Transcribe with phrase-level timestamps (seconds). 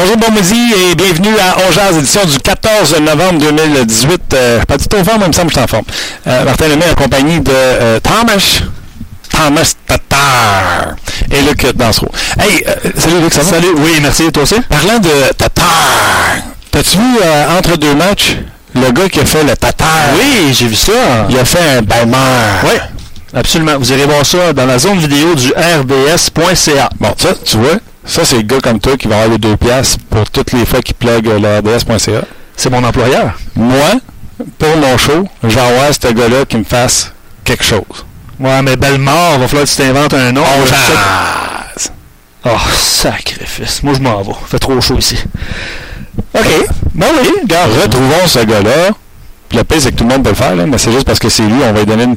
[0.00, 4.22] Bonjour, bon midi et bienvenue à Ongeaz, édition du 14 novembre 2018.
[4.32, 5.84] Euh, pas du tout au forme, mais il me semble que je suis en forme.
[6.26, 8.62] Euh, Martin Lemay en compagnie de euh, Thomas.
[9.28, 10.96] Thomas Tatar
[11.30, 12.08] et Luc Dansereau.
[12.38, 12.64] Hey,
[12.96, 13.50] salut Luc, ça va?
[13.50, 14.58] Salut, oui, merci, toi aussi?
[14.70, 15.66] Parlant de Tatar,
[16.70, 17.18] t'as-tu vu
[17.58, 18.36] entre deux matchs
[18.74, 20.14] le gars qui a fait le Tatar?
[20.14, 20.92] Oui, j'ai vu ça.
[21.28, 22.64] Il a fait un balmeur.
[22.64, 22.78] Oui,
[23.34, 23.76] absolument.
[23.78, 26.88] Vous irez voir ça dans la zone vidéo du rbs.ca.
[26.98, 27.76] Bon, ça, tu vois,
[28.10, 30.66] ça, c'est le gars comme toi qui va avoir les deux piastres pour toutes les
[30.66, 32.22] fois qu'il plug euh, le RDS.ca.
[32.56, 33.38] C'est mon employeur.
[33.54, 33.92] Moi,
[34.58, 37.12] pour mon show, je vais avoir ce gars-là qui me fasse
[37.44, 38.04] quelque chose.
[38.40, 40.42] Ouais, mais Bellemare, va falloir que tu t'inventes un nom.
[40.66, 41.92] Sais- jase.
[42.44, 43.80] Oh, sacrifice.
[43.84, 44.32] Moi, je m'en vais.
[44.46, 45.16] Fait trop chaud ici.
[46.34, 46.66] OK.
[46.94, 48.90] Bon, oui, regarde, retrouvons ce gars-là.
[49.52, 51.20] Le pire, c'est que tout le monde peut le faire, là, mais c'est juste parce
[51.20, 52.16] que c'est lui, on va lui donner une...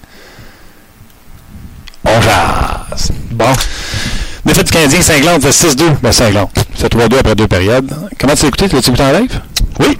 [2.06, 3.12] On jase.
[3.30, 3.54] Bon.
[4.46, 6.00] Défaite du Canadien, Cinglante, c'est 6-2.
[6.02, 6.54] Ben, Cinglante.
[6.76, 7.90] C'est 3-2 après deux périodes.
[8.20, 8.68] Comment tu l'as écouté?
[8.68, 9.42] Tu l'as-tu écouté en live?
[9.80, 9.98] Oui,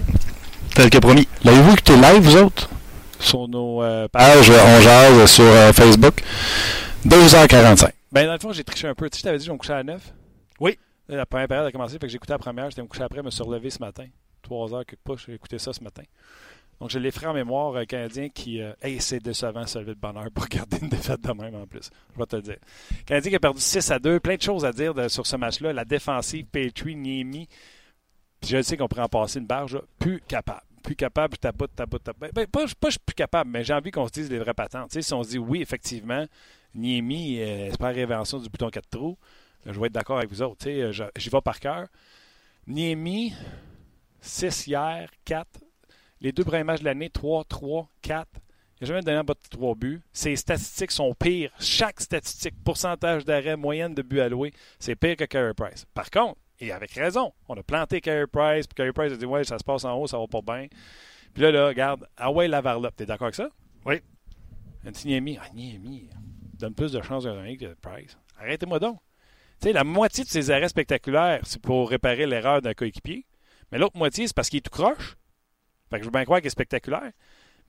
[0.76, 1.28] tel que promis.
[1.46, 2.70] L'avez-vous écouté live, vous autres?
[3.20, 6.22] Sur nos euh, pages On Jase sur euh, Facebook.
[7.08, 7.90] 2h45.
[8.12, 9.10] Ben, dans le fond, j'ai triché un peu.
[9.10, 10.02] Tu sais, je t'avais dit que je me coucher à 9.
[10.60, 10.78] Oui.
[11.08, 12.70] Là, La première période a commencé, fait que j'ai écouté la première.
[12.70, 14.06] J'étais me coucher après, me suis relevé ce matin.
[14.42, 16.04] 3 heures, quelque pas, j'ai écouté ça ce matin.
[16.80, 18.62] Donc, j'ai les frais en mémoire euh, canadiens qui.
[18.62, 21.90] euh, hey, c'est décevant, lever de bonheur pour regarder une défaite de même en plus.
[22.14, 22.58] Je vais te le dire.
[23.06, 24.20] Canadien qui a perdu 6 à 2.
[24.20, 25.72] Plein de choses à dire sur ce match-là.
[25.74, 27.48] La défensive, Petrie, Niemi.
[28.42, 29.76] Puis je sais qu'on pourrait en passer une barge.
[29.76, 29.82] là.
[30.00, 30.62] Plus capable.
[30.84, 32.32] Plus capable, tapoute, tapoute, tapoute.
[32.34, 34.54] Ben, pas, pas je suis plus capable, mais j'ai envie qu'on se dise les vraies
[34.54, 34.90] patentes.
[34.90, 36.26] Tu sais, si on se dit oui, effectivement,
[36.76, 39.18] Niemi, euh, c'est pas la réinvention du bouton 4 trous.
[39.66, 40.68] Je vais être d'accord avec vous autres.
[40.68, 41.88] euh, je- J'y vais par cœur.
[42.68, 43.34] Niemi,
[44.20, 45.48] 6 hier, 4.
[46.24, 48.28] Les deux premiers matchs de l'année, 3, 3, 4.
[48.80, 50.02] Il n'a jamais donné en bas de 3 buts.
[50.14, 51.52] Ses statistiques sont pires.
[51.60, 55.86] Chaque statistique, pourcentage d'arrêt, moyenne de buts alloués, c'est pire que Carey Price.
[55.94, 59.26] Par contre, et avec raison, on a planté Carey Price, puis Carey Price a dit
[59.26, 60.68] Ouais, ça se passe en haut, ça va pas bien.
[61.34, 63.50] Puis là, là, regarde, ah ouais, Lavarlop, t'es d'accord avec ça?
[63.86, 63.96] Oui.
[64.86, 66.10] Un petit Niemi, ah, Niemi,
[66.58, 68.18] donne plus de chances d'un gagner que Price.
[68.40, 68.98] Arrêtez-moi donc.
[69.60, 73.26] Tu sais, la moitié de ses arrêts spectaculaires, c'est pour réparer l'erreur d'un coéquipier.
[73.72, 75.18] Mais l'autre moitié, c'est parce qu'il est tout croche.
[75.94, 77.12] Fait que je veux bien croire qu'il est spectaculaire.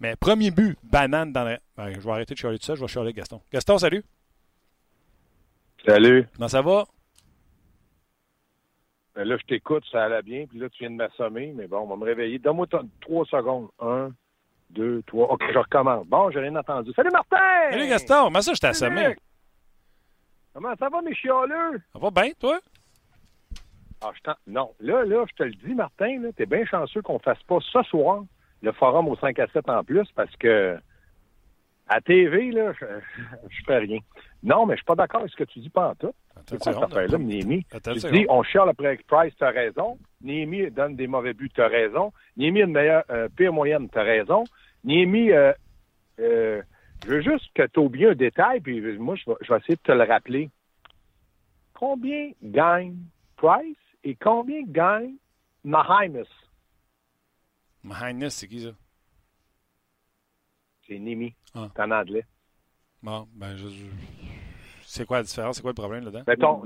[0.01, 1.59] Mais premier but, banane dans la.
[1.77, 3.43] Ben, je vais arrêter de chialer tout ça, je vais chialer Gaston.
[3.53, 4.03] Gaston, salut.
[5.87, 6.27] Salut.
[6.35, 6.87] Comment ça va?
[9.15, 11.81] Ben là, je t'écoute, ça allait bien, puis là, tu viens de m'assommer, mais bon,
[11.81, 12.39] on va me réveiller.
[12.39, 12.67] Donne-moi
[13.03, 13.69] trois secondes.
[13.79, 14.11] Un,
[14.71, 15.31] deux, trois.
[15.31, 16.06] OK, je recommence.
[16.06, 16.95] Bon, j'ai rien entendu.
[16.97, 17.73] Salut, Martin!
[17.73, 19.17] Salut Gaston, comment ça je t'ai assommé?
[20.55, 21.83] Comment ça va, mes chialeux?
[21.93, 22.59] Ça va bien, toi?
[24.04, 27.42] Ah, je Non, là, là, je te le dis, Martin, t'es bien chanceux qu'on fasse
[27.44, 28.25] pas ce soir
[28.62, 30.78] le forum au 5 à 7 en plus, parce que
[31.88, 32.87] à TV, là, je,
[33.50, 33.98] je fais rien.
[34.43, 36.14] Non, mais je suis pas d'accord avec ce que tu dis pas en tout.
[36.47, 37.64] C'est quoi cette affaire-là, Niemi?
[37.72, 39.98] Attends une Tu dis, on chiale après Price, t'as raison.
[40.22, 42.12] Niemi donne des mauvais buts, t'as raison.
[42.37, 44.44] Niemi a une meilleure, euh, pire moyenne, t'as raison.
[44.82, 45.53] Niemi, euh,
[46.20, 46.62] euh,
[47.04, 49.76] je veux juste que tu oublies un détail, puis moi, je vais, je vais essayer
[49.76, 50.50] de te le rappeler.
[51.75, 52.97] Combien gagne
[53.37, 53.76] Price?
[54.04, 55.15] Et combien gagne
[55.65, 56.29] Mahimus?
[57.82, 58.70] My Highness, c'est qui ça?
[60.87, 61.34] C'est Niemi.
[61.55, 61.69] Ah.
[61.75, 62.25] C'est en anglais.
[63.02, 63.69] Bon, ben, je.
[63.69, 63.87] je-
[64.87, 65.56] C'est quoi la différence?
[65.56, 66.25] C'est quoi le problème là-dedans?
[66.26, 66.62] Mettons,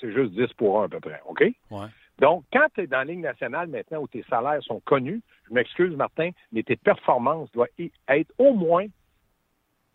[0.00, 1.42] c'est juste 10 pour 1 à peu près, OK?
[1.70, 1.86] Ouais.
[2.18, 5.54] Donc, quand tu es dans la Ligue nationale maintenant où tes salaires sont connus, je
[5.54, 7.68] m'excuse, Martin, mais tes performances doivent
[8.08, 8.86] être au moins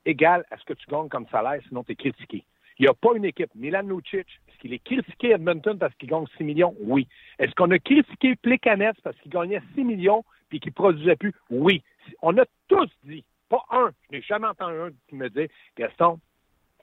[0.06, 2.44] égales à ce que tu gagnes comme salaire, sinon tu es critiqué.
[2.80, 3.50] Il n'y a pas une équipe.
[3.56, 6.76] Milan Lucic, est-ce qu'il est critiqué Edmonton parce qu'il gagne 6 millions?
[6.82, 7.08] Oui.
[7.40, 11.34] Est-ce qu'on a critiqué Plekanec parce qu'il gagnait 6 millions puis qu'il produisait plus?
[11.50, 11.84] Oui.
[12.22, 15.48] On a tous dit, pas un, je n'ai jamais entendu un qui me dit,
[15.78, 16.20] Gaston,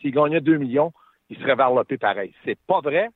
[0.00, 0.92] s'il gagnait 2 millions,
[1.30, 2.34] il serait varlopé pareil.
[2.44, 3.08] C'est pas vrai.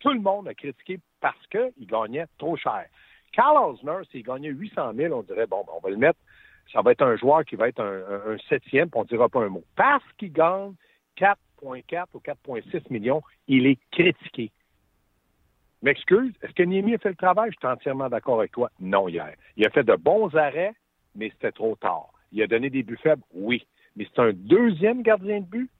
[0.00, 2.86] Tout le monde a critiqué parce qu'il gagnait trop cher.
[3.32, 6.18] Carl Osner, s'il gagnait 800 000, on dirait, bon, ben, on va le mettre,
[6.72, 9.28] ça va être un joueur qui va être un, un, septième, puis on ne dira
[9.28, 9.64] pas un mot.
[9.76, 10.74] Parce qu'il gagne
[11.62, 14.50] 4,4 ou 4,6 millions, il est critiqué.
[15.82, 17.50] M'excuse, est-ce que Niemi a fait le travail?
[17.52, 18.70] Je suis entièrement d'accord avec toi.
[18.80, 19.32] Non, hier.
[19.56, 20.72] Il a fait de bons arrêts,
[21.14, 22.08] mais c'était trop tard.
[22.32, 23.64] Il a donné des buts faibles, oui.
[23.96, 25.70] Mais c'est un deuxième gardien de but.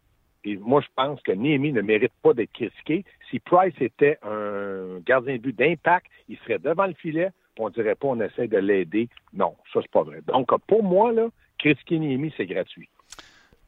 [0.44, 3.04] Et moi, je pense que Niemi ne mérite pas d'être critiqué.
[3.28, 7.96] Si Price était un gardien de but d'impact, il serait devant le filet, on dirait
[7.96, 9.08] pas on essaie de l'aider.
[9.32, 10.20] Non, ça, c'est pas vrai.
[10.26, 11.28] Donc, pour moi, là,
[11.58, 12.88] critiquer Niemi, c'est gratuit.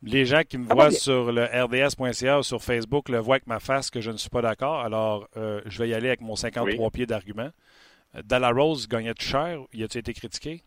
[0.02, 0.98] Les gens qui me va voient bien.
[0.98, 4.30] sur le rds.ca ou sur Facebook le voient avec ma face que je ne suis
[4.30, 4.80] pas d'accord.
[4.80, 7.50] Alors, euh, je vais y aller avec mon 53 pieds d'argument.
[8.24, 9.60] Dalla Rose gagnait cher?
[9.72, 10.62] Y a-t-il été critiqué?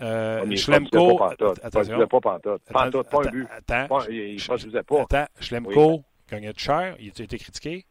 [0.00, 1.16] Euh, Ah, mais Schlemko.
[1.16, 2.06] pas Attention.
[2.06, 3.46] pas pas un Attends, but.
[3.50, 4.38] Attends, Pas- il
[5.40, 6.96] Schlemko gagnait cher?
[7.00, 7.86] Il a-t-il été critiqué?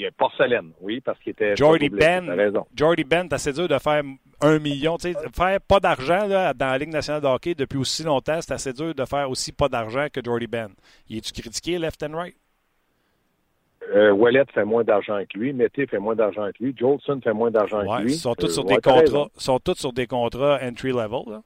[0.00, 1.56] Il y a porcelaine, oui, parce qu'il était.
[1.56, 2.64] Jordy Ben, raison.
[2.72, 4.04] Jordy Ben, c'est assez dur de faire
[4.40, 4.96] un million.
[4.96, 8.52] Tu sais, faire pas d'argent dans la Ligue nationale de hockey depuis aussi longtemps, c'est
[8.52, 10.68] assez dur de faire aussi pas d'argent que Jordy Ben.
[11.08, 12.36] Il est-tu critiqué left and right?
[13.92, 15.52] Euh, Wallet fait moins d'argent que lui.
[15.52, 16.74] Mété fait moins d'argent que lui.
[16.78, 18.12] Jolson fait moins d'argent Ouais, que lui.
[18.12, 19.28] ils sont tous Euh, sur ouais, des contrats.
[19.36, 21.22] sont tous sur des contrats entry level.
[21.26, 21.42] là.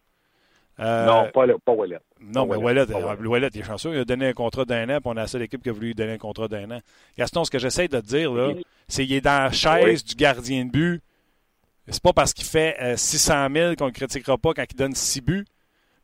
[0.81, 1.99] Euh, Non, pas, le, pas Wallet.
[2.21, 3.93] Non, mais Wallet, Wallet, euh, Wallet, il est chanceux.
[3.95, 5.73] Il a donné un contrat d'un an, puis on a la seule équipe qui a
[5.73, 6.81] voulu lui donner un contrat d'un an.
[7.19, 8.53] Gaston, ce que j'essaie de te dire, là,
[8.89, 11.03] c'est qu'il est dans la chaise du gardien de but.
[11.89, 14.77] C'est pas parce qu'il fait euh, 600 000 qu'on ne le critiquera pas quand il
[14.77, 15.45] donne 6 buts.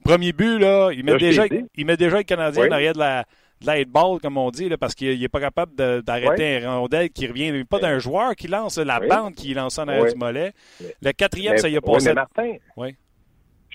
[0.04, 1.44] Premier but, là, il met, Là, déjà,
[1.74, 2.68] il met déjà le Canadien Oui.
[2.68, 3.24] en arrière de la,
[3.60, 7.10] de la ball, comme on dit, là, parce qu'il n'est pas capable d'arrêter un rondelle
[7.10, 7.64] qui revient.
[7.64, 10.52] Pas d'un joueur qui lance, la bande qui lance en arrière du mollet.
[10.80, 12.08] Mais- Le quatrième, Mais- ça y a passé.
[12.08, 12.94] mais Martin, Oui.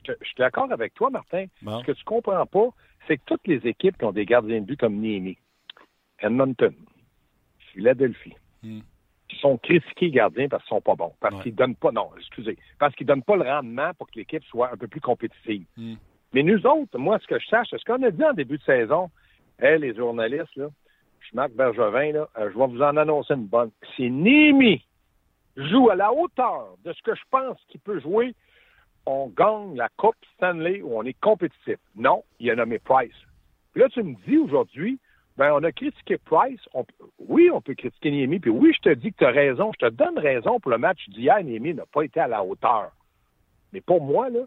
[0.05, 1.45] Je, te- je suis d'accord avec toi, Martin.
[1.61, 1.79] Bon.
[1.79, 2.67] Ce que tu comprends pas,
[3.07, 5.37] c'est que toutes les équipes qui ont des gardiens de but comme Niemi,
[6.19, 6.73] Edmonton,
[7.73, 8.79] Philadelphie, Hmm.
[9.27, 11.41] qui sont critiqués gardiens parce qu'ils sont pas bons, parce Ouais.
[11.43, 14.71] qu'ils donnent pas, non, excusez, parce qu'ils donnent pas le rendement pour que l'équipe soit
[14.71, 15.65] un peu plus compétitive.
[15.75, 15.95] Hmm.
[16.33, 18.57] Mais nous autres, moi, ce que je sache, c'est ce qu'on a dit en début
[18.57, 19.09] de saison,
[19.59, 20.67] hey, les journalistes, là,
[21.19, 23.71] je suis Marc Bergevin, là, euh, je vais vous en annoncer une bonne.
[23.97, 24.85] Si Niemi
[25.57, 28.33] joue à la hauteur de ce que je pense qu'il peut jouer,
[29.05, 31.77] on gagne la Coupe Stanley ou on est compétitif.
[31.95, 33.15] Non, il a nommé Price.
[33.73, 34.99] Puis là, tu me dis aujourd'hui,
[35.37, 36.61] ben, on a critiqué Price.
[36.73, 36.85] On
[37.19, 38.39] oui, on peut critiquer Niemi.
[38.39, 39.71] Puis oui, je te dis que tu as raison.
[39.79, 41.43] Je te donne raison pour le match d'hier.
[41.43, 42.91] Niemi n'a pas été à la hauteur.
[43.71, 44.41] Mais pour moi, là,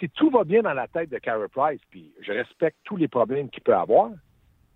[0.00, 3.08] si tout va bien dans la tête de Carey Price, puis je respecte tous les
[3.08, 4.10] problèmes qu'il peut avoir,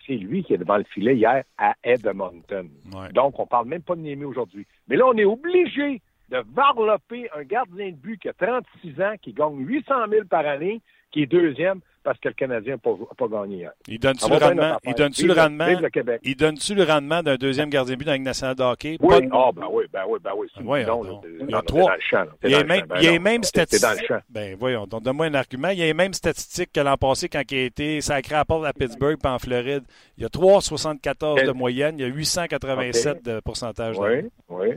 [0.07, 2.69] c'est lui qui est devant le filet hier à Edmonton.
[2.95, 3.13] Ouais.
[3.13, 4.67] Donc, on parle même pas de Niemi aujourd'hui.
[4.87, 9.15] Mais là, on est obligé de varloper un gardien de but qui a 36 ans,
[9.21, 10.81] qui gagne 800 000 par année,
[11.11, 13.73] qui est deuxième parce que le Canadien n'a pas, gagné hier.
[13.87, 17.69] Il donne-tu le rendement, il Vive le rendement, le il donne-tu le rendement d'un deuxième
[17.69, 18.97] gardien de but dans la nationale de hockey?
[19.01, 20.85] Oui, Pas de- ah, ben oui, ben oui, ben oui.
[20.85, 21.21] donc.
[21.23, 21.97] T'es- Il y a non, non, trois.
[22.45, 22.87] Il y a même.
[22.87, 24.07] Ben non, dans le statistiques.
[24.07, 24.21] champ.
[24.31, 25.69] Ben voyons, donc donne-moi un argument.
[25.69, 28.39] Il y a les mêmes statistiques que l'an passé quand il a été sacré à
[28.39, 29.85] la porte à Pittsburgh puis en Floride.
[30.17, 33.99] Il y a 3,74 de moyenne, il y a 887 de pourcentage.
[33.99, 34.69] Oui, oui.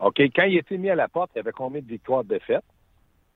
[0.00, 2.30] OK, quand il était mis à la porte, il y avait combien de victoires de
[2.30, 2.64] défaites?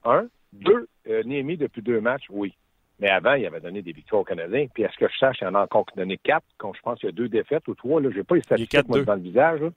[0.05, 0.27] Un.
[0.53, 2.55] Deux, euh, Niemi, depuis deux matchs, oui.
[3.01, 4.67] Mais avant, il avait donné des victoires aux Canadiens.
[4.73, 6.47] Puis, à ce que je sache, il en a encore donné quatre?
[6.59, 8.01] Comme je pense qu'il y a deux défaites ou trois.
[8.01, 9.05] Là, j'ai pas les statistiques moi, 4-2.
[9.05, 9.61] dans le visage.
[9.61, 9.71] là.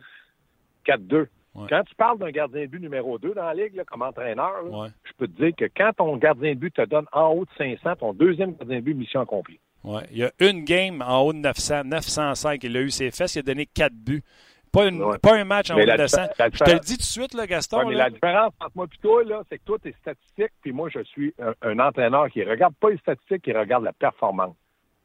[0.86, 1.28] 4-2.
[1.56, 1.66] Ouais.
[1.69, 4.62] Quand tu parles d'un gardien de but numéro 2 dans la Ligue, là, comme entraîneur,
[4.63, 7.29] là, Ouais, je peux te dire que quand ton gardien de but te donne en
[7.29, 9.60] haut de 500, ton deuxième gardien de but, mission accomplie.
[9.84, 10.03] ouais.
[10.12, 12.63] Il y a une game en haut de 900, 905.
[12.63, 14.24] Il a eu ses fesses, il a donné 4 buts.
[14.71, 15.17] Pas, une- Ouais.
[15.17, 16.24] pas un match en haut de la 900.
[16.24, 17.77] diffé- la Je te le dis tout de suite, là, Gaston.
[17.79, 18.03] Ouais, mais là.
[18.05, 21.03] la différence entre moi et toi, là, c'est que toi, tes statistiques, puis moi, je
[21.03, 24.55] suis un, un entraîneur qui regarde pas les statistiques, qui regarde la performance.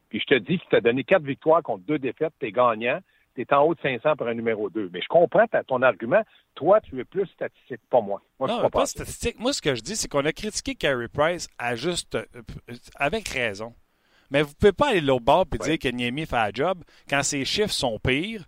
[0.09, 2.99] Puis je te dis qu'il t'a donné quatre victoires contre deux défaites, t'es gagnant,
[3.35, 4.89] t'es en haut de 500 pour un numéro 2.
[4.93, 6.21] Mais je comprends ton argument.
[6.53, 8.21] Toi, tu es plus statistique, pas moi.
[8.39, 9.39] Moi, je Non, suis mais pas statistique.
[9.39, 12.25] Moi, ce que je dis, c'est qu'on a critiqué Carey Price à juste, euh,
[12.97, 13.73] avec raison.
[14.29, 15.77] Mais vous pouvez pas aller l'autre bord et Ouais.
[15.77, 18.45] dire que Niemi fait la job quand ses chiffres sont pires,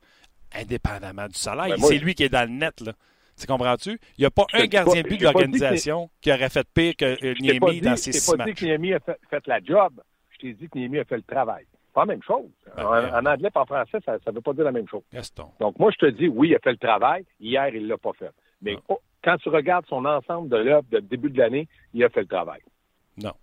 [0.60, 1.68] indépendamment du salaire.
[1.68, 2.94] Ben, c'est lui qui est dans le net, là.
[3.38, 4.00] Tu comprends-tu?
[4.18, 7.04] Il n'y a pas un gardien de but de l'organisation qui aurait fait pire que
[7.06, 8.60] euh, Je t'ai pas Niemi dit, dans je ses t'ai six pas dit matchs.
[8.62, 10.02] que Niemi a fait, fait la job.
[10.32, 11.66] Je t'ai dit que Niemi a fait le travail.
[11.94, 12.46] Pas la même chose.
[12.78, 14.88] Ben, en, ben, en anglais et en français, ça ne veut pas dire la même
[14.88, 15.04] chose.
[15.14, 15.50] Gaston.
[15.60, 17.26] Donc, moi, je te dis, oui, il a fait le travail.
[17.40, 18.32] Hier, il l'a pas fait.
[18.62, 22.10] Mais oh, quand tu regardes son ensemble de l'œuvre de début de l'année, il a
[22.10, 22.62] fait le travail.
[23.18, 23.34] Non.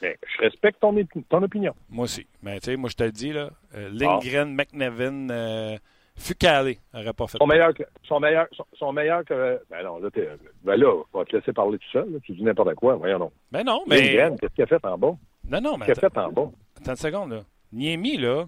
[0.00, 0.96] Mais je respecte ton,
[1.42, 1.74] opinion.
[1.88, 2.26] Moi aussi.
[2.42, 3.76] Mais tu sais, moi, je te le dis, là, Ah.
[3.78, 5.76] euh, Lindgren, McNevin, euh,
[6.16, 9.98] Fucalé n'aurait pas fait Sont meilleurs que, sont meilleurs, sont, sont meilleurs que, ben non,
[9.98, 10.28] là, t'es,
[10.62, 12.18] ben là, on va te laisser parler tout seul, là.
[12.22, 12.96] Tu dis n'importe quoi.
[12.96, 13.32] Voyons donc.
[13.50, 14.00] Ben non, mais.
[14.00, 15.16] Lindgren, qu'est-ce qu'il a fait en bas?
[15.48, 15.86] Non, non, mais.
[15.86, 16.50] Qu'est-ce qu'il a fait en bas?
[16.76, 17.40] Attends une seconde, là.
[17.72, 18.44] Niemi, là,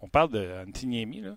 [0.00, 1.36] on parle de Antti Niemi, là.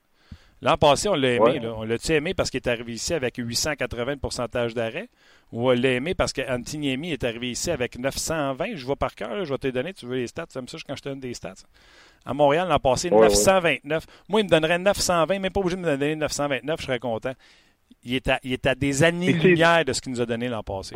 [0.62, 1.40] L'an passé, on l'a aimé.
[1.40, 1.60] Ouais.
[1.60, 1.74] Là.
[1.78, 5.08] On l'a-tu aimé parce qu'il est arrivé ici avec 880 de pourcentage d'arrêt?
[5.54, 8.76] Ou on l'a aimé parce qu'Antiniemi est arrivé ici avec 920?
[8.76, 9.94] Je vois par cœur, là, je vais te les donner.
[9.94, 10.48] Tu veux les stats?
[10.48, 11.54] Tu aimes ça quand je te donne des stats?
[12.26, 14.06] À Montréal, l'an passé, Ouais, 929.
[14.28, 17.32] Moi, il me donnerait 920, même pas obligé de me donner 929, je serais content.
[18.04, 20.62] Il est à, il est à des années-lumière de ce qu'il nous a donné l'an
[20.64, 20.94] passé.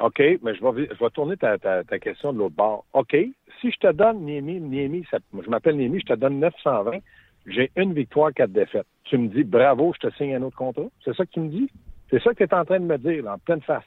[0.00, 2.84] OK, mais je vais, je vais tourner ta, ta, ta question de l'autre bord.
[2.92, 3.12] OK,
[3.60, 6.98] si je te donne Niemi, Niemi, ça- je m'appelle Niemi, je te donne 920,
[7.46, 8.86] j'ai une victoire, quatre défaites.
[9.04, 10.86] Tu me dis bravo, je te signe un autre contrat?
[11.04, 11.70] C'est ça que tu me dis?
[12.10, 13.84] C'est ça que tu es en train de me dire, là, en pleine face.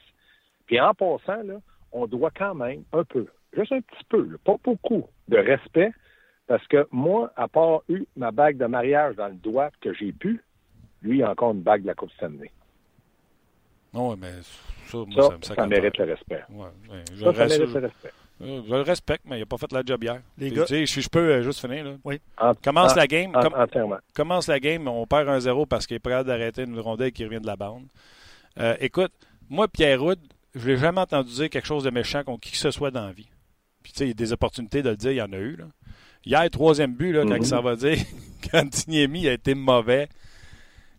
[0.66, 1.54] Puis en passant, là,
[1.92, 5.92] on doit quand même un peu, juste un petit peu, là, pas beaucoup, de respect,
[6.46, 10.12] parce que moi, à part eu ma bague de mariage dans le doigt que j'ai
[10.12, 10.42] pu,
[11.02, 12.50] lui, il a encore une bague de la Coupe Stanley.
[13.94, 16.42] Non, mais ça, moi, Ça, ça, ça, me sac mérite le respect.
[16.50, 18.12] Ouais, ouais, je, Ça, ça reste- mérite le respect.
[18.40, 20.20] Je le respecte, mais il n'a pas fait la job hier.
[20.38, 21.84] Les gars- tu sais, je peux euh, juste finir.
[21.84, 21.96] Là.
[22.38, 23.34] En- Commence en- la game.
[23.34, 23.98] en- com- entièrement.
[24.14, 27.24] commence la game, on perd un 0 parce qu'il est prêt d'arrêter une rondelle qui
[27.24, 27.84] revient de la bande.
[28.58, 29.12] Euh, écoute,
[29.48, 30.18] moi, Pierre Houd,
[30.54, 33.06] je l'ai jamais entendu dire quelque chose de méchant contre qui que ce soit dans
[33.06, 33.28] la vie.
[33.82, 35.36] Puis, tu sais, il y a des opportunités de le dire, il y en a
[35.38, 35.56] eu.
[35.56, 35.64] Là.
[36.24, 37.42] Hier, troisième but, là, quand Mhm.
[37.44, 37.96] ça va dire
[38.42, 40.08] qu'Antiniemi a été mauvais,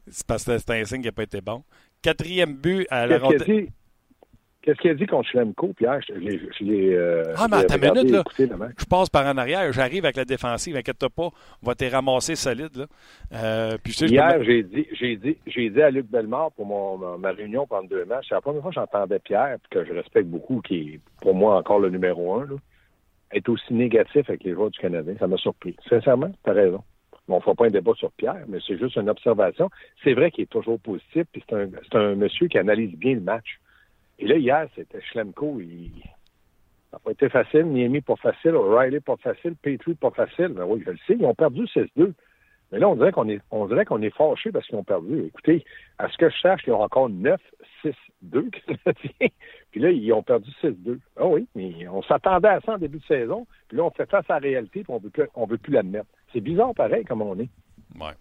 [0.10, 1.64] c'est parce que c'est un signe qui n'a pas été bon.
[2.02, 3.68] Quatrième but à la rondelle.
[4.62, 6.00] Qu'est-ce qu'il a dit contre Schlemko, Pierre?
[6.02, 8.68] Je je euh, Ah, mais je l'ai attends une regardé, minute, là.
[8.78, 11.30] Je passe par en arrière, j'arrive avec la défensive, inquiète-toi pas,
[11.64, 12.76] on va te ramasser solide.
[12.76, 12.86] Là.
[13.34, 16.52] Euh, puis, tu sais, je Hier, j'ai dit, j'ai dit, j'ai dit à Luc Bellemare
[16.52, 19.86] pour mon, ma- réunion pendant deux matchs, c'est la première fois que j'entendais Pierre, que
[19.86, 22.56] je respecte beaucoup, qui est pour moi encore le numéro un, là,
[23.32, 25.14] être aussi négatif avec les joueurs du Canadien.
[25.20, 25.76] Ça m'a surpris.
[25.88, 26.84] Sincèrement, tu as raison.
[27.30, 29.70] Bon, on ne fera pas un débat sur Pierre, mais c'est juste une observation.
[30.04, 33.14] C'est vrai qu'il est toujours positif, puis c'est un, c'est un monsieur qui analyse bien
[33.14, 33.60] le match.
[34.20, 35.60] Et là, hier, c'était Schlemko.
[35.60, 35.92] Il...
[36.92, 37.66] Ça n'a pas été facile.
[37.66, 38.56] Niemi, pas facile.
[38.56, 39.56] O'Reilly, pas facile.
[39.56, 40.50] Petrie, pas facile.
[40.50, 41.16] Ben oui, je le sais.
[41.20, 42.14] Ils ont perdu 6-2.
[42.72, 45.24] Mais là, on dirait qu'on est, on dirait qu'on est fâché parce qu'ils ont perdu.
[45.26, 45.64] Écoutez,
[45.98, 47.40] à ce que je sache, ils ont encore 9-6-2
[48.32, 49.30] Canadiens.
[49.72, 51.00] Puis là, ils ont perdu 6-2.
[51.18, 53.48] Ah oui, mais on s'attendait à ça en début de saison.
[53.68, 55.74] Puis là, on fait face à la réalité, puis on veut plus, on veut plus
[55.74, 56.10] l'admettre.
[56.32, 57.50] C'est bizarre pareil comme on est.
[58.00, 58.14] Ouais.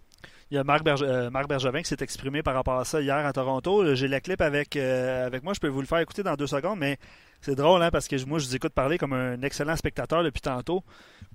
[0.51, 2.99] Il y a Marc, Berge- euh, Marc Bergevin qui s'est exprimé par rapport à ça
[3.01, 3.93] hier à Toronto.
[3.93, 5.53] J'ai la clip avec, euh, avec moi.
[5.53, 6.97] Je peux vous le faire écouter dans deux secondes, mais
[7.41, 10.41] c'est drôle hein, parce que moi, je vous écoute parler comme un excellent spectateur depuis
[10.41, 10.83] tantôt.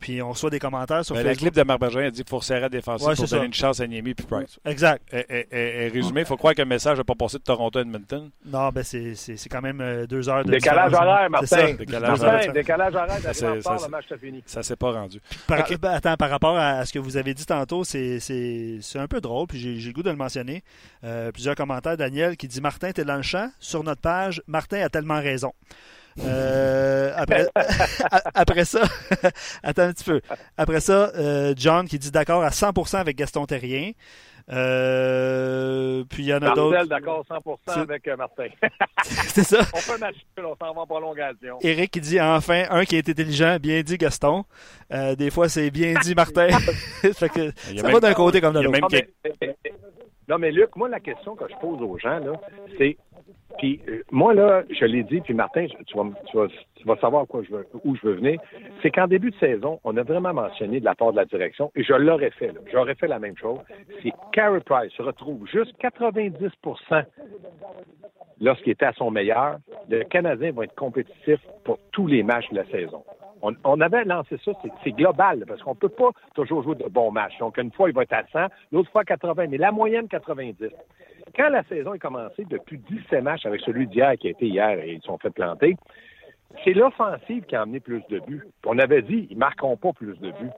[0.00, 1.52] Puis on reçoit des commentaires sur Ben, la Facebook.
[1.52, 3.42] clip de Marc Bergeron a dit qu'il faut resserrer la défensive Ouais, pour c'est donner
[3.42, 3.46] ça.
[3.46, 4.58] une chance à Niemi puis Price.
[4.64, 5.00] Exact.
[5.12, 7.44] Et, et- et- et résumé, il faut croire que le message n'a pas passé de
[7.44, 8.28] Toronto à Edmonton.
[8.44, 9.14] Non, ben c'est
[9.48, 11.46] quand même euh, deux heures de Décalage horaire, C'est Martin.
[11.46, 11.72] ça.
[11.74, 12.52] Décalage horaire.
[12.52, 14.42] Décalage horaire, Ça, le match fini.
[14.46, 15.20] S'est pas rendu.
[15.46, 15.78] Par, Ok.
[15.78, 19.08] ben, attends, par rapport à ce que vous avez dit tantôt, c'est c'est- c'est un
[19.08, 20.62] peu drôle, puis j'ai le goût de le mentionner.
[21.04, 21.96] Euh, plusieurs commentaires.
[21.96, 23.50] Daniel qui dit Martin, t'es dans le champ.
[23.60, 25.52] Sur notre page, Martin a tellement raison.
[26.20, 27.48] Euh, après,
[28.34, 28.82] après ça,
[29.62, 30.20] attends un petit peu.
[30.56, 33.92] Après ça, euh, John qui dit d'accord à 100% avec Gaston Terrien.
[34.50, 36.84] Euh, puis il y en a d'autres.
[36.84, 38.46] d'accord 100% C'est- avec euh, Martin.
[39.04, 39.60] C'est ça.
[39.72, 41.58] on fait un match on s'en va en prolongation.
[41.62, 44.44] Eric qui dit enfin un qui est intelligent, bien dit Gaston.
[44.92, 46.48] Euh, des fois c'est bien dit Martin.
[47.00, 48.78] fait que ça même- va d'un côté comme de l'autre.
[48.80, 49.08] Non mais,
[50.28, 52.32] non, mais Luc, moi, la question que je pose aux gens, là,
[52.78, 52.96] c'est.
[53.58, 58.14] Puis, euh, moi, là, je l'ai dit, puis Martin, tu vas, savoir où je veux
[58.14, 58.40] venir.
[58.82, 61.70] C'est qu'en début de saison, on a vraiment mentionné de la part de la direction,
[61.76, 62.52] et je l'aurais fait.
[62.72, 63.58] J'aurais fait la même chose.
[64.02, 67.04] Si Carey Price se retrouve juste 90%
[68.40, 72.56] lorsqu'il était à son meilleur, le Canadien va être compétitif pour tous les matchs de
[72.56, 73.04] la saison.
[73.42, 76.74] On, on avait lancé ça, c'est- c'est global, parce qu'on ne peut pas toujours jouer
[76.76, 77.38] de bons matchs.
[77.38, 80.70] Donc, une fois, il va être à 100, l'autre fois 80, mais la moyenne, 90.
[81.36, 84.78] Quand la saison est commencée, depuis 17 matchs avec celui d'hier qui a été hier
[84.78, 85.76] et ils sont fait planter,
[86.62, 88.44] c'est l'offensive qui a amené plus de buts.
[88.64, 90.50] On avait dit, ils ne marqueront pas plus de buts.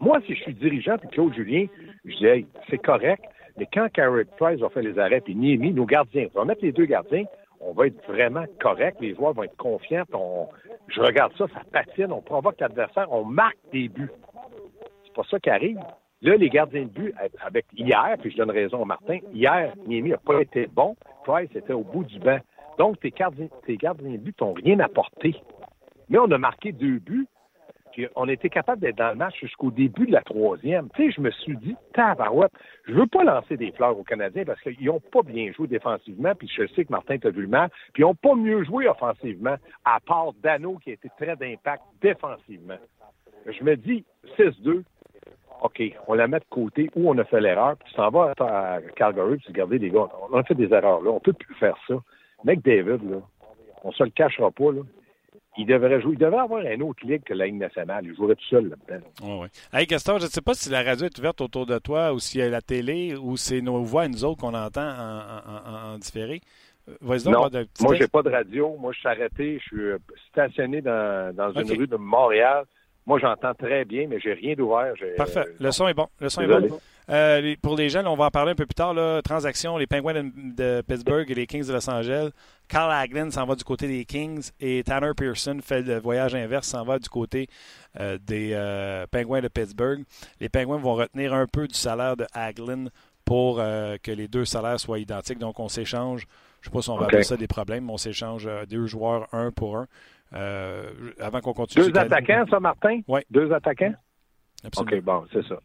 [0.00, 1.66] Moi, si je suis dirigeant, puis Claude Julien,
[2.04, 3.22] je dis, hey, c'est correct,
[3.58, 6.62] mais quand Carey Price va faire les arrêts, puis Niemi, nos gardiens, on va mettre
[6.62, 7.24] les deux gardiens,
[7.60, 10.48] on va être vraiment correct, les joueurs vont être confiants, on,
[10.88, 14.10] je regarde ça, ça patine, on provoque l'adversaire, on marque des buts.
[15.04, 15.78] C'est pas ça qui arrive.
[16.22, 20.10] Là, les gardiens de but, avec hier, puis je donne raison à Martin, hier, Niemi
[20.10, 22.38] n'a pas été bon, Price était au bout du banc.
[22.78, 25.34] Donc, tes gardiens, de but n'ont rien apporté.
[26.10, 27.26] Mais on a marqué deux buts,
[27.92, 30.90] puis on était capable d'être dans le match jusqu'au début de la troisième.
[30.94, 32.52] Tu sais, je me suis dit, tabarouette,
[32.86, 36.34] je veux pas lancer des fleurs aux Canadiens parce qu'ils n'ont pas bien joué défensivement,
[36.34, 38.88] puis je sais que Martin t'a vu le match, puis ils n'ont pas mieux joué
[38.88, 42.78] offensivement, à part Dano qui a été très d'impact défensivement.
[43.46, 44.04] Je me dis,
[44.38, 44.82] 6-2,
[45.62, 48.32] OK, on la met de côté où on a fait l'erreur, puis tu t'en vas
[48.40, 51.32] à Calgary, puis tu regardez les gars, on a fait des erreurs là, on peut
[51.32, 51.94] plus faire ça.
[52.44, 53.18] Mec David, là,
[53.84, 54.80] on se le cachera pas, là.
[55.58, 56.12] il devrait jouer.
[56.12, 58.04] Il devrait avoir une autre ligue que la Ligue nationale.
[58.06, 59.06] Il jouerait tout seul là-dedans.
[59.22, 59.48] Oui, oui.
[59.72, 62.18] Hey, Gaston, je ne sais pas si la radio est ouverte autour de toi ou
[62.18, 65.94] s'il y a la télé ou c'est nos voix, nous autres, qu'on entend en, en,
[65.94, 66.40] en différé.
[66.88, 67.48] Euh, non,
[67.80, 68.76] moi, j'ai pas de radio.
[68.78, 69.58] Moi, je suis arrêté.
[69.58, 69.98] Je suis euh,
[70.30, 72.64] stationné dans, dans une rue de Montréal.
[73.06, 74.94] Moi, j'entends très bien, mais j'ai rien d'ouvert.
[75.16, 75.46] Parfait.
[75.58, 76.06] Le son est bon.
[76.20, 76.80] Le son est bon.
[77.10, 78.94] Euh, pour les jeunes, on va en parler un peu plus tard.
[78.94, 82.30] Là, transaction, les Penguins de, Pittsburgh et les Kings de Los Angeles.
[82.68, 86.68] Carl Hagelin s'en va du côté des Kings et Tanner Pearson fait le voyage inverse,
[86.68, 87.48] s'en va du côté
[87.98, 90.04] euh, des euh, Penguins de Pittsburgh.
[90.40, 92.86] Les Penguins vont retenir un peu du salaire de Hagelin
[93.24, 95.38] pour que les deux salaires soient identiques.
[95.38, 96.26] Donc, on s'échange.
[96.62, 98.86] Je ne sais pas si on va avoir ça des problèmes, mais on s'échange deux
[98.86, 99.86] joueurs un pour un.
[100.32, 101.90] Avant qu'on continue.
[101.90, 103.00] Deux attaquants, ça, Martin?
[103.08, 103.20] Oui.
[103.30, 103.94] Deux attaquants?
[104.64, 104.96] Absolument.
[104.96, 105.60] OK, bon, c'est ça.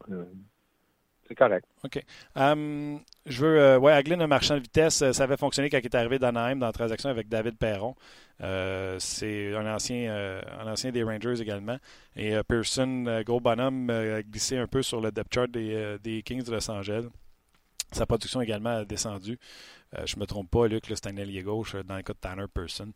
[1.27, 1.65] C'est correct.
[1.83, 2.03] OK.
[2.35, 3.59] Um, je veux.
[3.59, 6.19] Euh, ouais, Aglin, un marchand de vitesse, euh, ça avait fonctionné quand il est arrivé
[6.19, 7.95] d'Anaheim dans la transaction avec David Perron.
[8.41, 10.13] Euh, c'est un ancien,
[10.59, 11.77] un ancien des Rangers également.
[12.15, 16.43] Et Pearson, gros bonhomme, a glissé un peu sur le depth chart des, des, Kings
[16.43, 17.05] de Los Angeles.
[17.91, 19.39] Sa production également a descendu.
[20.05, 22.45] Je ne me trompe pas, Luc, c'est un allié gauche dans le cas de Tanner
[22.53, 22.91] Pearson.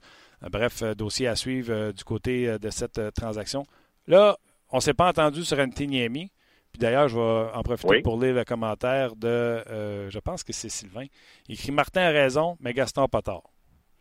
[0.51, 3.63] bref, dossier à suivre du côté de cette transaction.
[4.08, 4.38] Là,
[4.72, 6.32] on ne s'est pas entendu sur Antiniemi.
[6.72, 10.53] Puis d'ailleurs, je vais en profiter pour lire le commentaire de, euh, je pense que
[10.53, 11.06] c'est Sylvain.
[11.48, 13.51] Il écrit Martin a raison, mais Gaston pas tort.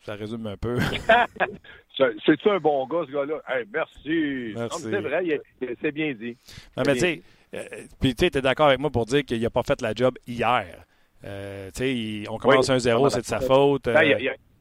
[0.03, 0.79] Ça résume un peu.
[1.97, 3.41] C'est-tu un bon gars, ce gars-là?
[3.73, 4.55] merci.
[4.79, 5.41] C'est vrai,
[5.83, 6.37] c'est bien dit.
[6.77, 7.23] Non, mais tu sais,
[7.55, 7.65] euh,
[8.01, 10.85] puis tu es d'accord avec moi pour dire qu'il n'a pas fait la job hier.
[11.25, 11.71] Euh,
[12.29, 13.85] on commence un zéro, c'est de sa faute.
[13.85, 14.17] Ben,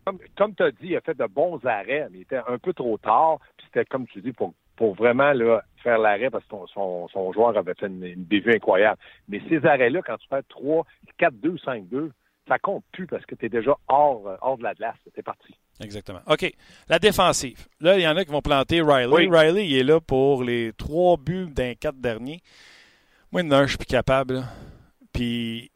[0.06, 2.58] comme, comme tu as dit, il a fait de bons arrêts, mais il était un
[2.58, 3.40] peu trop tard.
[3.66, 7.58] C'était, comme tu dis, pour pour vraiment là, faire l'arrêt parce que son, son, joueur
[7.58, 9.00] avait fait une, une incroyable.
[9.28, 10.86] Mais ces arrêts-là, quand tu fais 3,
[11.20, 12.12] 4-2, 5-2,
[12.48, 14.96] ça compte plus parce que tu es déjà hors, hors de la glace.
[15.16, 15.54] C'est parti.
[15.82, 16.20] Exactement.
[16.28, 16.50] OK.
[16.88, 17.68] La défensive.
[17.82, 19.28] Là, il y en a qui vont planter Riley.
[19.30, 22.42] Riley, il est là pour les trois buts d'un quatre derniers.
[23.32, 24.44] Moi, non, je suis plus capable.
[25.12, 25.72] Puis,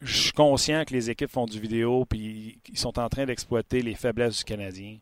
[0.00, 3.82] je suis conscient que les équipes font du vidéo puis ils sont en train d'exploiter
[3.82, 4.98] les faiblesses du Canadien.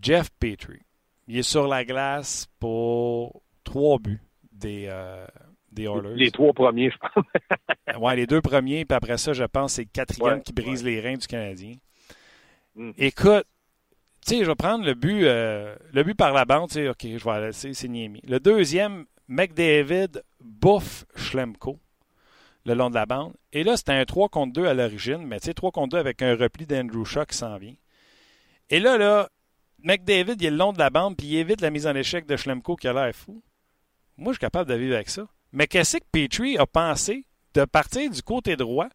[0.00, 0.82] Jeff Petrie
[1.28, 5.26] il est sur la glace pour trois buts des, euh,
[5.70, 6.16] des Oilers.
[6.16, 7.24] Les trois premiers, je pense.
[8.00, 11.00] oui, les deux premiers, puis après ça, je pense c'est le quatrième qui brise les
[11.00, 11.74] reins du Canadien.
[12.74, 12.92] Mm.
[12.96, 13.44] Écoute,
[14.26, 16.88] tu sais, je vais prendre le but, euh, le but par la bande, tu sais,
[16.88, 18.22] OK, je vais laisser, c'est Niemi.
[18.26, 21.78] Le deuxième, McDavid bouffe Schlemko
[22.64, 23.34] le long de la bande.
[23.52, 25.98] Et là, c'était un 3 contre 2 à l'origine, mais tu sais, 3 contre 2
[25.98, 27.74] avec un repli d'Andrew Shaw qui s'en vient.
[28.70, 29.28] Et là, là,
[29.82, 32.26] McDavid, il est le long de la bande, puis il évite la mise en échec
[32.26, 33.42] de Schlemko qui a l'air fou.
[34.16, 35.26] Moi, je suis capable de vivre avec ça.
[35.52, 38.88] Mais qu'est-ce que Petrie a pensé de partir du côté droit,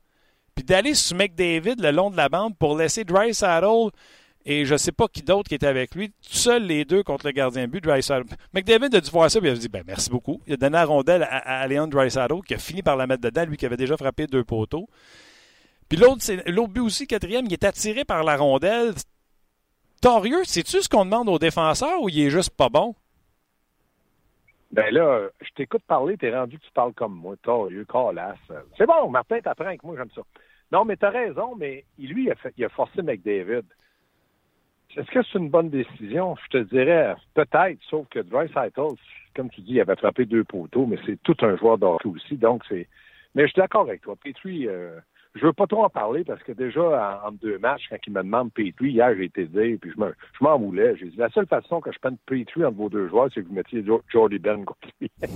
[0.56, 3.92] puis d'aller sur McDavid le long de la bande pour laisser Dry Saddle
[4.46, 7.04] et je ne sais pas qui d'autre qui était avec lui, tout seul les deux
[7.04, 8.26] contre le gardien but, Saddle.
[8.54, 10.42] McDavid a dût voir ça, puis il a dit ben, merci beaucoup.
[10.48, 13.46] Il a donné la rondelle à, à Saddle, qui a fini par la mettre dedans,
[13.46, 14.88] lui qui avait déjà frappé deux poteaux.
[15.88, 18.94] Puis l'autre, l'autre but aussi, quatrième, il est attiré par la rondelle.
[20.02, 22.96] Torieux, sais-tu ce qu'on demande aux défenseurs ou il est juste pas bon?
[24.72, 28.36] Ben là, je t'écoute parler, t'es rendu que tu parles comme moi, Torieux, Calas.
[28.78, 30.22] C'est bon, Martin t'apprends avec moi, j'aime ça.
[30.72, 33.62] Non, mais t'as raison, mais lui, il a, il a forcé McDavid.
[34.96, 36.36] Est-ce que c'est une bonne décision?
[36.46, 38.48] Je te dirais peut-être, sauf que Dry
[39.36, 42.38] comme tu dis, il avait frappé deux poteaux, mais c'est tout un joueur d'hockey aussi,
[42.38, 42.88] donc c'est.
[43.34, 44.16] Mais je suis d'accord avec toi.
[44.16, 45.00] Petrie, euh,
[45.34, 48.22] je veux pas trop en parler parce que déjà, en, deux matchs, quand il me
[48.22, 50.96] demande Petrie, hier, j'ai été dire, puis je, me, je m'en voulais.
[50.98, 53.48] J'ai dit, la seule façon que je prenne Petrie entre vos deux joueurs, c'est que
[53.48, 55.10] vous mettiez Jordy Ben contre lui.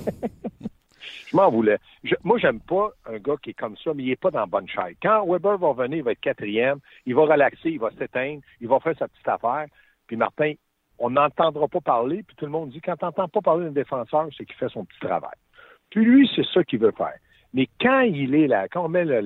[1.28, 1.78] je m'en voulais.
[2.04, 4.42] Je, moi, j'aime pas un gars qui est comme ça, mais il est pas dans
[4.42, 4.96] la bonne chaise.
[5.02, 8.68] Quand Weber va venir, il va être quatrième, il va relaxer, il va s'éteindre, il
[8.68, 9.66] va faire sa petite affaire.
[10.08, 10.54] Puis Martin,
[11.00, 14.28] on n'entendra pas parler, puis tout le monde dit, quand t'entends pas parler d'un défenseur,
[14.36, 15.36] c'est qu'il fait son petit travail.
[15.90, 17.18] Puis lui, c'est ça qu'il veut faire.
[17.54, 19.20] Mais quand il est là, quand on met le,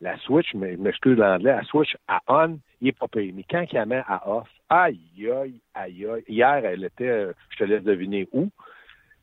[0.00, 3.32] la switch, mais m'excuse l'anglais, la switch à on, il est pas payé.
[3.32, 6.24] Mais quand il la met à off, aïe, aïe, aïe, aïe.
[6.28, 8.50] Hier, elle était, euh, je te laisse deviner où.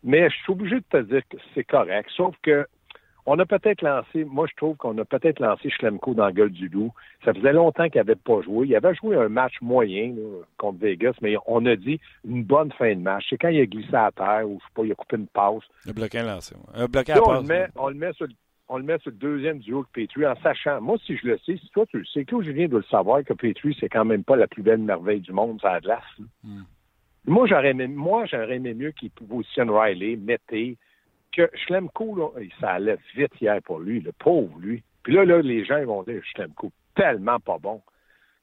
[0.03, 2.09] Mais je suis obligé de te dire que c'est correct.
[2.15, 2.65] Sauf que
[3.25, 6.49] on a peut-être lancé, moi je trouve qu'on a peut-être lancé Schlemko dans la gueule
[6.49, 6.91] du loup.
[7.23, 8.67] Ça faisait longtemps qu'il n'avait pas joué.
[8.67, 10.13] Il avait joué un match moyen
[10.57, 13.25] contre Vegas, mais on a dit une bonne fin de match.
[13.29, 15.27] C'est quand il a glissé à terre ou je sais pas, il a coupé une
[15.27, 15.63] passe.
[15.85, 16.55] Il a bloqué un lancé.
[16.73, 18.33] Un bloqué à on, le met, on le met sur le
[18.71, 21.37] on le met sur le deuxième duo de Petrie en sachant, moi, si je le
[21.45, 24.05] sais, si toi tu le sais, que Julien doit le savoir que Petrie, c'est quand
[24.05, 26.01] même pas la plus belle merveille du monde, ça a glace.
[26.41, 26.61] Hmm.
[27.25, 30.77] Moi, j'aurais aimé, moi, j'aurais aimé mieux qu'il positionne Riley, Mété,
[31.31, 34.83] que Schlemko, là, ça allait vite hier pour lui, le pauvre lui.
[35.03, 37.81] Puis là, là, les gens ils vont dire Schlemko, tellement pas bon.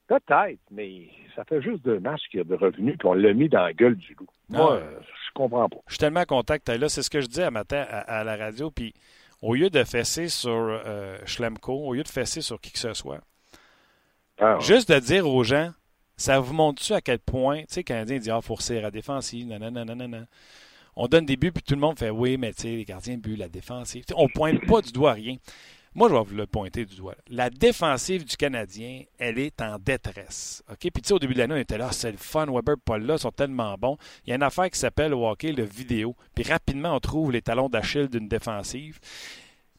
[0.07, 1.03] Peut-être, mais
[1.35, 3.61] ça fait juste deux matchs qu'il y a de revenus, puis on l'a mis dans
[3.61, 4.25] la gueule du loup.
[4.49, 4.83] Moi, Ah.
[4.83, 5.77] euh, je comprends pas.
[5.87, 6.89] Je suis tellement tu là.
[6.89, 8.71] C'est ce que je disais à matin à, à la radio.
[8.71, 8.93] Puis
[9.43, 12.93] au lieu de fesser sur euh, Schlemko, au lieu de fesser sur qui que ce
[12.95, 13.19] soit,
[14.39, 15.69] Ah, juste de dire aux gens,
[16.19, 18.91] ça vous montre-tu à quel point, tu sais, le Canadien dit, ah, faut resserrer la
[18.91, 20.25] défensive, nanana, nanana.
[20.95, 23.15] On donne des buts, puis tout le monde fait, oui, mais tu sais, les gardiens
[23.15, 24.03] de but, la défensive.
[24.05, 25.37] Tu sais, on pointe pas du doigt rien.
[25.95, 27.15] Moi, je vais vous le pointer du doigt.
[27.29, 30.61] La défensive du Canadien, elle est en détresse.
[30.69, 30.77] OK?
[30.81, 32.75] Puis, tu sais, au début de l'année, on était là, Ah, c'est le fun, Weber,
[32.83, 33.97] Paul là, sont tellement bons.
[34.25, 36.15] Il y a une affaire qui s'appelle au hockey, le vidéo.
[36.35, 38.99] Puis, rapidement, on trouve les talons d'Achille d'une défensive.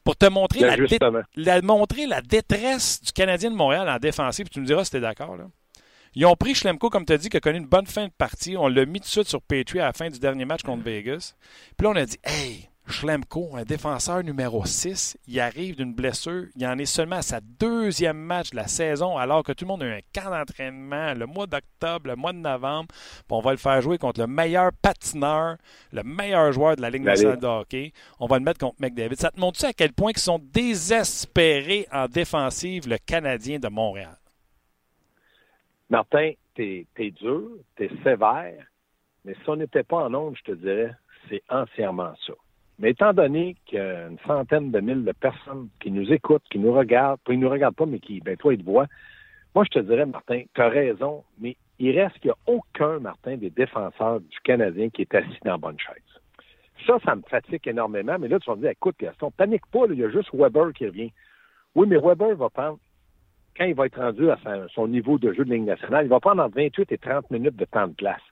[0.02, 1.20] Pour te montrer la, justement.
[1.36, 4.90] la- montrer la détresse du Canadien de Montréal en défensive, puis tu me diras si
[4.90, 5.36] tu es d'accord.
[5.36, 5.44] Là.
[6.14, 8.12] Ils ont pris Schlemko, comme tu as dit, qui a connu une bonne fin de
[8.12, 8.56] partie.
[8.56, 10.82] On l'a mis tout de suite sur Patriot à la fin du dernier match contre
[10.82, 11.34] Vegas.
[11.76, 16.46] Puis là, on a dit Hey, Schlemko, un défenseur numéro 6, il arrive d'une blessure.
[16.56, 19.68] Il en est seulement à sa deuxième match de la saison, alors que tout le
[19.68, 22.88] monde a eu un camp d'entraînement le mois d'octobre, le mois de novembre.
[22.88, 25.56] Puis on va le faire jouer contre le meilleur patineur,
[25.92, 27.92] le meilleur joueur de la Ligue nationale de hockey.
[28.18, 29.16] On va le mettre contre McDavid.
[29.16, 34.19] Ça te montre-tu à quel point ils sont désespérés en défensive, le Canadien de Montréal?
[35.90, 38.64] Martin, t'es es dur, t'es sévère,
[39.24, 40.92] mais si on n'était pas en onde, je te dirais,
[41.28, 42.32] c'est entièrement ça.
[42.78, 46.44] Mais étant donné qu'il y a une centaine de mille de personnes qui nous écoutent,
[46.50, 48.86] qui nous regardent, pas ils nous regardent pas, mais qui, ben toi, ils te voient,
[49.54, 53.00] moi, je te dirais, Martin, tu as raison, mais il reste qu'il n'y a aucun,
[53.00, 55.96] Martin, des défenseurs du Canadien qui est assis dans la bonne chaise.
[56.86, 59.86] Ça, ça me fatigue énormément, mais là, tu vas me dire, écoute, Gaston, panique pas,
[59.90, 61.12] il y a juste Weber qui revient.
[61.74, 62.78] Oui, mais Weber va prendre
[63.60, 64.38] quand il va être rendu à
[64.74, 67.56] son niveau de jeu de ligne nationale, il va prendre entre 28 et 30 minutes
[67.56, 68.22] de temps de place.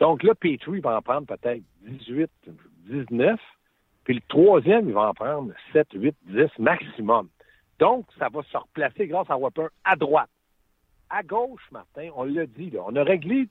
[0.00, 2.30] Donc là, Petrie va en prendre peut-être 18,
[2.90, 3.40] 19,
[4.04, 7.28] puis le troisième, il va en prendre 7, 8, 10 maximum.
[7.78, 10.28] Donc, ça va se replacer grâce à Whopper à droite.
[11.08, 13.48] À gauche, Martin, on l'a dit, on a réglé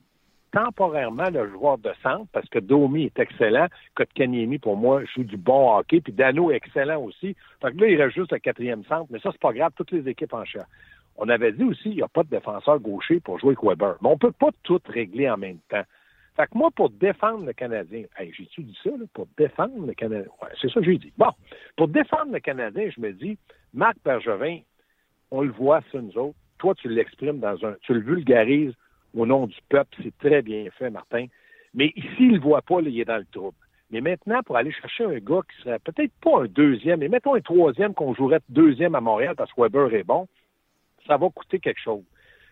[0.51, 5.38] temporairement le joueur de centre parce que Domi est excellent, Kotkaniemi, pour moi, joue du
[5.38, 7.35] bon hockey, puis Dano est excellent aussi.
[7.61, 9.91] Fait que là, il reste juste le quatrième centre, mais ça, c'est pas grave, toutes
[9.91, 10.67] les équipes en cherchent.
[11.17, 13.95] On avait dit aussi, il n'y a pas de défenseur gaucher pour jouer avec Weber.
[14.01, 15.84] Mais on peut pas tout régler en même temps.
[16.36, 19.06] Fait que moi, pour défendre le Canadien, j'ai-tu dit ça, là?
[19.13, 20.30] Pour défendre le Canadien?
[20.62, 21.13] C'est ça que j'ai dit.
[21.17, 21.32] Bon,
[21.78, 23.38] pour défendre le Canadien, je me dis,
[23.73, 24.60] Marc Bergevin,
[25.32, 26.36] on le voit, ça, nous autres.
[26.58, 27.75] Toi, tu l'exprimes dans un.
[27.82, 28.73] Tu le vulgarises
[29.15, 29.95] au nom du peuple.
[30.04, 31.28] C'est très bien fait, Martin.
[31.73, 33.58] Mais ici, il ne le voit pas, là, il est dans le trouble.
[33.91, 37.36] Mais maintenant, pour aller chercher un gars qui serait peut-être pas un deuxième, mais mettons
[37.36, 40.28] un troisième qu'on jouerait deuxième à Montréal parce que Weber est bon,
[41.07, 42.03] ça va coûter quelque chose.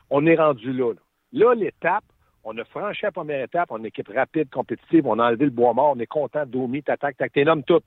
[0.10, 0.94] On est rendu là.
[1.32, 2.04] Là, l'étape,
[2.44, 5.46] on a franchi la première étape, on est une équipe rapide, compétitive, on a enlevé
[5.46, 7.82] le bois mort, on est content, Domi, t'attaques, t'attaques, t'es nomme tout.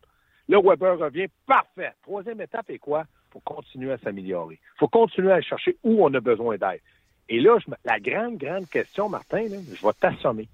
[0.49, 1.93] Là, Weber revient, parfait.
[2.03, 3.05] Troisième étape est quoi?
[3.31, 4.55] Faut continuer à s'améliorer.
[4.55, 6.81] Il faut continuer à chercher où on a besoin d'aide.
[7.29, 10.49] Et là, la grande, grande question, Martin, je vais t'assommer.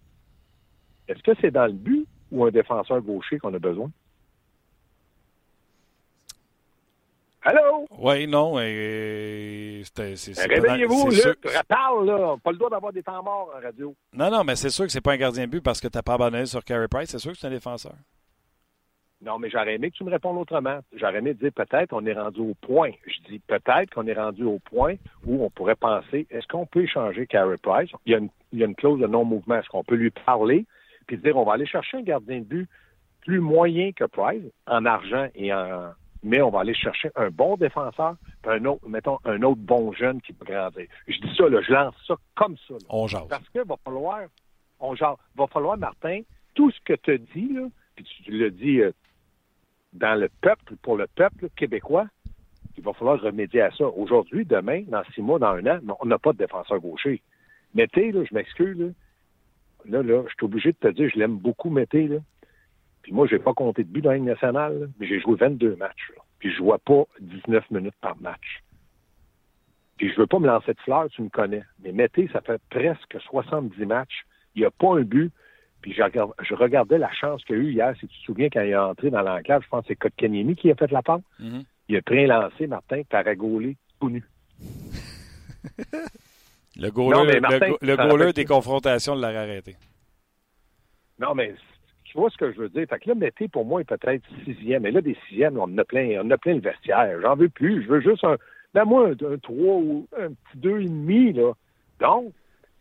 [1.09, 3.91] Est-ce que c'est dans le but ou un défenseur gaucher qu'on a besoin?
[7.45, 7.87] Allô?
[7.99, 8.53] Oui, non,
[10.53, 11.39] Réveillez-vous, Luc.
[11.69, 12.37] Parle, là.
[12.43, 13.95] Pas le droit d'avoir des temps morts en radio.
[14.13, 15.99] Non, non, mais c'est sûr que c'est pas un gardien de but parce que tu
[15.99, 17.11] n'as pas abandonné sur Carey Price.
[17.11, 17.95] C'est sûr que c'est un défenseur.
[19.25, 20.81] Non, mais j'aurais aimé que tu me répondes autrement.
[20.95, 22.91] J'aurais aimé dire peut-être on est rendu au point.
[23.07, 26.83] Je dis peut-être qu'on est rendu au point où on pourrait penser est-ce qu'on peut
[26.83, 27.91] échanger Carey Price?
[28.05, 29.57] Il y, a une, il y a une clause de non-mouvement.
[29.57, 30.67] Est-ce qu'on peut lui parler
[31.07, 32.69] puis dire on va aller chercher un gardien de but
[33.23, 35.93] plus moyen que Price en argent et en.
[36.23, 39.93] Mais on va aller chercher un bon défenseur, puis un autre, mettons, un autre bon
[39.93, 40.87] jeune qui peut grandir.
[41.09, 42.75] Je dis ça, là, je lance ça comme ça.
[42.75, 42.87] là.
[42.89, 43.27] On jase.
[43.29, 44.21] Parce que va falloir,
[44.79, 46.21] on va falloir, Martin,
[46.55, 48.93] tout ce que tu dis, là, puis tu, l'as dit euh,
[49.93, 52.07] dans le peuple, pour le peuple québécois,
[52.77, 53.85] il va falloir remédier à ça.
[53.85, 57.23] Aujourd'hui, demain, dans six mois, dans un an, on n'a pas de défenseur gaucher.
[57.75, 58.89] Mété, là, je m'excuse, là,
[59.87, 62.19] là, là, je suis obligé de te dire, je l'aime beaucoup, Mété, là.
[63.03, 65.35] Puis moi, j'ai pas compté de but dans la Ligue nationale, là, mais j'ai joué
[65.37, 66.23] 22 matchs, là.
[66.39, 68.63] Puis je jouais pas 19 minutes par match.
[69.97, 71.63] Puis je veux pas me lancer de fleurs, tu me connais.
[71.83, 74.25] Mais Mété, ça fait presque 70 matchs.
[74.55, 75.31] Il n'y a pas un but.
[75.81, 76.03] Puis je,
[76.43, 77.95] je regardais la chance qu'il a eu hier.
[78.01, 80.57] Si tu te souviens, quand il est entré dans l'enclave, je pense que c'est Kotkaniemi
[80.57, 81.23] qui a fait la passe.
[81.39, 81.65] Mhm.
[81.89, 84.25] Il a pris un lancé, Martin, par gaulé tout nu.
[86.77, 87.49] Le goaler, Non,
[87.83, 89.77] le go- goaler des confrontations de l'aurait arrêté.
[91.19, 91.55] Non, mais
[92.13, 92.87] tu vois ce que je veux dire?
[92.89, 94.85] Fait que là, Mété, pour moi, est peut-être sixième.
[94.85, 97.19] Et là, des sixièmes, on en a plein, on a plein le vestiaire.
[97.23, 97.83] J'en veux plus.
[97.85, 98.37] Je veux juste un.
[98.75, 101.53] Ben moi, un, 3 ou un petit deux et demi, là.
[102.01, 102.33] Donc,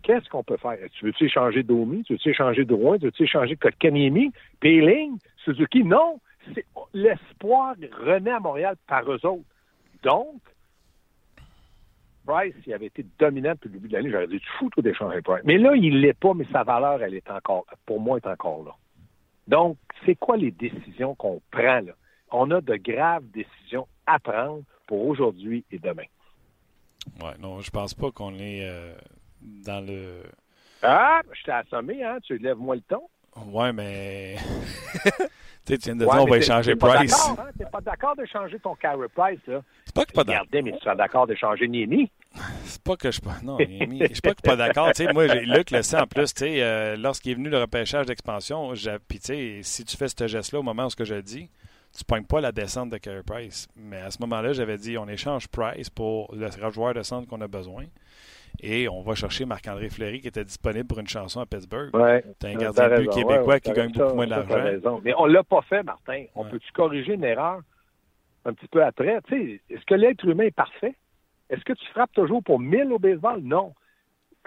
[0.03, 0.77] qu'est-ce qu'on peut faire?
[0.91, 2.03] Tu veux-tu échanger Domi?
[2.03, 2.97] Tu veux-tu échanger Drouin?
[2.97, 4.33] Tu veux-tu échanger Kotkaniemi?
[4.59, 5.17] Péling?
[5.45, 5.85] Suzuki?
[5.85, 6.19] Non!
[6.93, 9.45] L'espoir renaît à Montréal par eux autres.
[10.03, 10.41] Donc,
[12.25, 14.81] Price, il avait été dominant depuis le début de l'année, j'aurais dit, tu fous tout
[14.81, 15.43] d'échanger Price.
[15.45, 18.63] Mais là, il l'est pas, mais sa valeur, elle est encore, pour moi, est encore
[18.65, 18.75] là.
[19.47, 21.93] Donc, c'est quoi les décisions qu'on prend là?
[22.31, 26.05] On a de graves décisions à prendre pour aujourd'hui et demain.
[27.21, 28.93] Ouais, non, je pense pas qu'on est euh,
[29.41, 30.23] dans le.
[30.83, 32.19] Ah, je t'ai assommé, hein?
[32.23, 33.01] Tu lèves-moi le ton.
[33.47, 34.35] Ouais, mais.
[35.65, 37.11] tu viens de Ouais, dire, on va échanger Price.
[37.11, 37.51] d'accord, hein?
[37.57, 39.61] T'es pas d'accord d'échanger ton Carey Price, là?
[39.85, 40.47] C'est pas que pas d'accord.
[40.51, 42.11] Mais tu seras d'accord d'échanger Niemi?
[42.63, 43.37] C'est pas que je suis pas.
[43.43, 44.87] Non, je suis pas, que pas d'accord.
[44.93, 46.33] Tu sais, moi, Luc le sait en plus.
[46.33, 48.73] Tu sais, euh, lorsqu'il est venu le repêchage d'expansion,
[49.07, 51.49] puis tu sais, si tu fais ce geste-là au moment où ce que je dis,
[51.97, 53.67] tu pognes pas la descente de Carey Price.
[53.75, 57.41] Mais à ce moment-là, j'avais dit, on échange Price pour le joueur de centre qu'on
[57.41, 57.85] a besoin.
[58.59, 61.95] Et on va chercher Marc-André Fleury qui était disponible pour une chanson à Pittsburgh.
[61.95, 62.23] Ouais.
[62.39, 65.01] T'as un gardien de but québécois ouais, qui gagne beaucoup moins d'argent.
[65.03, 66.25] Mais on l'a pas fait, Martin.
[66.35, 66.51] On Ouais.
[66.51, 67.61] peut-tu corriger une erreur
[68.45, 69.19] un petit peu après?
[69.27, 70.95] Tu sais, est-ce que l'être humain est parfait?
[71.49, 73.41] Est-ce que tu frappes toujours pour 1000 au baseball?
[73.41, 73.73] Non.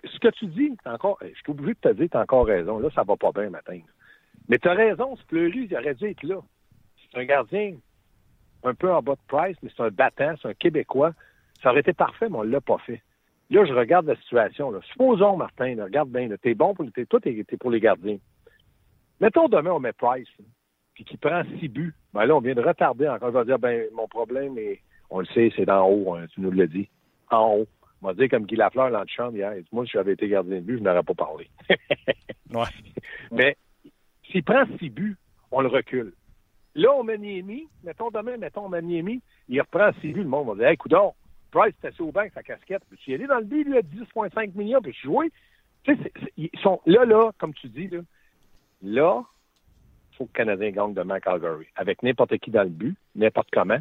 [0.05, 2.79] Ce que tu dis, encore, je suis obligé de te dire, tu as encore raison.
[2.79, 3.81] Là, ça va pas bien, matin.
[4.49, 6.37] Mais tu as raison, ce Fleury, il aurait dû être là.
[7.13, 7.75] C'est un gardien
[8.65, 11.13] un peu en bas de price, mais c'est un battant, c'est un Québécois.
[11.63, 13.03] Ça aurait été parfait, mais on l'a pas fait.
[13.55, 14.73] Là, je regarde la situation.
[14.73, 14.81] Là.
[14.91, 18.19] Supposons, Martin, là, regarde bien, t'es bon pour, t'es, toi, t'es, t'es pour les gardiens.
[19.21, 20.45] Mettons demain, on met Price, là,
[20.93, 21.95] puis qu'il prend six buts.
[22.13, 23.29] Ben là, on vient de retarder encore.
[23.29, 26.41] Il va dire, ben, mon problème, est, on le sait, c'est d'en haut, hein, tu
[26.41, 26.89] nous l'as dit.
[27.31, 27.69] En haut.
[28.03, 29.55] On va dire comme Guy Lafleur dans le champ hier.
[29.55, 31.49] Dit, Moi, si j'avais été gardien de but, je n'aurais pas parlé.
[32.53, 32.67] Ouais.
[33.33, 33.57] Mais
[34.31, 35.17] s'il prend six buts,
[35.51, 36.13] on le recule.
[36.77, 37.67] Là, on met Niemi.
[37.83, 39.23] Mettons demain, mettons, on met Niemi.
[39.49, 40.23] Il reprend six buts.
[40.23, 41.15] Le monde va dire Hey, coudon,
[41.55, 42.83] Price était assis au banc avec sa casquette.
[42.99, 45.31] Tu y aller dans le but, lui, à 10,5 millions, puis tu jouer.
[45.85, 48.01] Tu sais, ils sont là, là, comme tu dis, là,
[48.83, 49.23] là,
[50.11, 51.67] il faut que le Canadien gagne demain à Calgary.
[51.77, 53.79] Avec n'importe qui dans le but, n'importe comment,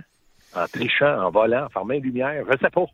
[0.55, 2.85] en trichant, en volant, en fermant les lumières, je sais pas.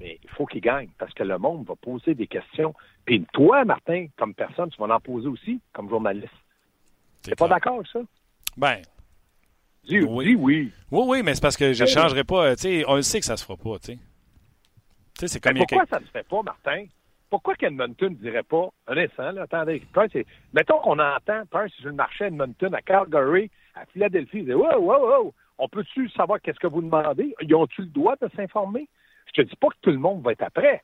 [0.00, 2.74] Mais il faut qu'il gagne parce que le monde va poser des questions.
[3.04, 6.32] Puis toi, Martin, comme personne, tu vas en poser aussi comme journaliste.
[7.22, 8.00] T'es pas d'accord avec ça?
[8.56, 8.80] Ben,
[9.86, 10.24] Dis Oui.
[10.26, 10.72] dis oui.
[10.90, 12.46] oui, oui, mais c'est parce que je ne changerai pas.
[12.50, 16.06] euh, on le sait que ça se fera pas, c'est comme Mais pourquoi ça ne
[16.06, 16.86] se fait pas, Martin?
[17.30, 21.86] Pourquoi qu'Edmonton ne dirait pas, un instant, là, attendez, c'est- mettons qu'on entend Price sur
[21.86, 26.08] le marché à Edmonton, à Calgary, à Philadelphie, il dit, wow, wow, wow, on peut-tu
[26.10, 27.34] savoir qu'est-ce que vous demandez?
[27.40, 28.88] Ils ont-tu le droit de s'informer?
[29.34, 30.82] Je te dis pas que tout le monde va être après.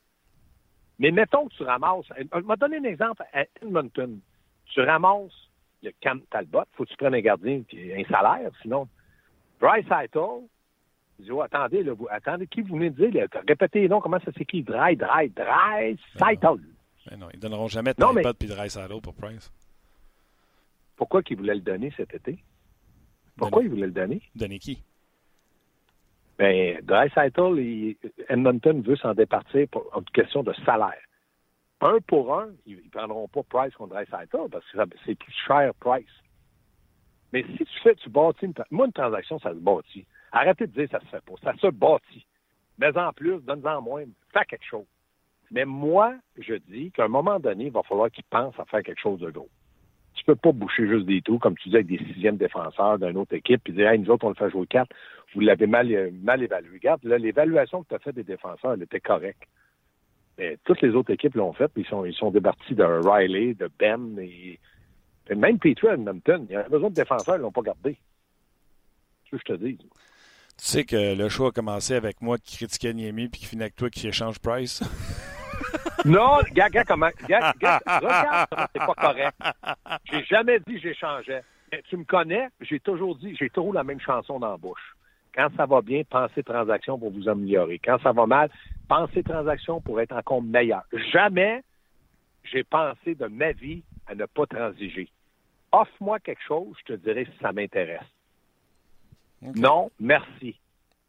[0.98, 4.18] Mais mettons que tu ramasses, je vais donner un exemple à Edmonton.
[4.66, 5.49] Tu ramasses
[5.82, 8.88] le Cam Talbot, faut que tu prennes un gardien qui un salaire, sinon.
[9.60, 9.86] Bryce
[11.18, 13.28] il dit, oh, attendez, là, vous, attendez, qui vous venez de dire?
[13.34, 13.40] là?
[13.46, 14.62] Répétez, non, comment ça s'écrit?
[14.62, 16.56] Dry, dry, dry, Eitel.
[17.10, 19.52] Ben non, ils donneront jamais Non, mais- Talbot puis de Rice pour Price.
[20.96, 22.38] Pourquoi qu'il voulait le donner cet été?
[23.36, 24.22] Pourquoi il voulait le donner?
[24.34, 24.82] Donner qui?
[26.38, 27.96] Ben, Dreisaitl, il-
[28.28, 31.02] Edmonton veut s'en départir pour une question de salaire.
[31.80, 35.72] Un pour un, ils ne prendront pas Price contre Dreisaitl parce que c'est plus cher
[35.80, 36.06] Price.
[37.32, 40.06] Mais si tu fais, tu bâtis une, moi, une transaction, ça se bâtit.
[40.32, 41.34] Arrêtez de dire que ça se fait pas.
[41.42, 42.26] Ça se bâtit.
[42.78, 44.04] Mais en plus, donne-en moins.
[44.32, 44.86] Fais quelque chose.
[45.50, 48.82] Mais moi, je dis qu'à un moment donné, il va falloir qu'ils pensent à faire
[48.82, 49.48] quelque chose de gros.
[50.14, 53.16] Tu peux pas boucher juste des trous, comme tu dis, avec des sixièmes défenseurs d'une
[53.16, 54.94] autre équipe, puis dire, hey, nous autres, on le fait jouer quatre.
[55.34, 56.70] Vous l'avez mal, euh, mal évalué.
[56.74, 59.42] Regarde, l'évaluation que tu as faite des défenseurs, elle était correcte.
[60.38, 63.54] Mais toutes les autres équipes l'ont fait, puis ils sont, ils sont départis de Riley,
[63.54, 64.58] de Ben, et,
[65.28, 66.46] et même Petrie à Edmonton.
[66.48, 67.98] Il y avait besoin de défenseurs, ils l'ont pas gardé.
[69.30, 69.76] C'est ce que je te dis.
[69.76, 69.86] Tu
[70.56, 73.76] sais que le show a commencé avec moi qui critiquais Niemi puis qui finit avec
[73.76, 74.82] toi qui échange Price?
[76.04, 77.10] Non, gars, gars, comment.
[77.28, 79.36] Gars, gars, regarde c'est pas correct.
[80.10, 81.42] J'ai jamais dit que j'échangeais.
[81.70, 84.96] Mais tu me connais, j'ai toujours dit, j'ai toujours la même chanson dans la bouche.
[85.34, 87.78] Quand ça va bien, pensez transaction pour vous améliorer.
[87.78, 88.50] Quand ça va mal,
[88.90, 90.83] pensez transaction pour être encore meilleur.
[91.12, 91.62] Jamais
[92.42, 95.09] j'ai pensé de ma vie à ne pas transiger.
[95.70, 98.11] Offre-moi quelque chose, je te dirai si ça m'intéresse.
[99.42, 100.59] Non, merci.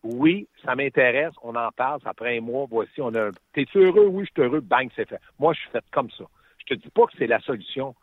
[0.04, 3.32] Oui, ça m'intéresse, on en parle, ça prend un mois, voici, on a un...
[3.54, 4.06] T'es-tu heureux?
[4.08, 5.20] Oui, je suis heureux, bang, c'est fait.
[5.40, 6.26] Moi, je suis fait comme ça.
[6.60, 7.96] Je te dis pas que c'est la solution,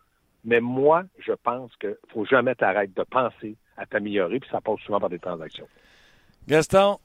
[0.45, 4.81] mais moi, je pense qu'il faut jamais t'arrêter de penser à t'améliorer, puis ça passe
[4.81, 5.69] souvent par des transactions.
[6.49, 6.99] Gaston,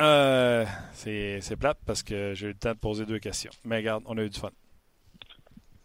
[0.00, 3.50] euh, c'est plate parce que j'ai eu le temps de poser deux questions.
[3.64, 4.50] Mais regarde, on a eu du fun.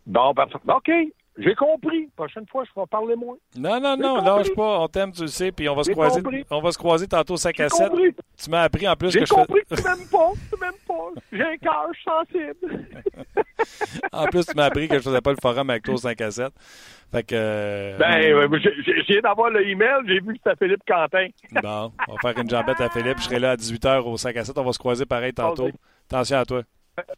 [0.05, 0.57] Bon, parfait.
[0.67, 0.91] OK,
[1.37, 2.09] j'ai compris.
[2.15, 3.37] Prochaine fois, je vais parler moins.
[3.57, 4.25] Non, non, J'ai non, compris.
[4.37, 6.21] lâche pas, on t'aime, tu le sais, puis on va se J'ai croiser.
[6.21, 6.45] compris.
[6.49, 7.89] On va se croiser tantôt 5 J'ai à 7.
[7.89, 8.15] compris.
[8.41, 9.75] Tu m'as appris en plus J'ai que je compris fais...
[9.75, 10.31] que tu m'aimes pas.
[10.51, 11.21] Tu m'aimes pas.
[11.31, 12.87] J'ai un cœur sensible.
[14.11, 16.19] En plus, tu m'as appris que je faisais pas le forum avec toi au 5
[16.21, 16.51] à 7.
[17.11, 17.35] Fait que.
[17.35, 21.27] euh, Ben, ouais, j'ai- j'ai j'ai d'avoir le email, j'ai vu que c'était Philippe Quentin.
[21.63, 23.17] Bon, on va faire une jambette à Philippe.
[23.17, 24.57] Je serai là à 18h au 5 à 7.
[24.57, 25.69] On va se croiser pareil tantôt.
[26.09, 26.61] Attention à toi.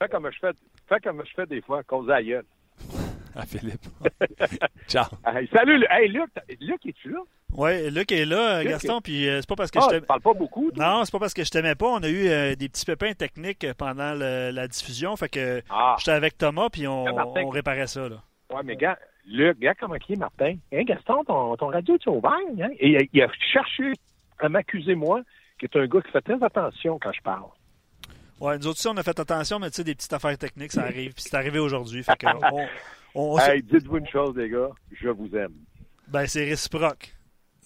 [0.02, 0.52] Fais, comme je fais,
[0.88, 2.46] fais comme je fais des fois, cause à gueule.
[3.36, 3.86] À Philippe.
[4.88, 5.06] Ciao.
[5.26, 7.20] Hey, salut, Lu- hey, Luc, Luc, es-tu là?
[7.54, 9.96] Oui, Luc est là, Luc Gaston, puis euh, c'est pas parce que Ah, je tu
[9.96, 10.06] t'aime.
[10.06, 10.84] parles pas beaucoup, toi?
[10.86, 11.88] Non, c'est pas parce que je t'aimais pas.
[11.88, 15.15] On a eu euh, des petits pépins techniques pendant le- la diffusion.
[15.15, 17.42] Fait que Ah, j'étais avec Thomas, puis on, Ah, Martin.
[17.46, 18.10] on réparait ça.
[18.10, 18.18] Là.
[18.54, 20.56] ouais, mais gars, Luc, regarde comment il est, Martin.
[20.74, 22.70] Hein, Gaston, ton, ton radio est ouvert, hein?
[22.80, 23.94] Et il a, il a cherché
[24.39, 25.22] à m'accuser, moi,
[25.60, 27.46] qui est un gars qui fait très attention quand je parle.
[28.39, 30.71] Ouais, nous autres aussi, on a fait attention, mais tu sais, des petites affaires techniques,
[30.71, 31.13] ça arrive.
[31.13, 32.04] Puis c'est arrivé aujourd'hui.
[32.04, 32.25] Fait que
[33.15, 35.54] on, on- Hey, dites-vous une chose, les gars, je vous aime.
[36.08, 37.15] ben, c'est réciproque.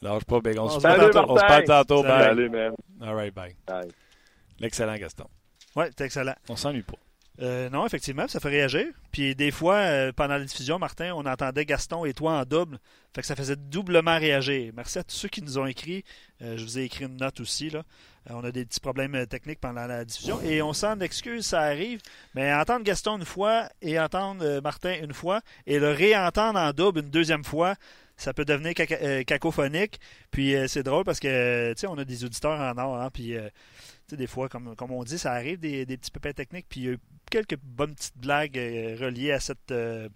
[0.01, 0.57] Lâche pas, Big.
[0.59, 1.11] On, On se parle tantôt.
[1.13, 1.31] tantôt.
[1.33, 2.01] On se parle tantôt.
[2.03, 2.09] Salut.
[2.09, 2.23] Bye.
[2.25, 2.73] Salut, man.
[3.01, 3.55] All right, bye.
[3.67, 3.89] Bye.
[4.59, 5.25] L'excellent Gaston.
[5.75, 6.35] Ouais, c'est excellent.
[6.49, 6.97] On s'ennuie pas.
[7.41, 8.85] Euh, non, effectivement, ça fait réagir.
[9.11, 12.77] Puis des fois, euh, pendant la diffusion, Martin, on entendait Gaston et toi en double.
[13.15, 14.71] Fait que ça faisait doublement réagir.
[14.75, 16.03] Merci à tous ceux qui nous ont écrit.
[16.41, 17.71] Euh, je vous ai écrit une note aussi.
[17.71, 17.83] Là.
[18.29, 20.39] On a des petits problèmes techniques pendant la diffusion.
[20.41, 22.01] Et on s'en excuse, ça arrive.
[22.35, 26.99] Mais entendre Gaston une fois et entendre Martin une fois et le réentendre en double
[26.99, 27.75] une deuxième fois,
[28.15, 29.99] ça peut devenir caca- cacophonique.
[30.31, 33.01] Puis c'est drôle parce que, tu on a des auditeurs en or.
[33.01, 33.35] Hein, puis,
[34.11, 36.65] sais, des fois, comme, comme on dit, ça arrive des, des petits pépins techniques.
[36.69, 40.07] Puis il y a eu quelques bonnes petites blagues euh, reliées à, cette, euh,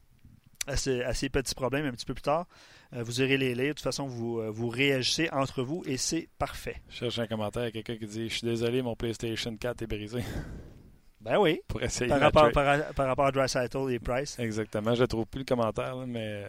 [0.68, 2.48] à, ce- à ces petits problèmes un petit peu plus tard.
[2.94, 3.70] Euh, vous irez les lire.
[3.70, 6.82] De toute façon, vous, euh, vous réagissez entre vous et c'est parfait.
[6.90, 9.88] Je cherche un commentaire à quelqu'un qui dit Je suis désolé, mon PlayStation 4 est
[9.88, 10.20] brisé.
[11.20, 11.60] Ben oui.
[11.68, 14.38] Pour essayer Par rapport, par, par rapport à Dry Cytle et Price.
[14.40, 14.94] Exactement.
[14.96, 16.46] Je ne trouve plus le commentaire, là, mais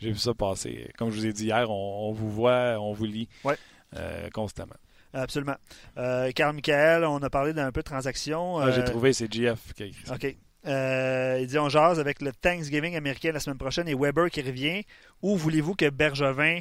[0.00, 0.90] j'ai vu ça passer.
[0.96, 3.54] Comme je vous ai dit hier, on, on vous voit, on vous lit Ouais.
[3.96, 4.74] euh, constamment.
[5.14, 5.56] Absolument.
[5.96, 8.58] Euh, Carl Michael, on a parlé d'un peu de transactions.
[8.58, 10.14] Ah, j'ai Euh, trouvé, c'est GF qui a écrit ça.
[10.14, 10.36] OK.
[10.66, 14.42] Euh, il dit on jase avec le Thanksgiving américain la semaine prochaine et Weber qui
[14.42, 14.84] revient.
[15.22, 16.60] Où voulez-vous que Bergevin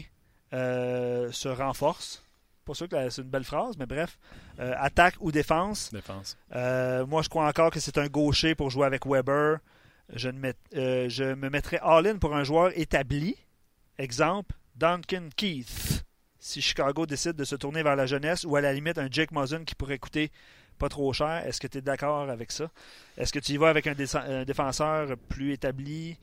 [0.53, 2.23] euh, se renforce?
[2.63, 4.17] Pas sûr que c'est une belle phrase, mais bref.
[4.59, 5.91] Euh, attaque ou défense?
[5.91, 6.37] Défense.
[6.53, 9.57] Moi, je crois encore que c'est un gaucher pour jouer avec Weber.
[10.13, 10.53] Je, ne met-
[11.09, 13.35] je me mettrais all-in pour un joueur établi.
[13.97, 15.96] Exemple, Duncan Keith.
[16.47, 19.31] Si Chicago décide de se tourner vers la jeunesse ou à la limite un Jake
[19.31, 20.31] Muzzin qui pourrait coûter
[20.77, 22.69] pas trop cher, est-ce que tu es d'accord avec ça?
[23.17, 26.17] Est-ce que tu y vas avec un, dé- un défenseur plus établi?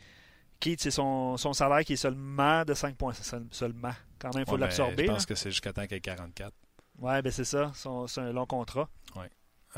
[0.60, 3.12] Keith, c'est son, son salaire qui est seulement de 5 points.
[3.12, 3.92] Seul- Seulement.
[4.18, 5.04] Quand même, il faut Ouais, l'absorber.
[5.06, 6.52] Je pense que c'est jusqu'à temps qu'il ait 44.
[7.00, 7.72] Ouais, ben c'est ça.
[8.06, 8.88] C'est un long contrat.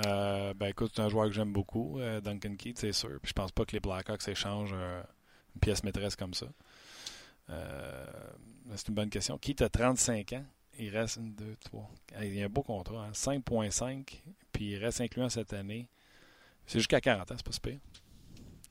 [0.06, 3.18] Euh, ben écoute, c'est un joueur que j'aime beaucoup, euh, Duncan Keith, c'est sûr.
[3.22, 5.02] Puis je pense pas que les Blackhawks échangent euh,
[5.54, 6.46] une pièce maîtresse comme ça.
[7.50, 8.06] Euh,
[8.74, 9.38] c'est une bonne question.
[9.38, 10.44] Keith a 35 ans?
[10.78, 11.90] Il reste 1, 2, 3.
[12.22, 14.22] Il y a un beau contrat, hein, 5.5.
[14.52, 15.88] Puis il reste incluant cette année.
[16.66, 17.78] C'est jusqu'à 40 ans, c'est pas si pire.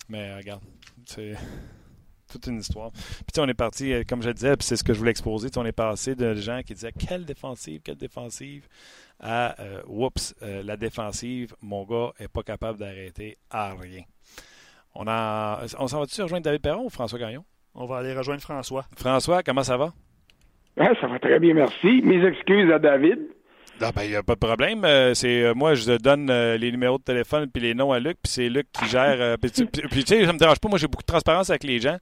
[0.10, 0.62] Mais regarde,
[1.06, 1.36] c'est
[2.32, 2.92] toute une histoire.
[2.92, 5.50] Puis on est parti, euh, comme je disais, puis c'est ce que je voulais exposer,
[5.56, 8.68] on est passé de gens qui disaient quelle défensive, quelle défensive,
[9.20, 14.04] à euh, oups, euh, la défensive, mon gars est pas capable d'arrêter à rien.
[14.94, 17.44] On, a, on s'en va-tu rejoindre David Perron ou François Gagnon?
[17.76, 18.86] On va aller rejoindre François.
[18.98, 19.90] François, comment ça va?
[20.80, 22.02] Ah, ça va très bien, merci.
[22.04, 23.20] Mes excuses à David.
[23.82, 24.86] Ah ben, il n'y a pas de problème.
[24.86, 28.00] Euh, c'est euh, Moi, je donne euh, les numéros de téléphone puis les noms à
[28.00, 29.38] Luc, puis c'est Luc qui gère.
[29.38, 29.68] puis, tu-
[30.06, 30.70] sais, ça me dérange pas.
[30.70, 31.98] Moi, j'ai beaucoup de transparence avec les gens.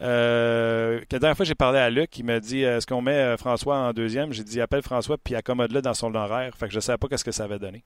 [0.00, 3.76] Euh, la dernière fois, j'ai parlé à Luc, il m'a dit est-ce qu'on met François
[3.78, 4.32] en deuxième?
[4.32, 6.52] J'ai dit appelle François puis accommode-le dans son horaire.
[6.56, 7.82] Fait que je ne savais pas qu'est-ce que ça avait donné.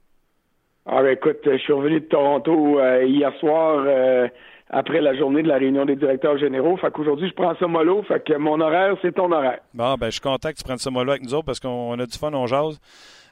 [0.85, 4.29] Ah, ben, écoute, je suis revenu de Toronto euh, hier soir euh,
[4.73, 6.77] après la journée de la réunion des directeurs généraux.
[6.79, 8.03] Fait qu'aujourd'hui, je prends ça mollo.
[8.05, 9.61] Fait que mon horaire, c'est ton horaire.
[9.75, 11.69] Bon, ben, je suis content que tu prennes ça mollo avec nous autres parce qu'on
[11.69, 12.81] on a du fun, on jase.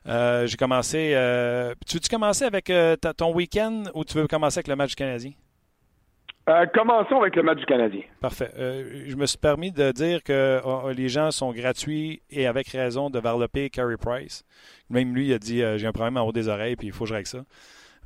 [0.07, 1.13] Euh, j'ai commencé.
[1.15, 4.77] euh, tu veux-tu commencer avec euh, ta- ton week-end ou tu veux commencer avec le
[4.77, 5.33] match du Canadien?
[6.75, 8.01] Commençons avec le match du Canadien.
[8.21, 8.51] Parfait.
[9.07, 13.09] Je me suis permis de dire que euh, les gens sont gratuits et avec raison
[13.09, 14.43] de varloper Carey Price.
[14.89, 17.05] Même lui, il a dit j'ai un problème en haut des oreilles puis il faut
[17.05, 17.39] que je règle ça.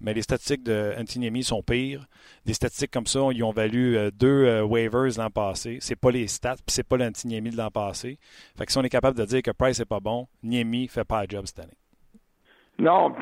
[0.00, 0.92] Mais les statistiques de
[1.42, 2.06] sont pires.
[2.46, 5.78] Des statistiques comme ça, ils ont valu euh, deux euh, waivers l'an passé.
[5.80, 8.18] C'est pas les stats, puis c'est pas l'Antiniemi de l'an passé.
[8.56, 11.04] Fait que si on est capable de dire que Price est pas bon, Niemi fait
[11.04, 11.78] pas le job cette année.
[12.78, 13.14] Non,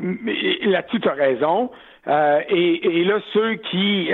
[0.63, 1.71] là-dessus, tu as raison.
[2.07, 4.09] Euh, et, là, ceux qui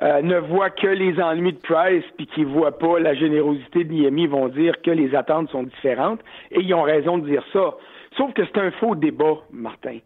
[0.00, 4.28] ne voient que les ennuis de Price puis qui voient pas la générosité de Niemi
[4.28, 6.20] vont dire que les attentes sont différentes.
[6.52, 7.74] Et ils ont raison de dire ça.
[8.16, 9.98] Sauf que c'est un faux débat, Martin.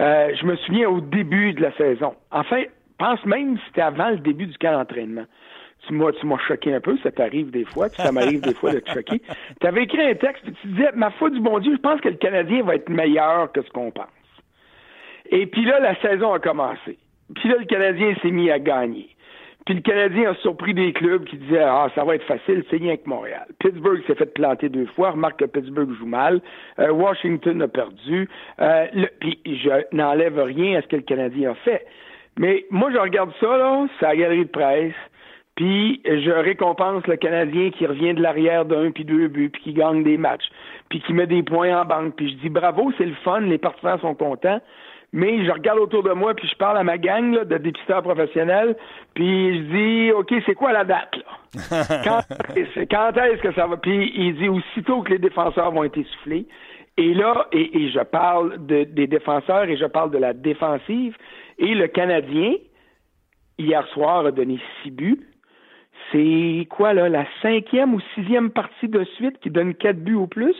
[0.00, 2.14] Euh, je me souviens au début de la saison.
[2.30, 2.62] Enfin,
[2.98, 5.24] pense même si c'était avant le début du camp d'entraînement.
[5.86, 8.52] Tu m'as, tu m'as choqué un peu, ça t'arrive des fois, puis ça m'arrive des
[8.52, 9.22] fois de te choquer.
[9.60, 12.00] Tu avais écrit un texte, puis tu disais, ma foi du bon Dieu, je pense
[12.00, 14.06] que le Canadien va être meilleur que ce qu'on pense.
[15.30, 16.98] Et puis là, la saison a commencé.
[17.34, 19.08] Puis là, le Canadien s'est mis à gagner.
[19.68, 22.78] Puis le Canadien a surpris des clubs qui disaient Ah, ça va être facile, c'est
[22.78, 23.46] rien que Montréal.
[23.58, 26.40] Pittsburgh s'est fait planter deux fois, remarque que Pittsburgh joue mal.
[26.78, 28.30] Euh, Washington a perdu.
[28.62, 28.86] Euh,
[29.20, 31.84] puis je n'enlève rien à ce que le Canadien a fait.
[32.38, 34.94] Mais moi, je regarde ça, là, c'est la galerie de presse.
[35.54, 39.72] Puis je récompense le Canadien qui revient de l'arrière d'un puis deux buts, puis qui
[39.74, 40.48] gagne des matchs,
[40.88, 42.14] puis qui met des points en banque.
[42.16, 44.62] Puis je dis bravo, c'est le fun, les partisans sont contents.
[45.12, 48.02] Mais je regarde autour de moi, puis je parle à ma gang là, de dépisteurs
[48.02, 48.76] professionnels,
[49.14, 51.24] puis je dis, OK, c'est quoi la date, là?
[52.04, 52.20] quand,
[52.90, 53.78] quand est-ce que ça va?
[53.78, 56.46] Puis il dit, aussitôt que les défenseurs vont être essoufflés,
[56.98, 61.16] et là, et, je parle de, des défenseurs et je parle de la défensive,
[61.58, 62.54] et le Canadien,
[63.56, 65.24] hier soir, a donné six buts.
[66.10, 70.26] C'est quoi, là, la cinquième ou sixième partie de suite qui donne quatre buts au
[70.26, 70.56] plus?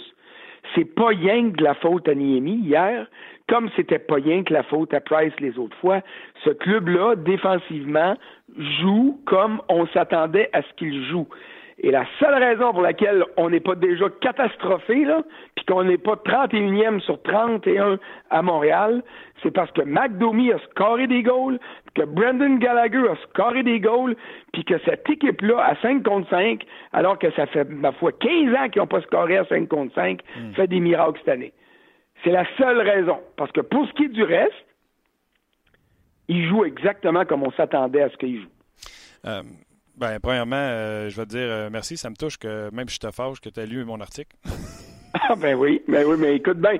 [0.74, 3.06] C'est pas rien de la faute à Niemi hier,
[3.48, 6.00] comme c'était pas rien que la faute à Price les autres fois.
[6.44, 8.14] Ce club-là, défensivement,
[8.80, 11.26] joue comme on s'attendait à ce qu'il joue.
[11.80, 15.22] Et la seule raison pour laquelle on n'est pas déjà catastrophé, là,
[15.54, 17.98] puis qu'on n'est pas 31e sur 31
[18.30, 19.02] à Montréal,
[19.42, 21.60] c'est parce que McDomy a scoré des goals,
[21.94, 24.16] que Brendan Gallagher a scoré des goals,
[24.52, 28.54] puis que cette équipe-là, à 5 contre 5, alors que ça fait, ma foi, 15
[28.56, 30.52] ans qu'ils n'ont pas scoré à 5 contre 5, hmm.
[30.54, 31.52] fait des miracles cette année.
[32.24, 33.20] C'est la seule raison.
[33.36, 34.52] Parce que pour ce qui est du reste,
[36.28, 38.48] il joue exactement comme on s'attendait à ce qu'il joue.
[39.24, 39.42] Euh,
[39.96, 41.96] ben, premièrement, euh, je vais te dire euh, merci.
[41.96, 44.36] Ça me touche que même si je te fâche que tu as lu mon article.
[45.14, 46.78] ah, ben oui, ben oui, mais écoute, ben,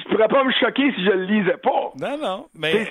[0.00, 1.92] je pourrais pas me choquer si je le lisais pas.
[2.00, 2.86] Non, non, mais...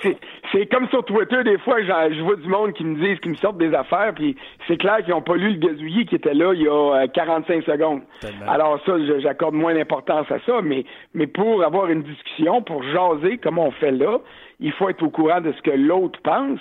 [0.52, 3.36] C'est comme sur Twitter, des fois, je vois du monde qui me disent, qui me
[3.36, 4.36] sortent des affaires, puis
[4.66, 7.54] c'est clair qu'ils n'ont pas lu le gazouillis qui était là il y a 45
[7.68, 8.02] euh, secondes.
[8.48, 10.84] Alors ça, j'accorde moins d'importance à ça, mais,
[11.14, 14.18] mais pour avoir une discussion, pour jaser comme on fait là,
[14.58, 16.60] il faut être au courant de ce que l'autre pense,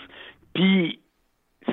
[0.54, 1.00] puis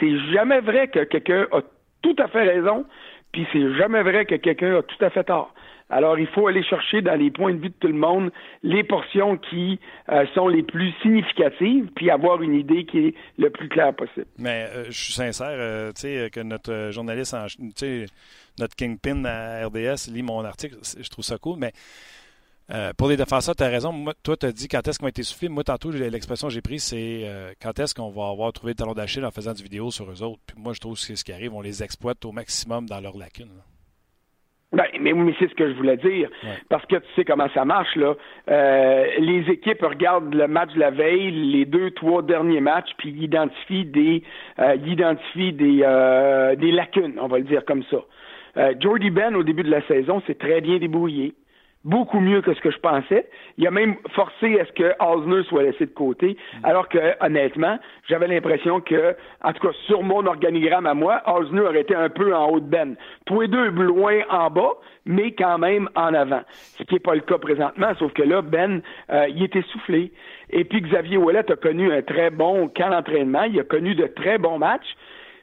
[0.00, 1.60] c'est jamais vrai que quelqu'un a
[2.02, 2.84] tout à fait raison,
[3.32, 5.52] puis c'est jamais vrai que quelqu'un a tout à fait tort.
[5.88, 8.32] Alors, il faut aller chercher dans les points de vue de tout le monde
[8.62, 9.78] les portions qui
[10.08, 14.26] euh, sont les plus significatives, puis avoir une idée qui est le plus claire possible.
[14.36, 17.46] Mais euh, je suis sincère, euh, tu sais, que notre journaliste, en,
[18.58, 21.72] notre kingpin à RDS lit mon article, je trouve ça cool, mais
[22.98, 23.92] pour les défenseurs, tu as raison.
[23.92, 25.48] Moi, toi, tu as dit quand est-ce qu'on a été suffit.
[25.48, 28.92] Moi, tantôt, l'expression que j'ai prise, c'est quand est-ce qu'on va avoir trouvé le talon
[28.92, 30.40] d'Achille en faisant du vidéo sur eux autres.
[30.48, 31.54] Puis moi, je trouve que c'est ce qui arrive.
[31.54, 33.52] On les exploite au maximum dans leurs lacunes.
[34.76, 36.28] Ben, mais, mais c'est ce que je voulais dire.
[36.68, 38.14] Parce que tu sais comment ça marche, là.
[38.50, 43.08] Euh, les équipes regardent le match de la veille, les deux, trois derniers matchs, puis
[43.08, 44.22] ils identifient des,
[44.58, 47.98] euh, identifient des, euh, des lacunes, on va le dire comme ça.
[48.58, 51.34] Euh, Jordy Ben, au début de la saison, s'est très bien débrouillé
[51.86, 53.28] beaucoup mieux que ce que je pensais.
[53.56, 57.78] Il a même forcé à ce que Osner soit laissé de côté, alors que, honnêtement,
[58.08, 62.08] j'avais l'impression que, en tout cas, sur mon organigramme à moi, Osner aurait été un
[62.08, 62.96] peu en haut de Ben.
[63.24, 64.74] Tous les deux loin en bas,
[65.06, 66.42] mais quand même en avant.
[66.50, 70.12] Ce qui n'est pas le cas présentement, sauf que là, Ben, euh, il est essoufflé.
[70.50, 74.06] Et puis Xavier Ouellet a connu un très bon camp d'entraînement, il a connu de
[74.06, 74.96] très bons matchs.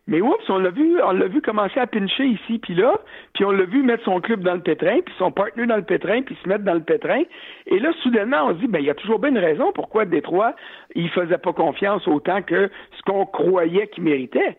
[0.05, 2.99] Mais oups, on l'a vu, on l'a vu commencer à pincher ici puis là,
[3.33, 5.83] puis on l'a vu mettre son club dans le pétrin, puis son partenaire dans le
[5.83, 7.23] pétrin, puis se mettre dans le pétrin.
[7.67, 10.03] Et là, soudainement, on se dit, ben il y a toujours bien une raison pourquoi
[10.05, 10.55] Détroit,
[10.93, 14.57] il faisait pas confiance autant que ce qu'on croyait qu'il méritait.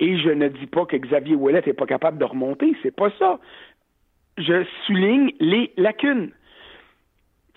[0.00, 3.10] Et je ne dis pas que Xavier Ouellet n'est pas capable de remonter, c'est pas
[3.18, 3.38] ça.
[4.38, 6.30] Je souligne les lacunes.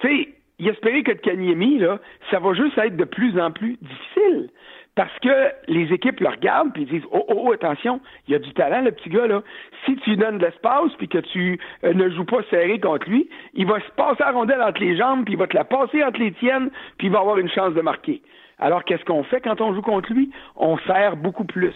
[0.02, 2.00] Tu sais, il espérait que le Kanyemi, là,
[2.32, 4.50] ça va juste être de plus en plus difficile.
[4.96, 8.40] Parce que les équipes le regardent puis disent oh, oh, oh, attention, il y a
[8.40, 9.42] du talent, le petit gars, là.
[9.86, 13.10] Si tu lui donnes de l'espace puis que tu euh, ne joues pas serré contre
[13.10, 15.64] lui, il va se passer la rondelle entre les jambes, puis il va te la
[15.64, 18.22] passer entre les tiennes, puis il va avoir une chance de marquer.
[18.60, 20.32] Alors, qu'est-ce qu'on fait quand on joue contre lui?
[20.58, 21.74] On sert beaucoup plus.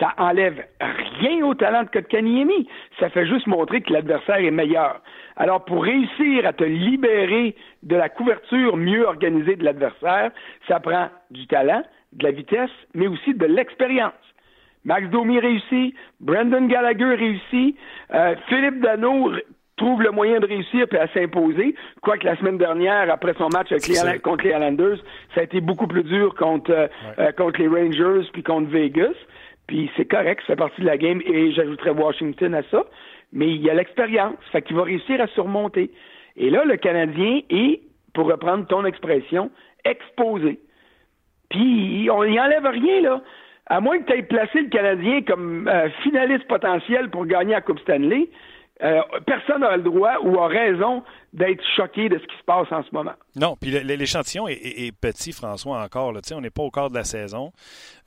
[0.00, 2.68] Ça enlève rien au talent de Kotkaniemi.
[2.98, 5.00] Ça fait juste montrer que l'adversaire est meilleur.
[5.36, 10.32] Alors, pour réussir à te libérer de la couverture mieux organisée de l'adversaire,
[10.68, 11.82] ça prend du talent,
[12.12, 14.12] de la vitesse, mais aussi de l'expérience.
[14.84, 17.76] Max Domi réussit, Brandon Gallagher réussit,
[18.14, 19.32] euh, Philippe Dano
[19.76, 21.74] trouve le moyen de réussir et à s'imposer.
[22.02, 23.68] Quoique la semaine dernière, après son match
[24.22, 24.98] contre les Islanders,
[25.34, 26.88] ça a été beaucoup plus dur contre, euh,
[27.18, 29.14] euh, contre les Rangers puis contre Vegas.
[29.66, 32.84] Puis c'est correct, ça fait partie de la game et j'ajouterais Washington à ça.
[33.32, 35.90] Mais il y a l'expérience, fait qu'il va réussir à surmonter.
[36.36, 37.80] Et là, le Canadien est,
[38.14, 39.50] pour reprendre ton expression,
[39.84, 40.60] exposé.
[41.48, 43.20] Puis on n'y enlève rien, là.
[43.68, 47.60] À moins que tu aies placé le Canadien comme euh, finaliste potentiel pour gagner la
[47.60, 48.28] Coupe Stanley,
[48.82, 52.70] euh, personne n'a le droit ou a raison d'être choqué de ce qui se passe
[52.70, 53.14] en ce moment.
[53.34, 56.12] Non, puis l'échantillon est, petit, François, encore.
[56.12, 56.20] Là.
[56.34, 57.52] On n'est pas au quart de la saison.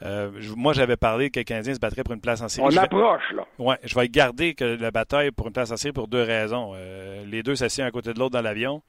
[0.03, 2.67] Euh, moi, j'avais parlé que le Canadien se battrait pour une place en série.
[2.71, 3.45] On approche, là.
[3.57, 6.73] Oui, je vais garder que la bataille pour une place en série pour deux raisons.
[6.75, 8.83] Euh, les deux s'assiedent à côté de l'autre dans l'avion.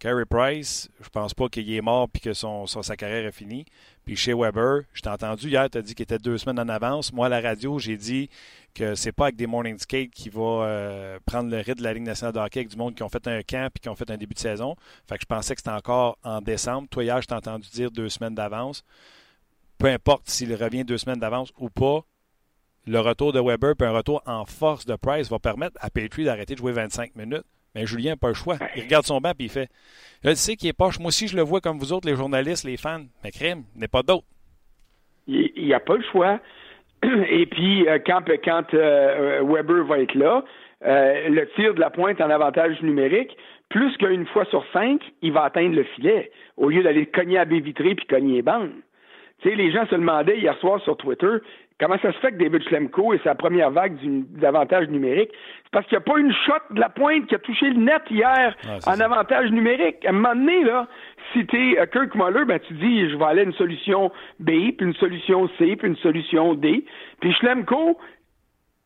[0.00, 3.66] Carey Price, je pense pas qu'il est mort puis que sa carrière est finie.
[4.06, 7.12] Puis chez Weber, je t'ai entendu hier, tu dit qu'il était deux semaines en avance.
[7.12, 8.30] Moi, à la radio, j'ai dit
[8.74, 11.92] que c'est pas avec des morning skates qui va euh, prendre le rythme de la
[11.92, 13.94] Ligue nationale de hockey avec du monde qui ont fait un camp puis qui ont
[13.94, 14.74] fait un début de saison.
[15.06, 16.88] Fait que je pensais que c'était encore en décembre.
[16.88, 18.82] Toi, hier, je t'ai entendu dire deux semaines d'avance.
[19.76, 22.06] Peu importe s'il revient deux semaines d'avance ou pas,
[22.86, 26.24] le retour de Weber puis un retour en force de Price va permettre à Petrie
[26.24, 27.44] d'arrêter de jouer 25 minutes.
[27.74, 28.56] Mais Julien n'a pas le choix.
[28.76, 29.68] Il regarde son banc et il fait
[30.24, 30.98] Je sais qu'il est poche.
[30.98, 33.04] Moi aussi, je le vois comme vous autres, les journalistes, les fans.
[33.22, 34.26] Mais crime, n'est pas d'autre.
[35.26, 36.40] Il n'y a pas le choix.
[37.30, 40.44] Et puis, euh, quand, quand euh, Weber va être là,
[40.84, 43.36] euh, le tir de la pointe en avantage numérique,
[43.68, 47.44] plus qu'une fois sur cinq, il va atteindre le filet, au lieu d'aller cogner à
[47.44, 48.72] baie vitrée puis cogner les bandes.
[49.40, 51.36] Tu sais, les gens se demandaient hier soir sur Twitter
[51.80, 55.30] Comment ça se fait que David Schlemko est sa première vague d'avantage numérique?
[55.64, 57.80] C'est parce qu'il n'y a pas une shot de la pointe qui a touché le
[57.80, 58.54] net hier
[58.86, 60.04] en avantage numérique.
[60.04, 60.88] À un moment donné, là,
[61.32, 64.12] si tu es euh, Kirk Muller, ben, tu dis, je vais aller à une solution
[64.40, 66.84] B, puis une solution C, puis une solution D.
[67.20, 67.98] Puis Schlemko,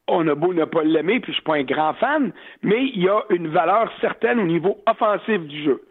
[0.07, 2.33] on a beau ne pas l'aimer, puis je suis pas un grand fan,
[2.63, 5.83] mais il y a une valeur certaine au niveau offensif du jeu.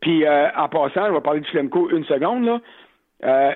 [0.00, 2.60] Puis euh, en passant, je vais parler de Schlemko une seconde, là.
[3.22, 3.54] Euh,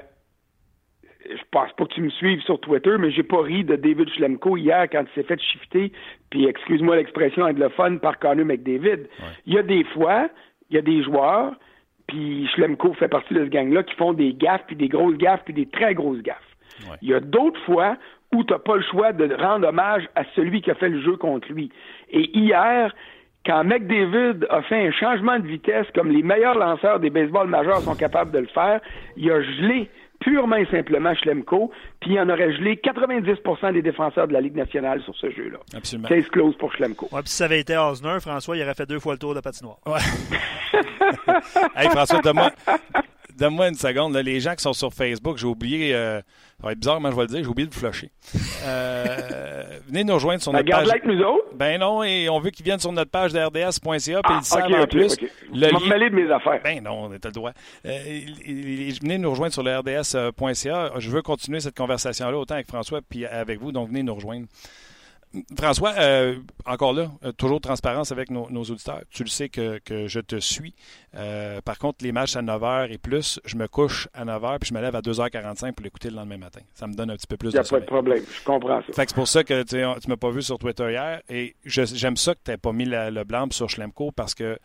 [1.30, 4.08] je pense pas que tu me suives sur Twitter, mais j'ai pas ri de David
[4.10, 5.92] Schlemko hier quand il s'est fait shifter,
[6.30, 9.06] puis excuse-moi l'expression anglophone, par Connor McDavid.
[9.46, 10.28] Il y a des fois,
[10.70, 11.54] il y a des joueurs,
[12.06, 15.42] puis Schlemko fait partie de ce gang-là, qui font des gaffes, puis des grosses gaffes,
[15.44, 16.56] puis des très grosses gaffes.
[17.02, 17.96] Il y a d'autres fois
[18.32, 21.00] où tu n'as pas le choix de rendre hommage à celui qui a fait le
[21.00, 21.70] jeu contre lui.
[22.10, 22.94] Et hier,
[23.44, 27.80] quand McDavid a fait un changement de vitesse comme les meilleurs lanceurs des baseballs majeurs
[27.80, 28.80] sont capables de le faire,
[29.16, 29.88] il a gelé
[30.20, 34.56] purement et simplement Schlemko, puis il en aurait gelé 90% des défenseurs de la Ligue
[34.56, 35.58] nationale sur ce jeu-là.
[35.74, 36.08] Absolument.
[36.08, 37.08] Case close pour Schlemko.
[37.12, 39.34] Ouais, puis si ça avait été Osner, François, il aurait fait deux fois le tour
[39.34, 39.78] de patinoire.
[39.86, 40.00] Ouais.
[41.76, 42.50] hey, François, donne-moi
[43.38, 44.16] donne-moi une seconde.
[44.16, 46.20] les gens qui sont sur Facebook, j'ai oublié, euh,
[46.60, 48.10] ça va être bizarre, mais je vais le dire, j'ai oublié de flusher.
[48.64, 50.88] Euh, venez nous rejoindre sur ben, notre page.
[50.88, 51.46] Avec nous autres.
[51.54, 54.72] Ben non, et on veut qu'ils viennent sur notre page de rds.ca, puis ils savent
[54.72, 55.12] en plus.
[55.12, 55.30] Okay.
[55.52, 55.88] Le lien...
[55.88, 56.60] mêler de mes affaires.
[56.62, 57.52] Ben non, on est le droit.
[57.86, 58.20] Euh,
[59.00, 60.92] venez nous rejoindre sur le rds.ca.
[60.98, 64.46] Je veux continuer cette conversation-là, autant avec François, puis avec vous, donc venez nous rejoindre.
[65.58, 69.02] François, euh, encore là, euh, toujours transparence avec nos, auditeurs.
[69.10, 70.74] Tu le sais que, je te suis.
[71.14, 74.68] Euh, par contre, les matchs à 9h et plus, je me couche à 9h puis
[74.70, 76.60] je me lève à 2h45 pour l'écouter le lendemain matin.
[76.74, 78.44] Ça me donne un petit peu plus de Il n'y a pas de problème, je
[78.44, 78.86] comprends ça.
[78.94, 82.34] c'est pour ça que tu ne m'as pas vu sur Twitter hier et j'aime ça
[82.34, 84.58] que tu n'aies pas mis le blanc sur Schlemko parce que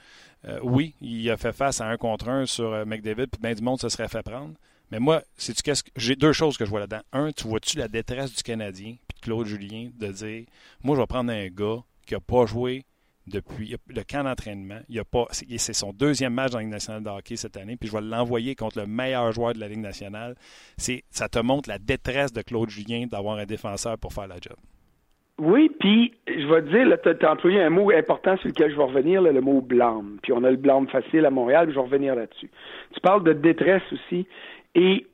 [0.62, 3.80] oui, il a fait face à un contre un sur McDavid puis bien du monde
[3.80, 4.54] se serait fait prendre.
[4.92, 7.02] Mais moi, c'est tu qu'est-ce que j'ai deux choses que je vois là-dedans.
[7.14, 8.96] Un, tu vois-tu la détresse du Canadien?
[9.24, 10.46] Claude Julien de dire
[10.84, 12.84] moi je vais prendre un gars qui n'a pas joué
[13.28, 14.80] depuis le camp d'entraînement.
[15.32, 18.02] C'est son deuxième match dans la Ligue nationale de hockey cette année, puis je vais
[18.02, 20.36] l'envoyer contre le meilleur joueur de la Ligue nationale.
[20.78, 24.58] Ça te montre la détresse de Claude Julien d'avoir un défenseur pour faire la job.
[25.40, 28.78] Oui, puis je vais te dire, tu as, employé un mot important sur lequel je
[28.78, 30.20] vais revenir, le mot blâme.
[30.22, 32.52] Puis on a le blâme facile à Montréal, je vais revenir là-dessus.
[32.94, 34.28] Tu parles de détresse aussi.
[34.76, 35.08] Et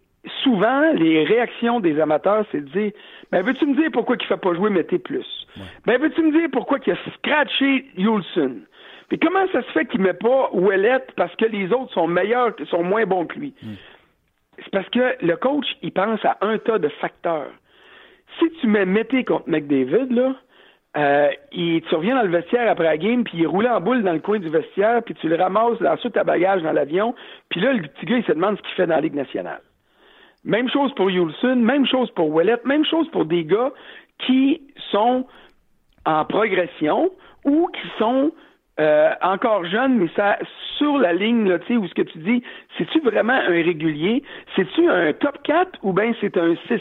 [0.44, 2.92] souvent, les réactions des amateurs, c'est de dire
[3.32, 5.48] Ben, veux-tu me dire pourquoi il ne fait pas jouer Mété Plus?
[5.86, 8.62] Ben, veux-tu me dire pourquoi il a scratché Yulson
[9.10, 12.08] Puis comment ça se fait qu'il ne met pas Ouellette parce que les autres sont
[12.08, 13.54] meilleurs, sont moins bons que lui?
[13.62, 13.76] Hmm.
[14.58, 17.52] C'est parce que le coach, il pense à un tas de facteurs.
[18.40, 20.36] Si tu mets Mété contre McDavid, là,
[20.98, 24.04] euh, il, tu reviens dans le vestiaire après la game, puis il roule en boule
[24.04, 27.14] dans le coin du vestiaire, puis tu le ramasses dans ta bagage dans l'avion,
[27.50, 29.62] puis là, le petit gars, il se demande ce qu'il fait dans la Ligue nationale.
[30.46, 33.72] Même chose pour Yulson, même chose pour Wallet, même chose pour des gars
[34.20, 34.62] qui
[34.92, 35.26] sont
[36.06, 37.12] en progression
[37.46, 38.32] ou qui sont
[38.80, 40.38] euh, encore jeunes, mais ça
[40.78, 42.42] sur la ligne, là, tu sais, où ce que tu dis,
[42.78, 44.24] c'est-tu vraiment un régulier?
[44.56, 46.80] C'est-tu un top 4 ou bien c'est un 6-7?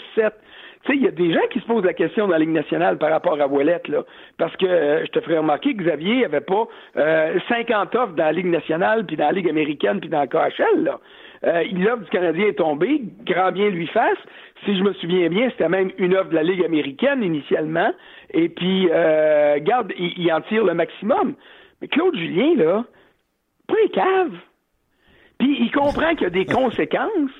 [0.85, 2.51] Tu sais, il y a des gens qui se posent la question dans la Ligue
[2.51, 4.05] nationale par rapport à Ouellette, là.
[4.39, 8.27] Parce que euh, je te ferai remarquer que Xavier avait pas euh, 50 offres dans
[8.27, 11.01] la Ligue nationale, puis dans la Ligue américaine, puis dans le KHL, là.
[11.45, 14.19] Euh, du Canadien est tombée, grand bien lui fasse.
[14.65, 17.93] Si je me souviens bien, c'était même une offre de la Ligue américaine initialement.
[18.33, 21.35] Et puis, euh, garde, il, en tire le maximum.
[21.81, 22.85] Mais Claude Julien, là,
[23.69, 24.33] pas les cave.
[25.39, 27.31] Puis il comprend qu'il y a des conséquences.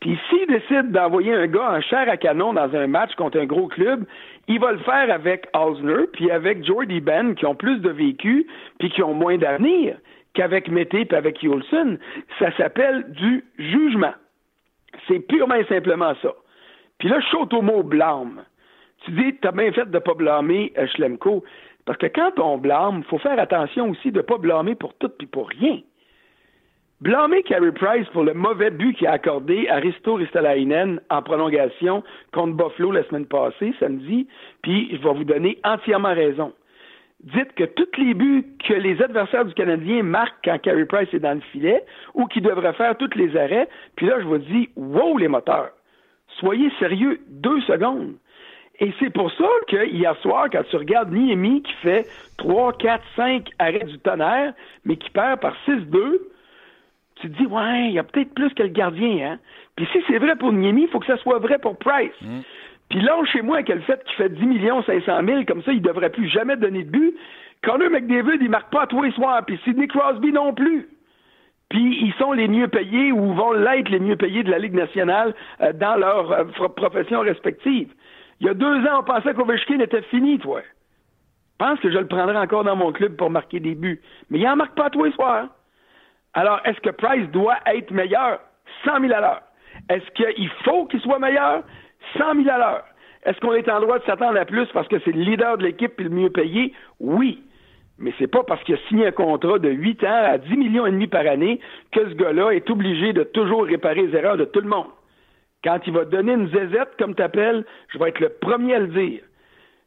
[0.00, 3.46] Puis s'il décide d'envoyer un gars en chair à canon dans un match contre un
[3.46, 4.04] gros club,
[4.46, 8.46] il va le faire avec Osner, puis avec Jordy Ben, qui ont plus de vécu,
[8.78, 9.96] puis qui ont moins d'avenir
[10.36, 11.98] qu'avec Mété puis avec Yolson.
[12.38, 14.14] Ça s'appelle du jugement.
[15.08, 16.32] C'est purement et simplement ça.
[16.98, 18.44] Puis là, je saute au mot blâme.
[19.04, 21.44] Tu dis, t'as bien fait de pas blâmer euh, Schlemko.
[21.84, 24.94] Parce que quand on blâme, il faut faire attention aussi de ne pas blâmer pour
[24.94, 25.80] tout puis pour rien.
[27.00, 32.02] Blâmer Carey Price pour le mauvais but qu'il a accordé à Risto Ristolainen en prolongation
[32.32, 34.26] contre Buffalo la semaine passée, samedi,
[34.62, 36.54] puis je vais vous donner entièrement raison.
[37.22, 41.18] Dites que tous les buts que les adversaires du Canadien marquent quand Carey Price est
[41.18, 41.82] dans le filet
[42.14, 45.70] ou qui devrait faire tous les arrêts, puis là, je vous dis, wow, les moteurs,
[46.38, 48.14] soyez sérieux deux secondes.
[48.78, 52.06] Et c'est pour ça que hier soir, quand tu regardes Niemi qui fait
[52.36, 54.52] 3, 4, 5 arrêts du tonnerre,
[54.84, 56.18] mais qui perd par 6-2,
[57.16, 59.38] tu te dis, ouais, il y a peut-être plus que le gardien, hein.
[59.76, 62.12] Puis si c'est vrai pour Niemi, il faut que ça soit vrai pour Price.
[62.20, 62.40] Mm.
[62.88, 65.82] Puis là, chez moi, quel fait qu'il fait 10 millions 500 000, comme ça, il
[65.82, 67.14] devrait plus jamais donner de but.
[67.62, 70.88] Connor McDavid, il marque pas tous les soirs, puis Sidney Crosby non plus.
[71.68, 74.74] Puis ils sont les mieux payés ou vont l'être les mieux payés de la Ligue
[74.74, 76.44] nationale euh, dans leur euh,
[76.76, 77.92] profession respective.
[78.40, 80.60] Il y a deux ans, on pensait qu'Ovechkin était fini, toi.
[80.62, 84.00] Je pense que je le prendrais encore dans mon club pour marquer des buts.
[84.30, 85.48] Mais il n'en marque pas tous les soirs.
[86.34, 88.40] Alors, est-ce que Price doit être meilleur?
[88.84, 89.42] 100 000 à l'heure.
[89.88, 91.62] Est-ce qu'il faut qu'il soit meilleur?
[92.18, 92.84] 100 000 à l'heure.
[93.24, 95.64] Est-ce qu'on est en droit de s'attendre à plus parce que c'est le leader de
[95.64, 96.72] l'équipe et le mieux payé?
[97.00, 97.42] Oui.
[97.98, 100.86] Mais c'est pas parce qu'il a signé un contrat de 8 ans à 10 millions
[100.86, 101.60] et demi par année
[101.92, 104.88] que ce gars-là est obligé de toujours réparer les erreurs de tout le monde.
[105.64, 108.78] Quand il va donner une zézette, comme tu appelles, je vais être le premier à
[108.80, 109.20] le dire.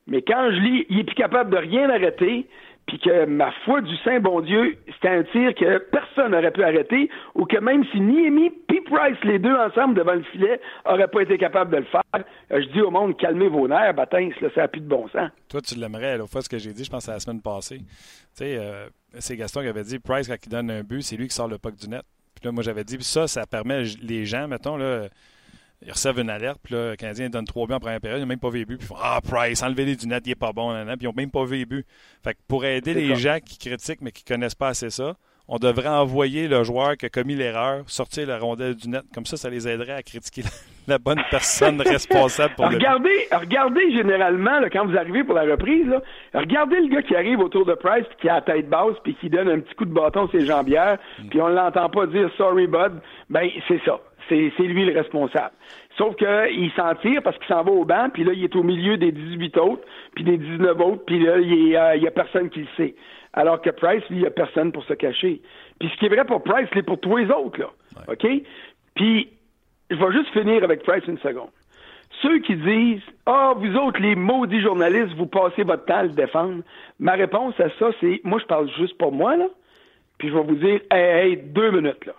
[0.08, 2.48] Mais quand je lis, il est plus capable de rien arrêter,
[2.90, 6.64] puis que ma foi du Saint bon Dieu, c'était un tir que personne n'aurait pu
[6.64, 11.08] arrêter, ou que même si Niemi et Price, les deux ensemble devant le filet, n'auraient
[11.08, 12.20] pas été capables de le faire, euh,
[12.52, 15.30] je dis au monde, calmez vos nerfs, bâtins, là, ça n'a plus de bon sens.
[15.50, 17.78] Toi, tu l'aimerais, l'autre fois, ce que j'ai dit, je pense à la semaine passée.
[17.78, 17.86] Tu
[18.34, 18.88] sais, euh,
[19.20, 21.48] c'est Gaston qui avait dit, Price, quand il donne un but, c'est lui qui sort
[21.48, 22.02] le puck du net.
[22.34, 25.10] Puis là, moi, j'avais dit, ça, ça permet les gens, mettons, là,
[25.82, 28.24] ils reçoivent une alerte, puis là, le Canadien donne trois buts en première période, ils
[28.24, 30.30] n'ont même pas vu les buts, puis ils font Ah, Price, enlevez-les du net, il
[30.30, 31.86] n'est pas bon, puis ils n'ont même pas vu les buts.
[32.24, 35.16] Fait que pour aider les gens qui critiquent mais qui ne connaissent pas assez ça,
[35.52, 39.02] on devrait envoyer le joueur qui a commis l'erreur sortir la rondelle du net.
[39.14, 40.44] Comme ça, ça les aiderait à critiquer
[40.88, 45.88] la, bonne personne responsable pour regardez, le Regardez généralement, quand vous arrivez pour la reprise,
[46.36, 49.16] regardez le gars qui arrive autour de Price, puis qui a la tête basse, puis
[49.16, 51.30] qui donne un petit coup de bâton sur ses jambières, mm.
[51.30, 54.00] puis on ne l'entend pas dire «sorry, bud», ben c'est ça
[54.30, 55.52] c'est lui le responsable.
[55.98, 58.64] Sauf qu'il s'en tire parce qu'il s'en va au banc, puis là, il est au
[58.64, 59.84] milieu des 18 autres,
[60.16, 62.96] puis des 19 autres, puis là, il n'y euh, a personne qui le sait.
[63.34, 65.42] Alors que Price, lui, il n'y a personne pour se cacher.
[65.80, 67.70] Puis ce qui est vrai pour Price, c'est pour tous les autres, là.
[68.08, 68.26] OK?
[68.96, 69.30] Puis,
[69.90, 71.50] je vais juste finir avec Price une seconde.
[72.22, 76.10] Ceux qui disent Ah, vous autres, les maudits journalistes, vous passez votre temps à le
[76.10, 76.64] défendre.
[77.00, 79.48] Ma réponse à ça, c'est moi, je parle juste pour moi, là.
[80.18, 82.14] Puis je vais vous dire Hey, hey, deux minutes, là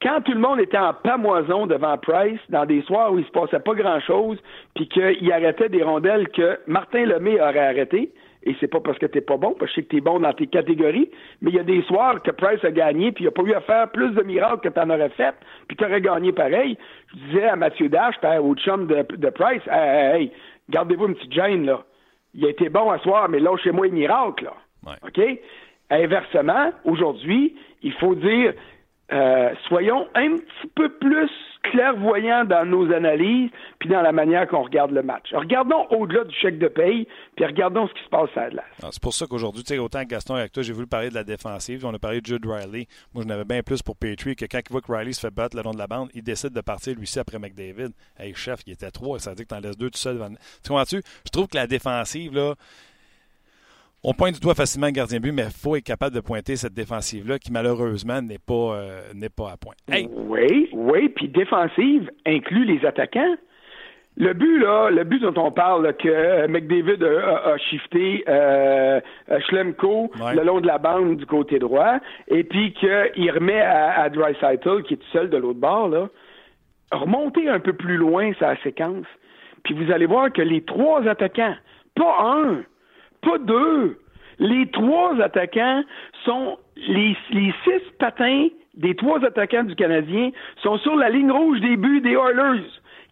[0.00, 3.30] quand tout le monde était en pamoison devant Price, dans des soirs où il se
[3.30, 4.38] passait pas grand-chose,
[4.74, 8.12] puis qu'il arrêtait des rondelles que Martin Lemay aurait arrêté,
[8.44, 10.20] et c'est pas parce que t'es pas bon, parce que je sais que t'es bon
[10.20, 11.10] dans tes catégories,
[11.42, 13.52] mais il y a des soirs que Price a gagné, puis il a pas eu
[13.52, 15.34] à faire plus de miracles que t'en aurais fait,
[15.66, 16.78] puis t'aurais gagné pareil.
[17.08, 20.32] Je disais à Mathieu Dash, au chum de, de Price, hey, hey,
[20.70, 21.82] gardez-vous une petite gêne, là.
[22.34, 24.96] Il a été bon à soir, mais là, chez moi, il miracle, là.
[25.04, 25.20] OK?
[25.90, 28.52] Inversement, aujourd'hui, il faut dire,
[29.12, 31.30] euh, soyons un petit peu plus
[31.62, 35.32] clairvoyants dans nos analyses, puis dans la manière qu'on regarde le match.
[35.32, 37.06] regardons au-delà du chèque de paye,
[37.36, 39.78] puis regardons ce qui se passe à la ah, C'est pour ça qu'aujourd'hui, tu sais,
[39.78, 41.84] autant que Gaston avec toi, j'ai voulu parler de la défensive.
[41.84, 42.86] On a parlé de Jude Riley.
[43.14, 45.34] Moi, je n'avais bien plus pour Petrie que quand il voit que Riley se fait
[45.34, 47.90] battre le long de la bande, il décide de partir lui-ci après McDavid.
[48.18, 50.18] Hey, chef, il était trois, ça veut dire que tu en laisses deux tout seul.
[50.62, 51.02] Tu comprends-tu?
[51.24, 52.54] Je trouve que la défensive, là,
[54.04, 56.56] on pointe du doigt facilement le gardien but, mais il faut être capable de pointer
[56.56, 59.74] cette défensive-là qui, malheureusement, n'est pas, euh, n'est pas à point.
[59.88, 63.36] Oui, oui, puis défensive inclut les attaquants.
[64.16, 69.00] Le but, là, le but dont on parle, que McDavid a, shifté euh,
[69.46, 74.08] Schlemko le long de la bande du côté droit, et puis qu'il remet à, à
[74.08, 76.08] Dreisaitl, qui est tout seul de l'autre bord, là,
[76.90, 79.06] remontez un peu plus loin sa séquence,
[79.62, 81.54] puis vous allez voir que les trois attaquants,
[81.94, 82.62] pas un,
[83.22, 83.98] pas deux.
[84.38, 85.82] Les trois attaquants
[86.24, 88.48] sont les, les six patins
[88.78, 90.30] des trois attaquants du Canadien
[90.62, 92.64] sont sur la ligne rouge des buts des Oilers.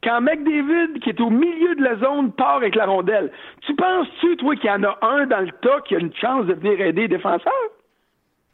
[0.02, 3.32] Quand McDavid, qui est au milieu de la zone, part avec la rondelle,
[3.66, 6.46] tu penses-tu, toi, qu'il y en a un dans le tas qui a une chance
[6.46, 7.52] de venir aider les défenseurs?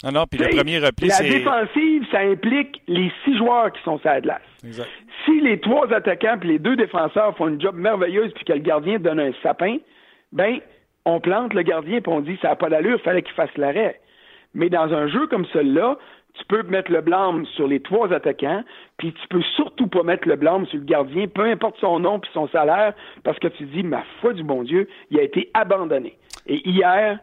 [0.04, 3.98] Ah non, puis le premier repli, La défensive, ça implique les six joueurs qui sont
[3.98, 4.40] sur la glace.
[4.64, 4.88] Exact.
[5.24, 8.60] Si les trois attaquants puis les deux défenseurs font une job merveilleuse puis que le
[8.60, 9.76] gardien donne un sapin,
[10.32, 10.58] ben
[11.04, 14.00] on plante le gardien puis on dit ça n'a pas d'allure, fallait qu'il fasse l'arrêt.
[14.54, 15.98] Mais dans un jeu comme celui-là,
[16.34, 18.64] tu peux mettre le blâme sur les trois attaquants,
[18.96, 22.20] puis tu peux surtout pas mettre le blâme sur le gardien, peu importe son nom
[22.20, 25.50] puis son salaire, parce que tu dis, ma foi du bon Dieu, il a été
[25.52, 26.16] abandonné.
[26.46, 27.18] Et hier,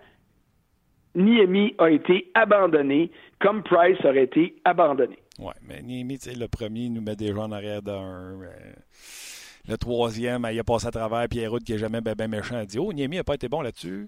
[1.16, 5.18] Niemi a été abandonné comme Price aurait été abandonné.
[5.40, 8.38] Oui, mais Niemi, tu sais, le premier, il nous met déjà en arrière d'un.
[9.70, 12.58] Le troisième, il a passé à travers Pierre-Route qui est jamais ben, ben méchant.
[12.58, 14.08] a dit Oh, Niemi n'a pas été bon là-dessus.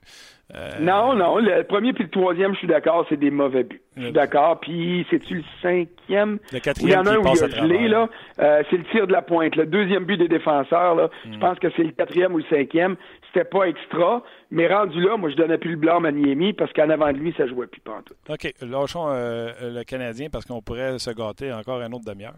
[0.55, 3.81] Euh, Non, non, le premier puis le troisième, je suis d'accord, c'est des mauvais buts.
[3.97, 4.59] Je suis d'accord.
[4.59, 6.39] Puis, c'est-tu le cinquième?
[6.51, 8.09] Le Il y quatrième en a un où il a gelé, là.
[8.39, 9.55] Euh, c'est le tir de la pointe.
[9.55, 11.09] Le deuxième but des défenseurs, là.
[11.25, 11.33] Mm.
[11.33, 12.95] Je pense que c'est le quatrième ou le cinquième.
[13.33, 14.23] C'était pas extra.
[14.49, 17.17] Mais rendu là, moi, je donnais plus le blâme à Niemi parce qu'en avant de
[17.17, 18.17] lui, ça jouait plus pantoute.
[18.29, 22.35] OK, lâchons euh, le Canadien parce qu'on pourrait se gâter encore un autre demi-heure.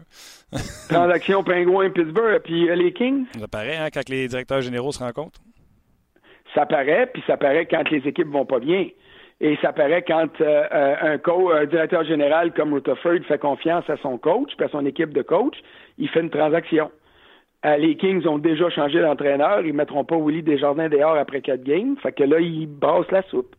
[0.88, 2.40] Transaction Pingouin-Pittsburgh.
[2.44, 5.40] Puis euh, les Kings, Ça paraît, hein, quand les directeurs généraux se rencontrent.
[6.54, 8.86] ça paraît, puis ça paraît quand les équipes vont pas bien.
[9.40, 13.88] Et ça paraît quand euh, euh, un, co- un directeur général comme Rutherford fait confiance
[13.90, 15.56] à son coach, puis à son équipe de coach,
[15.98, 16.90] il fait une transaction.
[17.64, 21.62] Euh, les Kings ont déjà changé d'entraîneur, ils mettront pas Willie Desjardins dehors après quatre
[21.62, 23.54] games, fait que là, ils brassent la soupe.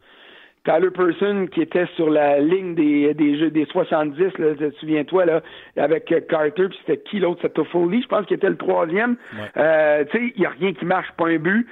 [0.66, 5.26] Tyler Person, qui était sur la ligne des, des jeux des 70, là, te souviens-toi,
[5.26, 5.42] là,
[5.78, 7.40] avec Carter, puis c'était qui l'autre?
[7.42, 9.16] C'était Toffoli, je pense qu'il était le troisième.
[9.58, 11.68] Euh, tu sais, il n'y a rien qui marche, pas un but.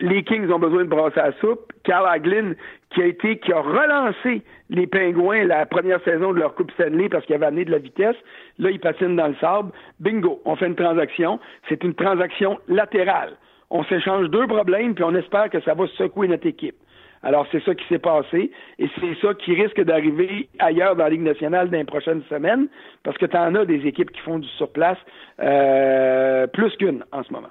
[0.00, 1.72] Les Kings ont besoin de brasser la soupe.
[1.84, 2.54] Carl Hagelin,
[2.94, 7.08] qui a été, qui a relancé les Pingouins la première saison de leur Coupe Stanley
[7.08, 8.16] parce qu'il avait amené de la vitesse.
[8.58, 9.72] Là, ils patinent dans le sable.
[10.00, 11.40] Bingo, on fait une transaction.
[11.68, 13.36] C'est une transaction latérale.
[13.70, 16.76] On s'échange deux problèmes, puis on espère que ça va secouer notre équipe.
[17.24, 21.10] Alors, c'est ça qui s'est passé et c'est ça qui risque d'arriver ailleurs dans la
[21.10, 22.68] Ligue nationale dans les prochaines semaines
[23.02, 24.98] parce que tu en as des équipes qui font du surplace
[25.40, 27.48] euh, plus qu'une en ce moment.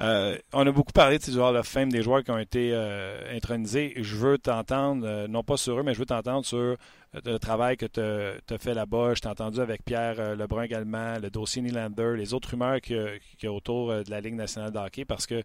[0.00, 2.70] Euh, on a beaucoup parlé de ces joueurs de fame, des joueurs qui ont été
[2.72, 3.94] euh, intronisés.
[3.96, 6.76] Je veux t'entendre, euh, non pas sur eux, mais je veux t'entendre sur
[7.24, 9.14] le travail que tu as fait là-bas.
[9.14, 13.52] Je entendu avec Pierre Lebrun également, le dossier Nylander, les autres rumeurs qu'il y, a-
[13.52, 15.42] autour de la Ligue nationale de hockey, parce que,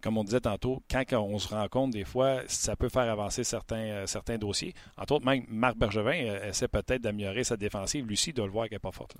[0.00, 4.06] comme on disait tantôt, quand on se rencontre, des fois, ça peut faire avancer certains,
[4.38, 4.74] dossiers.
[4.96, 6.12] Entre autres, même Marc Bergevin
[6.48, 8.06] essaie peut-être d'améliorer sa défensive.
[8.06, 9.16] Lucie doit le voir qu'elle n'est pas forte.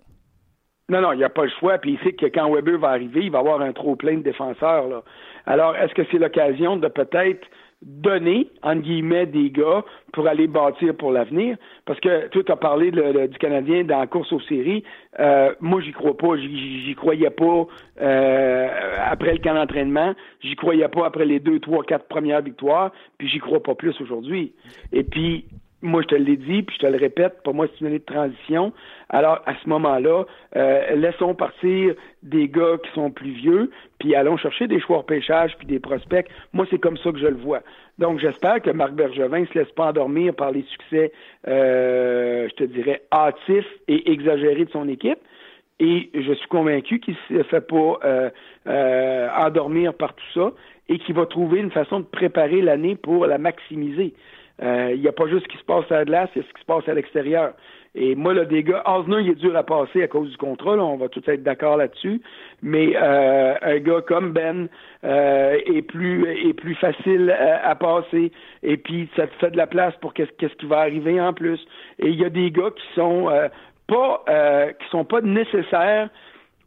[0.92, 1.78] Non, non, il n'y a pas le choix.
[1.78, 4.22] Puis il sait que quand Weber va arriver, il va avoir un trop plein de
[4.22, 4.88] défenseurs.
[4.88, 5.02] Là.
[5.46, 7.46] Alors, est-ce que c'est l'occasion de peut-être
[7.80, 11.56] donner, entre guillemets, des gars pour aller bâtir pour l'avenir?
[11.86, 14.84] Parce que tu as parlé du Canadien dans la course aux séries.
[15.18, 16.36] Euh, moi, j'y crois pas.
[16.36, 17.66] J'y croyais pas
[18.02, 18.68] euh,
[19.06, 20.12] après le camp d'entraînement.
[20.42, 22.92] J'y croyais pas après les deux, trois, quatre premières victoires.
[23.16, 24.52] Puis j'y crois pas plus aujourd'hui.
[24.92, 25.46] Et puis,
[25.82, 27.98] moi, je te l'ai dit, puis je te le répète, pour moi, c'est une année
[27.98, 28.72] de transition.
[29.08, 30.24] Alors, à ce moment-là,
[30.56, 35.56] euh, laissons partir des gars qui sont plus vieux, puis allons chercher des choix pêchage,
[35.58, 36.26] puis des prospects.
[36.52, 37.60] Moi, c'est comme ça que je le vois.
[37.98, 41.12] Donc, j'espère que Marc Bergevin ne se laisse pas endormir par les succès,
[41.48, 45.18] euh, je te dirais, hâtifs et exagérés de son équipe.
[45.80, 48.30] Et je suis convaincu qu'il ne se fait pas euh,
[48.68, 50.52] euh, endormir par tout ça
[50.88, 54.14] et qu'il va trouver une façon de préparer l'année pour la maximiser.
[54.62, 56.44] Euh, Il n'y a pas juste ce qui se passe à la glace, il y
[56.44, 57.52] a ce qui se passe à l'extérieur.
[57.94, 60.82] Et moi, des gars, Osner, il est dur à passer à cause du contrat, là,
[60.82, 62.22] on va tous être d'accord là-dessus.
[62.62, 64.68] Mais euh, un gars comme Ben
[65.04, 68.32] euh, est plus est plus facile à, passer.
[68.62, 71.60] Et puis ça te fait de la place pour qu'est-ce qui va arriver en plus.
[71.98, 73.48] Et il y a des gars qui sont euh,
[73.88, 76.08] pas euh, qui sont pas nécessaires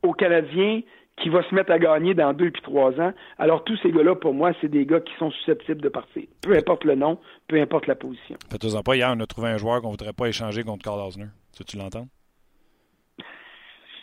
[0.04, 0.82] aux Canadiens
[1.18, 3.14] qui va se mettre à gagner dans deux puis trois ans.
[3.38, 6.24] Alors tous ces gars-là, pour moi, c'est des gars qui sont susceptibles de partir.
[6.42, 8.36] Peu importe le nom, peu importe la position.
[8.52, 11.00] Faites-en pas, hier, on a trouvé un joueur qu'on ne voudrait pas échanger contre Carl
[11.00, 11.28] Osner.
[11.56, 12.08] Tu, tu l'entends?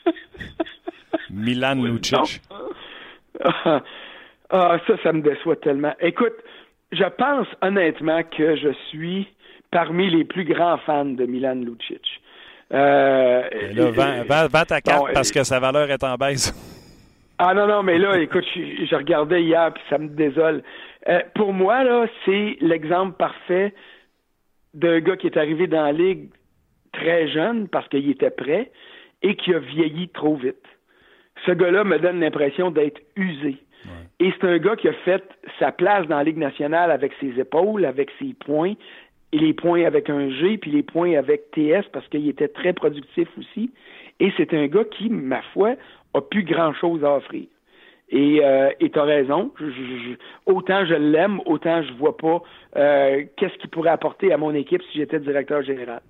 [1.30, 2.40] Milan Lucic.
[3.40, 3.82] Ah,
[4.50, 5.94] ah, ça, ça me déçoit tellement.
[6.00, 6.34] Écoute,
[6.92, 9.28] je pense honnêtement que je suis
[9.70, 12.02] parmi les plus grands fans de Milan Lucic.
[12.72, 13.42] Euh,
[13.74, 16.52] Là, vends, vends- vends ta carte bon, parce que sa valeur est en baisse.
[17.44, 20.62] Ah non, non, mais là, écoute, je, je regardais hier, puis ça me désole.
[21.08, 23.74] Euh, pour moi, là, c'est l'exemple parfait
[24.74, 26.28] d'un gars qui est arrivé dans la ligue
[26.92, 28.70] très jeune parce qu'il était prêt
[29.22, 30.64] et qui a vieilli trop vite.
[31.44, 33.56] Ce gars-là me donne l'impression d'être usé.
[34.20, 35.24] Et c'est un gars qui a fait
[35.58, 38.74] sa place dans la Ligue nationale avec ses épaules, avec ses points,
[39.32, 42.72] et les points avec un G, puis les points avec TS, parce qu'il était très
[42.72, 43.72] productif aussi.
[44.20, 45.74] Et c'est un gars qui, ma foi,
[46.14, 47.44] a plus grand-chose à offrir.
[48.10, 49.52] Et euh, tu as raison.
[49.58, 49.70] Je- je-
[50.10, 50.16] je-
[50.52, 52.42] autant je l'aime, autant je vois pas
[52.76, 56.02] euh, qu'est-ce qu'il pourrait apporter à mon équipe si j'étais directeur général.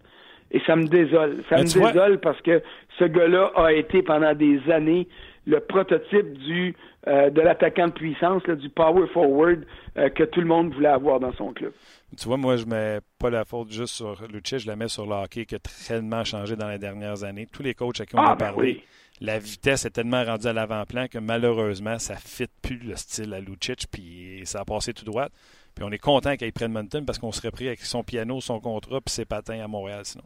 [0.51, 1.43] Et ça me désole.
[1.49, 2.61] Ça Mais me vois- désole parce que
[2.99, 5.07] ce gars-là a été pendant des années
[5.47, 6.75] le prototype du
[7.09, 9.65] euh, de l'attaquant de puissance, là, du power forward
[9.97, 11.73] euh, que tout le monde voulait avoir dans son club.
[12.17, 15.05] Tu vois, moi, je mets pas la faute juste sur Lucic, je la mets sur
[15.07, 17.47] le hockey qui a tellement changé dans les dernières années.
[17.53, 18.83] Tous les coachs à qui on Ah, a ben parlé, oui.
[19.21, 23.33] La vitesse est tellement rendue à l'avant-plan que malheureusement, ça ne fit plus le style
[23.35, 25.27] à Lucic, puis ça a passé tout droit.
[25.75, 28.61] Puis on est content qu'il prenne Mountain parce qu'on serait pris avec son piano, son
[28.61, 30.25] contrat, puis ses patins à Montréal sinon.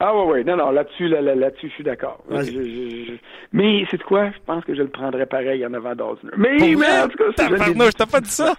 [0.00, 2.22] Ah ouais, ouais, non, non, là-dessus, là, là, là-dessus, je suis d'accord.
[2.30, 2.44] Ouais.
[2.44, 3.18] Je- je- je-
[3.52, 4.30] Mais c'est quoi?
[4.30, 6.30] Je pense que je le prendrais pareil en avant d'Osner.
[6.36, 8.54] Mais, mais en tout cas, c'est- je t'as pas dit ça?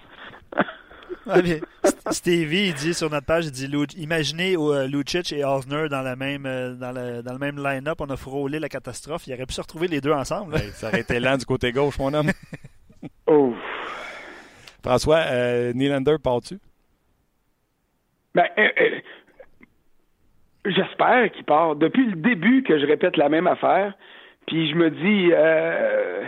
[2.10, 6.16] Stevie, il dit sur notre page, il dit imaginez euh, Lucic et Osner dans, la
[6.16, 9.26] même, euh, dans, le, dans le même line-up, on a frôlé la catastrophe.
[9.26, 10.58] Il aurait pu se retrouver les deux ensemble.
[10.74, 12.30] ça aurait été lent du côté gauche, mon homme.
[13.26, 13.54] Oh.
[14.82, 16.58] François, euh, Nylander, pars-tu?
[18.34, 19.00] Ben, euh, euh,
[20.66, 21.76] j'espère qu'il part.
[21.76, 23.94] Depuis le début que je répète la même affaire,
[24.46, 26.24] puis je me dis, euh,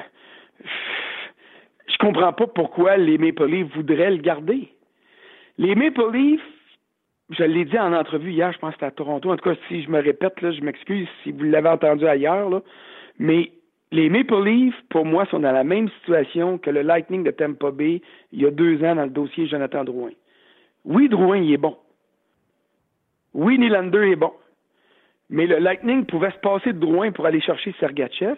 [1.92, 4.68] je comprends pas pourquoi les Maple Leafs voudraient le garder.
[5.58, 6.40] Les Maple Leafs,
[7.30, 9.30] je l'ai dit en entrevue hier, je pense que c'était à Toronto.
[9.30, 12.62] En tout cas, si je me répète, je m'excuse si vous l'avez entendu ailleurs,
[13.18, 13.52] mais
[13.90, 17.70] les Maple Leafs, pour moi, sont dans la même situation que le Lightning de Tampa
[17.70, 18.00] Bay
[18.32, 20.12] il y a deux ans dans le dossier Jonathan Drouin.
[20.84, 21.76] Oui, Drouin, il est bon.
[23.34, 24.32] Oui, Nylander est bon.
[25.30, 28.36] Mais le Lightning pouvait se passer de Drouin pour aller chercher Sergachev.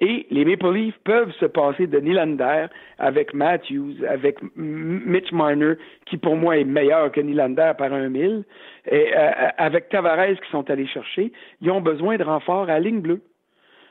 [0.00, 2.66] Et les Maple Leafs peuvent se passer de Nylander
[2.98, 5.74] avec Matthews, avec Mitch Marner,
[6.04, 8.44] qui pour moi est meilleur que Nylander par un mille,
[8.90, 11.32] et euh, avec Tavares qui sont allés chercher.
[11.62, 13.22] Ils ont besoin de renforts à ligne bleue.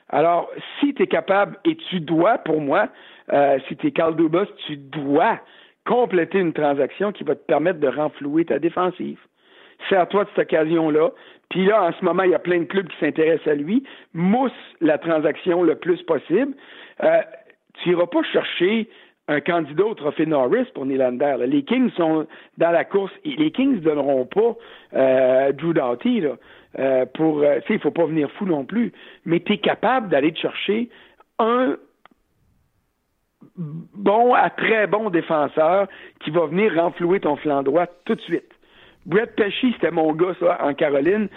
[0.09, 2.89] Alors, si tu es capable, et tu dois, pour moi,
[3.33, 5.39] euh, si tu es Carl Dubas, tu dois
[5.85, 9.19] compléter une transaction qui va te permettre de renflouer ta défensive.
[9.89, 11.11] Sers-toi de cette occasion-là.
[11.49, 13.83] Puis là, en ce moment, il y a plein de clubs qui s'intéressent à lui.
[14.13, 16.53] Mousse la transaction le plus possible.
[17.03, 17.21] Euh,
[17.75, 18.89] tu n'iras pas chercher
[19.27, 21.35] un candidat au trophée Norris pour Nylander.
[21.39, 21.45] là.
[21.45, 22.27] Les Kings sont
[22.57, 23.11] dans la course.
[23.23, 24.55] Les Kings ne donneront pas
[24.93, 26.35] euh, Drew Doughty là,
[26.79, 27.39] euh, pour...
[27.39, 28.91] euh, tu sais, il faut pas venir fou non plus.
[29.25, 30.89] Mais tu es capable d'aller te chercher
[31.39, 31.75] un
[33.57, 35.87] bon à très bon défenseur
[36.19, 38.54] qui va venir renflouer ton flanc droit tout de suite.
[39.05, 41.27] Brett Pesci, c'était mon gars, ça, en Caroline.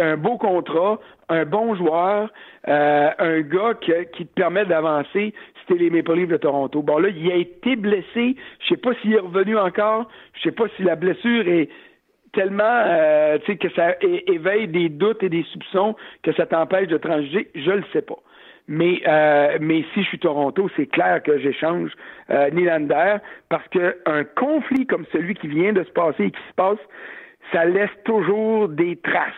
[0.00, 2.30] Un beau contrat, un bon joueur,
[2.68, 5.34] euh, un gars qui te permet d'avancer.
[5.60, 6.82] C'était les Maple Leafs de Toronto.
[6.82, 8.36] Bon, là, il a été blessé.
[8.60, 10.08] Je sais pas s'il est revenu encore.
[10.34, 11.68] Je sais pas si la blessure est
[12.32, 16.88] tellement, euh, tu sais, que ça éveille des doutes et des soupçons que ça t'empêche
[16.88, 17.50] de transiger.
[17.54, 18.18] Je le sais pas.
[18.68, 21.90] Mais, euh, mais si je suis Toronto, c'est clair que j'échange
[22.30, 23.16] euh, Nylander
[23.48, 26.78] parce qu'un conflit comme celui qui vient de se passer et qui se passe,
[27.50, 29.32] ça laisse toujours des traces.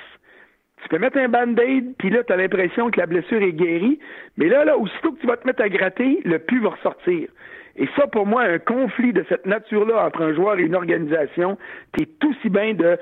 [0.83, 4.01] Tu peux mettre un band-aid, puis là, tu as l'impression que la blessure est guérie,
[4.37, 7.29] mais là, là, aussitôt que tu vas te mettre à gratter, le pu va ressortir.
[7.77, 11.57] Et ça, pour moi, un conflit de cette nature-là entre un joueur et une organisation,
[11.93, 12.99] t'es aussi bien de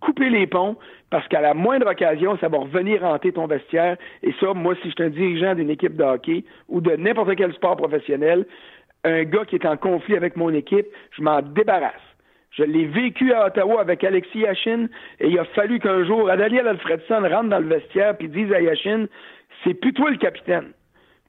[0.00, 0.76] couper les ponts
[1.10, 3.96] parce qu'à la moindre occasion, ça va revenir hanter ton vestiaire.
[4.22, 7.34] Et ça, moi, si je suis un dirigeant d'une équipe de hockey ou de n'importe
[7.36, 8.46] quel sport professionnel,
[9.04, 11.94] un gars qui est en conflit avec mon équipe, je m'en débarrasse.
[12.50, 14.88] Je l'ai vécu à Ottawa avec Alexis Yashin
[15.20, 18.60] et il a fallu qu'un jour, Daniel Alfredson rentre dans le vestiaire puis dise à
[18.60, 19.06] Yashin,
[19.64, 20.72] c'est plus toi le capitaine.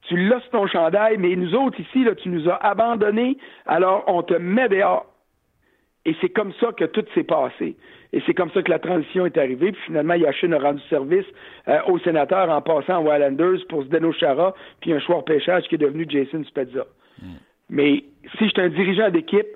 [0.08, 4.04] Tu l'as sur ton chandail, mais nous autres ici, là, tu nous as abandonnés, alors
[4.06, 5.06] on te met dehors.
[6.06, 7.76] Et c'est comme ça que tout s'est passé.
[8.12, 9.70] Et c'est comme ça que la transition est arrivée.
[9.72, 11.24] Puis finalement, Yashin a rendu service
[11.68, 15.64] euh, aux sénateurs en passant aux Islanders pour Zdeno Chara, puis un choix de pêchage
[15.68, 16.86] qui est devenu Jason Spezza.
[17.68, 18.04] Mais
[18.38, 19.46] si je suis un dirigeant d'équipe,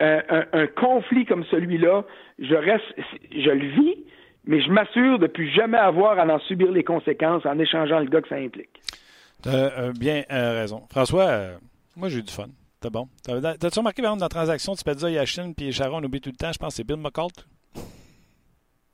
[0.00, 2.04] un, un- un conflit comme celui-là,
[2.38, 2.84] je reste,
[3.30, 3.96] je le vis,
[4.44, 8.06] mais je m'assure de plus jamais avoir à en subir les conséquences en échangeant le
[8.06, 8.80] gars que ça implique.
[9.42, 10.82] T'as euh, bien euh, raison.
[10.90, 11.56] François, euh,
[11.96, 12.46] moi j'ai eu du fun.
[12.74, 13.06] C'était bon?
[13.24, 16.20] T'as- T'as-tu remarqué, par exemple, dans la transaction, peux dire Yashin puis Charon, on oublie
[16.20, 17.46] tout le temps, je pense que c'est Bill McCult.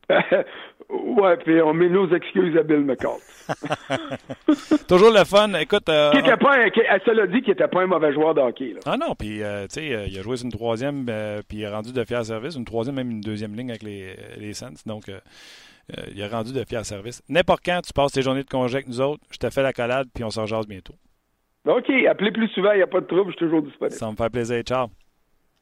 [0.88, 3.18] ouais, puis on met nos excuses à Bill McCall.
[4.88, 5.52] Toujours le fun.
[5.54, 5.88] Écoute.
[5.88, 8.12] euh, Qui était pas un, qui, elle se l'a dit qu'il était pas un mauvais
[8.12, 8.72] joueur de hockey.
[8.74, 8.80] Là.
[8.86, 11.58] Ah non, puis euh, tu sais, euh, il a joué sur une troisième, euh, puis
[11.58, 14.54] il a rendu de fier service, une troisième, même une deuxième ligne avec les, les
[14.54, 14.72] Saints.
[14.86, 15.04] Donc,
[16.14, 17.22] il a rendu de fier service.
[17.28, 19.72] N'importe quand tu passes tes journées de congé avec nous autres, je te fais la
[19.72, 20.94] collade, puis on s'en jase bientôt.
[21.66, 23.94] OK, appelez plus souvent, il n'y a pas de trouble, je suis toujours disponible.
[23.96, 24.62] Ça me fait plaisir.
[24.62, 24.86] Ciao.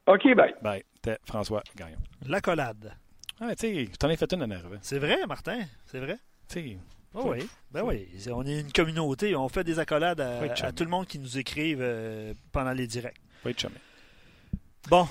[0.06, 0.54] OK, bye.
[0.62, 0.82] Bye.
[1.02, 1.96] T'es François Gagnon.
[2.28, 2.92] L'accolade.
[3.40, 4.78] Ah, tu sais, je t'en ai fait une énervée.
[4.80, 5.60] C'est vrai, Martin?
[5.86, 6.16] C'est vrai?
[6.48, 6.78] Tu
[7.18, 8.06] Oh oui, ben oui.
[8.30, 9.34] On est une communauté.
[9.34, 13.20] On fait des accolades à, tout le monde qui nous écrive euh, pendant les directs.
[13.46, 13.74] être chumé.
[14.88, 15.08] Bon.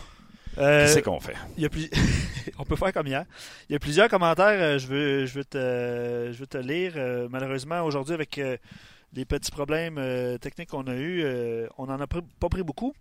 [0.58, 1.36] Euh, Qu'est-ce qu'on fait?
[1.58, 1.90] y a plus...
[2.60, 3.26] on peut faire comme hier.
[3.70, 6.94] Il y a plusieurs commentaires, euh, je, veux, je, veux te, je veux te lire.
[7.30, 8.40] Malheureusement, aujourd'hui, avec
[9.16, 12.94] les petits problèmes euh, techniques qu'on a eus, euh, on n'en a pas pris beaucoup.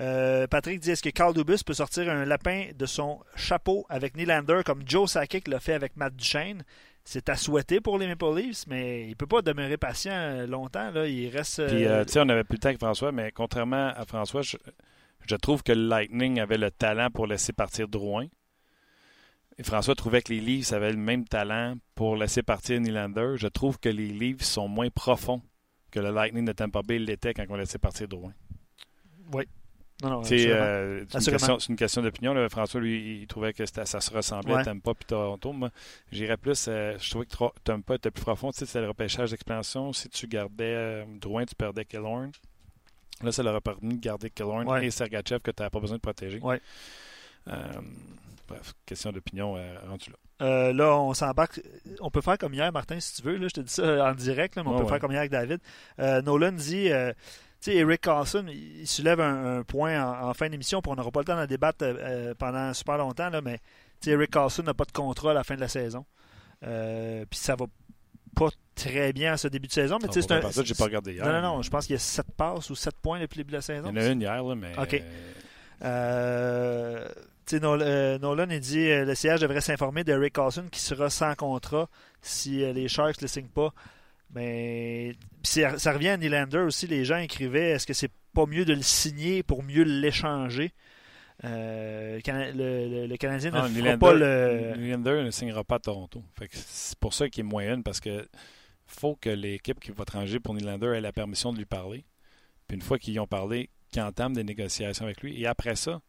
[0.00, 4.16] Euh, Patrick dit est-ce que Carl Dubus peut sortir un lapin de son chapeau avec
[4.16, 6.62] Nylander comme Joe Sakic l'a fait avec Matt Duchesne?
[7.04, 10.92] C'est à souhaiter pour les Maple Leafs, mais il peut pas demeurer patient longtemps.
[10.92, 11.08] Là.
[11.08, 11.66] Il reste.
[11.66, 14.56] Puis, tu sais, on avait plus le temps que François, mais contrairement à François, je,
[15.28, 18.26] je trouve que le Lightning avait le talent pour laisser partir Drouin.
[19.58, 23.34] Et François trouvait que les Leafs avaient le même talent pour laisser partir Nylander.
[23.36, 25.42] Je trouve que les Leafs sont moins profonds
[25.92, 28.32] que le Lightning de Tampa Bay l'était quand on laissait partir Drouin.
[30.02, 30.60] non, non, C'est absolument.
[30.64, 32.48] euh, c'est une question, c'est une question d'opinion.
[32.48, 34.60] François, lui, il trouvait que ça se ressemblait Ouais.
[34.60, 35.52] à Tampa puis Toronto.
[35.52, 35.70] Moi,
[36.10, 36.66] j'irais plus.
[36.68, 38.50] euh, je trouvais que Tampa était plus profond.
[38.50, 39.92] Tu sais, c'était le repêchage d'expansion.
[39.92, 42.32] Si tu gardais euh, Drouin, tu perdais Killorn.
[43.22, 44.86] Là, ça leur a permis de garder Killorn Ouais.
[44.86, 46.40] et Sergachev que tu n'avais pas besoin de protéger.
[46.40, 46.60] Ouais.
[47.48, 47.72] Euh,
[48.48, 50.16] bref, question d'opinion euh, rendu là.
[50.42, 51.60] Euh, là, on s'embarque.
[52.00, 53.36] On peut faire comme hier, Martin, si tu veux.
[53.36, 54.88] Là, je te dis ça en direct, là, mais on peut ouais.
[54.88, 55.60] faire comme hier avec David.
[56.00, 57.12] Euh, Nolan dit euh,
[57.60, 60.96] tu sais, Eric Carlson, il soulève un, un point en, en fin d'émission, puis on
[60.96, 61.84] n'aura pas le temps d'en débattre
[62.38, 63.58] pendant super longtemps, là, mais
[64.00, 66.04] tu sais, Eric Carlson n'a pas de contrat à la fin de la saison.
[66.60, 67.66] Puis ça va
[68.34, 70.50] pas très bien à ce début de saison, mais Ah, tu sais, pour c'est un.
[70.50, 71.24] ça, j'ai pas regardé hier.
[71.26, 73.44] Non, non, non, je pense qu'il y a 7 passes ou 7 points depuis le
[73.44, 73.88] début de la Il saison.
[73.88, 74.72] y en a une hier, là, mais.
[74.78, 75.02] OK.
[75.84, 77.06] euh,
[77.42, 80.66] Euh, tu sais, Nol- euh, Nolan il dit euh, le siège devrait s'informer d'Eric Carlson
[80.70, 81.88] qui sera sans contrat
[82.20, 83.72] si euh, les Sharks ne le signent pas.
[84.34, 86.86] Mais ça revient à Nylander aussi.
[86.86, 90.72] Les gens écrivaient est-ce que c'est pas mieux de le signer pour mieux l'échanger?
[91.44, 94.74] Euh, le, Cana- le- le- le Canadien ne fera Nylander, pas le.
[94.78, 96.22] Nylander ne signera pas à Toronto.
[96.52, 98.26] C'est pour ça qu'il est moyenne, parce que
[98.86, 102.04] faut que l'équipe qui va trancher pour Nylander ait la permission de lui parler.
[102.68, 105.40] Puis une fois qu'ils y ont parlé, qu'ils entament des négociations avec lui.
[105.42, 106.00] Et après ça,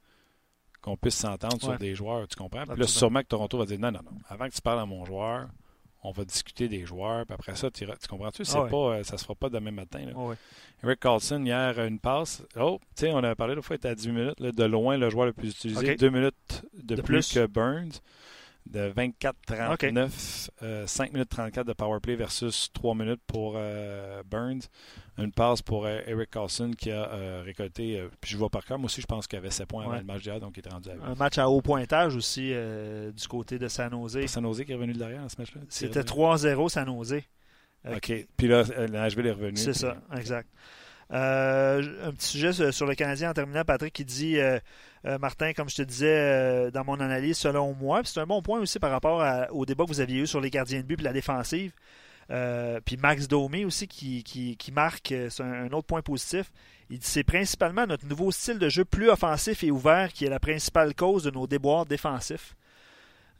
[0.84, 2.66] qu'on puisse s'entendre sur des joueurs, tu comprends?
[2.66, 4.12] Puis là, sûrement que Toronto va dire non, non, non.
[4.30, 5.48] Avant que tu parles à mon joueur,
[6.04, 7.26] on va discuter des joueurs.
[7.26, 8.44] Puis après ça, tu, comprends-tu?
[8.54, 8.70] Ah ouais.
[8.70, 10.06] pas, euh, ça se fera pas demain matin.
[10.06, 10.14] là.
[10.14, 10.36] Ouais.
[10.84, 12.44] Eric Carlson, hier, une passe.
[12.60, 14.40] Oh, tu sais, on avait parlé l'autre fois, il était à 18 minutes.
[14.42, 15.92] là, de loin, le joueur le plus utilisé.
[15.94, 15.98] OK.
[15.98, 17.34] Deux minutes de, De plus, plus.
[17.34, 18.02] que Burns.
[18.66, 24.62] De 24-39, euh, 5 minutes 34 de power play versus 3 minutes pour euh, Burns.
[25.18, 28.66] Une passe pour euh, Eric Carlson qui a euh, récolté, euh, puis je vois par
[28.66, 30.00] cœur, moi aussi je pense qu'il avait 7 points avant Ouais.
[30.00, 31.02] le match d'hier, donc il était rendu à 8.
[31.06, 34.26] Un match à haut pointage aussi euh, du côté de San Jose.
[34.28, 35.62] San Jose qui est revenu de derrière dans ce match-là?
[35.70, 36.64] C'était C'est revenu?
[36.66, 37.22] 3-0 San Jose.
[37.86, 38.14] Euh, OK.
[38.38, 39.58] Puis là, euh, Nashville est revenu.
[39.58, 40.50] C'est ça, exact.
[41.14, 44.60] Euh, un petit sujet sur- le Canadien en terminant, Patrick qui dit euh,
[45.06, 48.60] euh, Martin, comme je te disais dans mon analyse, selon moi, c'est un bon point
[48.60, 51.00] aussi par rapport à- au débat que vous aviez eu sur les gardiens de but
[51.00, 51.72] et la défensive.
[52.86, 56.52] Puis Max Domi aussi qui, qui, qui marque, c'est un, un autre point positif.
[56.90, 60.30] Il dit c'est principalement notre nouveau style de jeu plus offensif et ouvert qui est
[60.30, 62.56] la principale cause de nos déboires défensifs.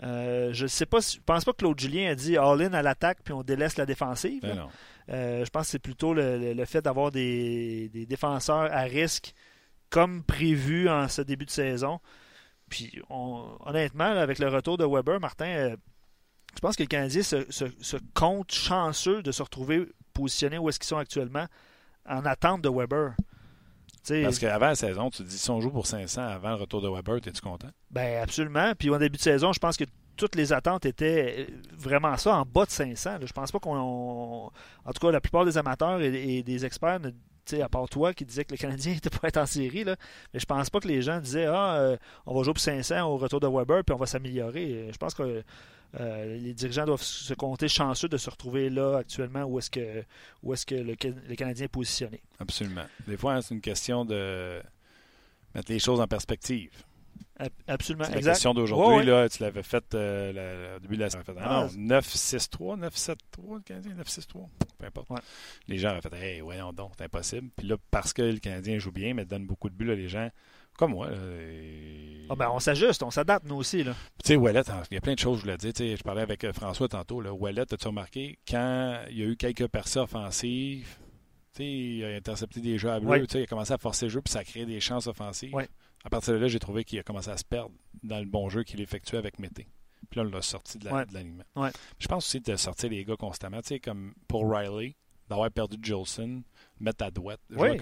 [0.02, 3.20] Je sais pas, si- je pense pas que Claude Julien a dit all-in à l'attaque
[3.24, 4.42] puis on délaisse la défensive.
[4.42, 4.70] Ben non.
[5.10, 8.82] Euh, je pense que c'est plutôt le, le- le fait d'avoir des, des défenseurs à
[8.84, 9.34] risque
[9.90, 12.00] comme prévu en ce début de saison.
[12.70, 15.76] Puis on- honnêtement, là, avec le retour de Weber, Martin, euh,
[16.56, 20.70] je pense que le Canadien se, se- se compte chanceux de se retrouver positionné où
[20.70, 21.48] est-ce qu'ils sont actuellement
[22.08, 23.14] en attente de Weber.
[24.24, 26.82] Parce qu'avant la saison, tu te dis si on joue pour 500 avant le retour
[26.82, 27.70] de Weber, es-tu content?
[27.92, 28.74] Ben absolument.
[28.78, 29.86] Puis au début de saison, je pense que
[30.16, 33.12] toutes les attentes étaient euh, vraiment ça, en bas de 500.
[33.20, 33.26] là.
[33.26, 34.52] Je pense pas qu'on...
[34.86, 37.00] En tout cas, la plupart des amateurs et, des experts,
[37.62, 39.96] à part toi qui disais que le Canadien était pas être en série, là,
[40.34, 43.02] mais je pense pas que les gens disaient Ah, euh, on va jouer pour 500
[43.04, 44.90] au retour de Weber puis on va s'améliorer.
[44.92, 45.44] Je pense que
[46.00, 50.04] euh, les dirigeants doivent se compter chanceux de se retrouver là actuellement où est-ce que,
[50.42, 50.96] où est-ce que le
[51.36, 52.22] Canadien est positionné.
[52.40, 52.86] Absolument.
[53.08, 54.62] Des fois, hein, c'est une question de
[55.54, 56.72] mettre les choses en perspective.
[57.40, 58.04] Ab- Absolument.
[58.06, 58.32] C'est la exact.
[58.34, 59.22] question d'aujourd'hui, Ouais, ouais.
[59.24, 61.24] là, tu l'avais faite euh, au début de la saison.
[61.40, 65.10] Ah, Ah, non, 9-6-3, 9-7-3, le Canadien, 9-6-3, peu importe.
[65.10, 65.20] Ouais.
[65.68, 67.50] Les gens auraient fait Hey, voyons donc, c'est impossible.
[67.56, 70.08] Puis là, parce que le Canadien joue bien, mais donne beaucoup de buts, là, les
[70.10, 70.30] gens,
[70.78, 73.84] comme moi, là, et- Ah ben, on s'ajuste, on s'adapte nous aussi.
[73.84, 73.90] Tu
[74.24, 74.62] sais, Wallet,
[74.92, 75.74] il y a plein de choses, je voulais dire.
[75.74, 77.20] Tu sais, je parlais avec euh, François tantôt.
[77.20, 80.98] Là, Wallet, as-tu remarqué, quand il y a eu quelques percées offensives,
[81.60, 84.32] il a intercepté des jeux à bleu, il a commencé à forcer le jeu, puis
[84.32, 85.54] ça a créé des chances offensives.
[86.04, 87.72] À partir de là, j'ai trouvé qu'il a commencé à se perdre
[88.04, 89.68] dans le bon jeu qu'il effectuait avec Mété.
[90.10, 91.06] Puis là, on l'a sorti de la- Ouais.
[91.12, 91.44] l'alignement.
[91.56, 91.70] Ouais.
[91.98, 93.62] Je pense aussi de sortir les gars constamment.
[93.62, 94.96] Tu sais, comme pour Riley,
[95.30, 96.44] d'avoir perdu Jolson,
[96.80, 97.70] mettre à douette, jouer Oui.
[97.70, 97.78] à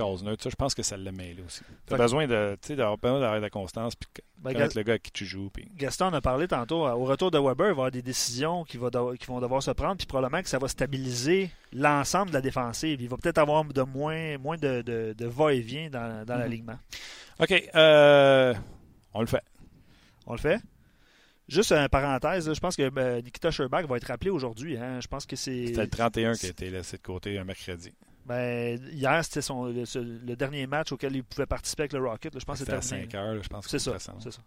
[0.49, 1.61] je pense que ça l'a mêlé aussi.
[1.87, 5.03] Tu as besoin de, d'avoir d'avoir de la constance, puis Ben, connaître le gars avec
[5.03, 5.49] qui tu joues.
[5.75, 6.85] Gaston en a parlé tantôt.
[6.85, 9.25] euh, Au retour de Weber, il va y avoir des décisions qui, va devoir- qui
[9.27, 13.01] vont devoir se prendre, puis probablement que ça va stabiliser l'ensemble de la défensive.
[13.01, 16.39] Il va peut-être avoir de moins, moins de, de- de va-et-vient dans, dans Mhm.
[16.41, 16.79] l'alignement.
[17.39, 18.53] OK, euh,
[19.13, 19.43] on le fait.
[20.27, 20.59] On le fait?
[21.47, 24.77] Juste une parenthèse, je pense que ben, Nikita Sherbach va être rappelé aujourd'hui.
[24.77, 24.99] Hein.
[25.01, 25.67] Je pense que c'est.
[25.67, 27.91] C'était le 31 qui a été laissé de côté un mercredi.
[28.32, 32.39] Ben, hier, c'était son, le, dernier match auquel il pouvait participer avec le Rocket.
[32.39, 33.43] je pense c'était à 5 heures.
[33.43, 33.97] je pense c'est ça.
[33.97, 34.41] C'est ça.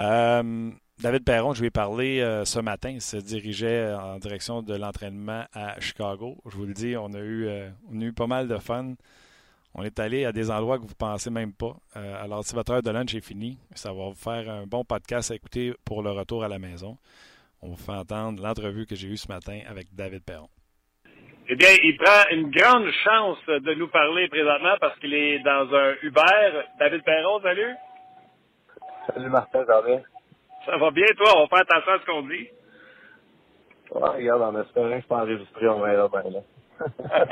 [0.00, 2.90] Euh, David Perron, je lui ai parlé euh, ce matin.
[2.90, 6.38] Il se dirigeait en direction de l'entraînement à Chicago.
[6.46, 8.94] Je vous le dis, on a eu, euh, on a eu pas mal de fun.
[9.74, 11.76] On est allé à des endroits que vous ne pensez même pas.
[11.94, 15.32] alors, si votre heure de lunch est finie, ça va vous faire un bon podcast
[15.32, 16.98] à écouter pour le retour à la maison.
[17.62, 20.48] On vous fait entendre l'entrevue que j'ai eue ce matin avec David Perron.
[21.52, 25.68] Eh bien, il prend une grande chance de nous parler présentement parce qu'il est dans
[25.74, 26.62] un Uber.
[26.78, 27.74] David Perron, salut.
[29.06, 29.98] Salut Martin, ça va?
[30.64, 31.42] Ça va bien, toi?
[31.42, 32.48] On fait attention à ce qu'on dit.
[33.90, 36.40] Ouais, regarde, en espérant que je peux enregistrer, on verra bien, là.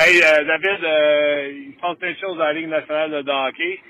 [0.00, 3.30] hey, euh, David, euh, il se passe plein de choses dans la Ligue nationale de
[3.30, 3.80] hockey.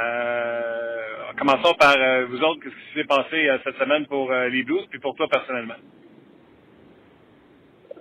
[0.00, 4.86] Euh, commençons par euh, vous autres, qu'est-ce qui s'est passé cette semaine pour les Blues,
[4.88, 5.74] puis pour toi personnellement?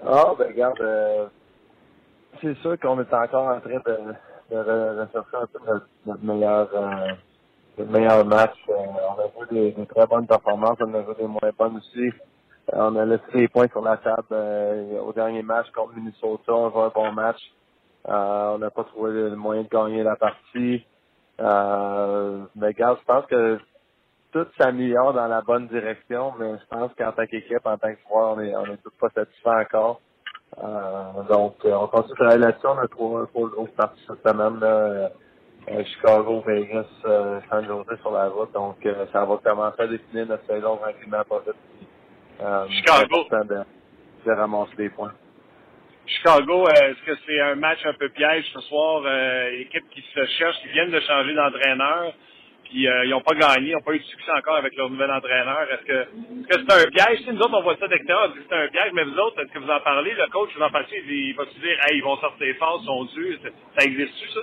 [0.05, 1.27] Ah, ben regarde, euh,
[2.41, 5.59] c'est sûr qu'on est encore en train de, de rechercher un peu
[6.05, 7.07] notre, meilleur euh,
[7.77, 8.55] notre meilleur match.
[8.69, 12.11] Euh, on a vu des, très bonnes performances, on a vu des moins bonnes aussi.
[12.71, 14.33] on a laissé les points sur la table
[15.05, 16.53] au dernier match contre Minnesota.
[16.53, 17.41] On a un bon match.
[18.05, 20.85] on n'a pas trouvé le moyen de gagner la partie.
[21.39, 23.59] mais regarde, je pense que
[24.31, 27.99] tout s'améliore dans la bonne direction, mais je pense qu'en tant qu'équipe, en tant que
[28.07, 30.01] joueur, on est, on est tous pas satisfait encore.
[30.57, 32.67] Euh, donc, euh, on continue de travailler là-dessus.
[32.67, 34.59] On a trois, trois grosses parties cette semaine.
[34.59, 35.11] Là,
[35.69, 38.51] euh, Chicago, Vegas, euh, San Jose sur la route.
[38.53, 41.55] Donc, euh, ça va commencer à définir notre saison tranquillement pas vite.
[42.41, 43.25] Euh, Chicago.
[43.31, 43.63] De,
[44.25, 45.13] de ramasser des points.
[46.05, 49.03] Chicago, est-ce que c'est un match un peu piège ce soir?
[49.59, 52.13] équipe qui se cherche, qui viennent de changer d'entraîneur
[52.69, 54.89] puis euh, ils n'ont pas gagné, ils n'ont pas eu de succès encore avec leur
[54.89, 55.67] nouvel entraîneur.
[55.71, 55.99] Est-ce que
[56.49, 57.19] est-ce c'est un piège?
[57.23, 59.59] Si nous autres, on voit ça d'extérieur, c'est un piège, mais vous autres, est-ce que
[59.59, 60.13] vous en parlez?
[60.13, 62.85] Le coach, vous en parlez, il va se dire, hey, ils vont sortir fort, ils
[62.85, 63.39] sont dus?
[63.77, 64.41] Ça existe-tu, ça?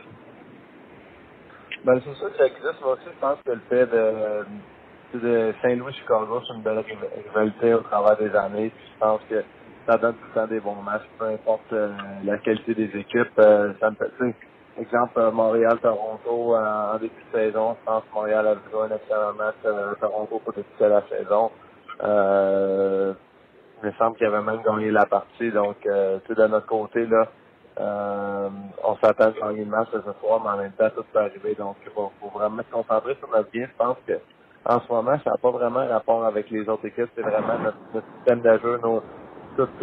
[1.84, 2.82] Ben, c'est sûr que ça existe.
[2.82, 6.84] Aussi, je pense que le fait de, de Saint-Louis-Chicago, c'est une belle
[7.28, 8.70] rivalité au travers des années.
[8.70, 9.44] Puis je pense que
[9.86, 11.92] ça donne tout le temps des bons matchs, peu importe euh,
[12.24, 13.38] la qualité des équipes.
[13.38, 14.34] Euh, ça me fait,
[14.78, 17.76] Exemple, euh, Montréal-Toronto euh, en début de saison.
[17.80, 19.54] Je pense que Montréal a joué un excellent match.
[19.64, 21.50] Euh, Toronto pour débuter la saison.
[22.02, 23.14] Euh,
[23.82, 25.50] il me semble qu'il avait même gagné la partie.
[25.50, 27.26] Donc, euh, de notre côté, là,
[27.80, 28.48] euh,
[28.84, 31.54] on s'attend à gagner le match ce soir, mais en même temps, tout peut arriver.
[31.54, 33.66] Donc, il faut, vraiment se concentrer sur notre bien.
[33.66, 34.14] Je pense que
[34.66, 37.08] en ce moment, ça n'a pas vraiment rapport avec les autres équipes.
[37.14, 39.02] C'est vraiment notre, système de jeu, nos,
[39.56, 39.82] toutes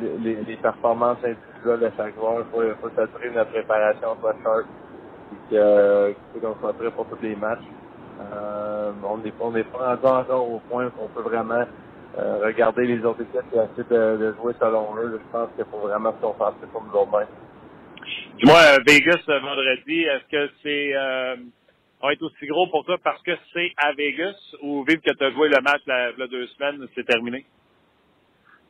[0.00, 1.51] les, les, performances individuelles
[1.96, 2.44] chaque joueur.
[2.52, 4.66] Faut, faut s'assurer que notre préparation soit sharp
[5.50, 7.64] et euh, qu'on soit prêt pour tous les matchs.
[8.20, 11.64] Euh, on n'est on est pas encore au point qu'on peut vraiment
[12.18, 15.20] euh, regarder les autres équipes et essayer de, de, jouer selon eux.
[15.22, 17.26] Je pense qu'il faut vraiment se concentrer sur nous autres
[18.38, 21.36] Dis-moi, euh, Vegas vendredi, est-ce que c'est euh,
[22.02, 25.24] va être aussi gros pour toi parce que c'est à Vegas ou vu que tu
[25.24, 27.46] as joué le match la, la deux semaines, c'est terminé?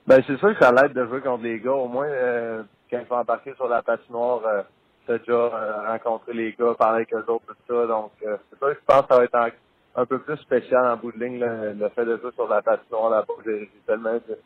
[0.07, 1.73] Ben, c'est sûr que ça l'aide de jouer contre les gars.
[1.73, 2.63] Au moins, euh,
[2.93, 4.63] quand ils vont embarquer sur la patinoire, euh,
[5.09, 7.87] as déjà euh, rencontré les gars, parlé avec eux autres, tout ça.
[7.87, 9.53] Donc, euh, c'est sûr que je pense que ça va être
[9.97, 13.11] un, peu plus spécial en bout de ligne, le, fait de jouer sur la patinoire
[13.11, 13.35] là-bas.
[13.45, 14.39] J'ai tellement de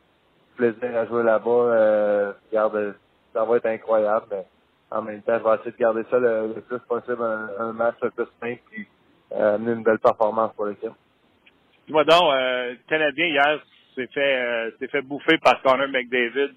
[0.56, 1.50] plaisir à jouer là-bas.
[1.50, 2.94] Euh, regarde,
[3.34, 4.26] ça va être incroyable.
[4.30, 4.46] Mais
[4.90, 7.22] en même temps, je vais essayer de garder ça le, plus possible,
[7.58, 8.86] un, match le plus simple, puis
[9.34, 10.92] amener une belle performance pour l'équipe.
[11.86, 13.60] Dis-moi donc, euh, Canadien hier,
[13.96, 16.54] s'est fait euh, s'est fait bouffer par Connor McDavid.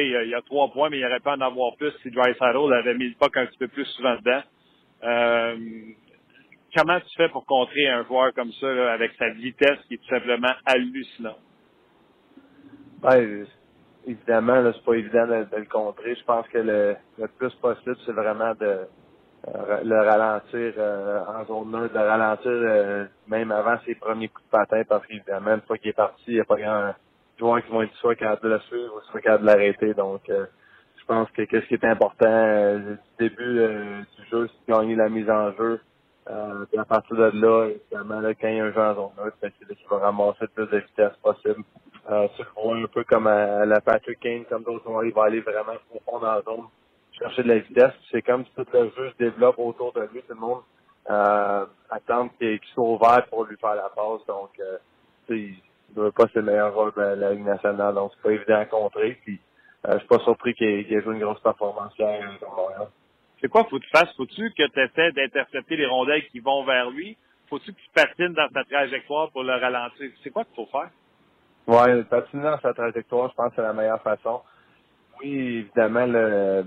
[0.00, 2.94] Il y, a trois points, mais il aurait pas en avoir plus si Dry avait
[2.94, 4.42] mis le puck un petit peu plus souvent dedans.
[5.04, 5.56] Euh,
[6.76, 10.08] comment tu fais pour contrer un joueur comme ça avec sa vitesse qui est tout
[10.08, 11.40] simplement hallucinante?
[13.02, 13.46] Ben,
[14.06, 16.14] évidemment, là, c'est pas évident de, le contrer.
[16.14, 16.96] Je pense que le,
[17.38, 18.86] plus possible, c'est vraiment de
[19.48, 24.50] euh, le ralentir euh, en zone neutre, de ralentir même avant ses premiers coups de
[24.50, 26.92] patin, parce qu'évidemment, une fois qu'il est parti, il n'y a pas grand
[27.60, 29.94] qui vont être soit capable de le suivre ou soit capable de l'arrêter.
[29.94, 33.54] Donc, je pense que qu'est-ce qui est important du début
[34.16, 35.80] du jeu, c'est de gagner la mise en jeu.
[36.30, 38.94] Euh, puis à partir de là, évidemment, là, quand il y a un jeu en
[38.94, 41.64] zone neutre, c'est là qu'il va ramasser le plus de vitesse possible.
[42.10, 42.28] Euh,
[42.64, 46.34] un peu comme la Patrick Kane, comme d'autres joueurs, il va aller vraiment profond dans
[46.34, 46.66] la zone
[47.12, 47.92] chercher de la vitesse.
[48.10, 50.22] C'est comme si tout le jeu se développe autour de lui.
[50.22, 50.62] Tout le monde
[51.10, 54.24] euh, attend qu'il soit ouvert pour lui faire la passe.
[54.26, 54.78] Donc, euh,
[55.96, 57.94] ne veut pas ser le meilleur rôle de la Ligue nationale.
[57.94, 59.18] Donc, c'est pas évident à contrer.
[59.24, 59.40] Puis,
[59.86, 62.20] euh, je suis pas surpris qu'il ait, joué une grosse performance hier
[63.40, 64.14] C'est quoi faut que tu fasses?
[64.16, 67.16] Faut-tu que tu essaies d'intercepter les rondelles qui vont vers lui?
[67.52, 70.10] faut-tu que tu patines dans sa trajectoire pour le ralentir?
[70.24, 70.88] C'est quoi qu'il faut faire?
[71.66, 74.40] Ouais, patiner dans sa trajectoire, je pense que c'est la meilleure façon.
[75.20, 76.64] Oui, évidemment, le,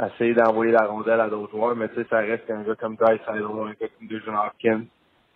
[0.00, 2.96] essayer d'envoyer la rondelle à d'autres joueurs, mais tu sais, ça reste qu'un gars comme
[2.96, 4.86] Dice un gars comme Dejan Hopkins.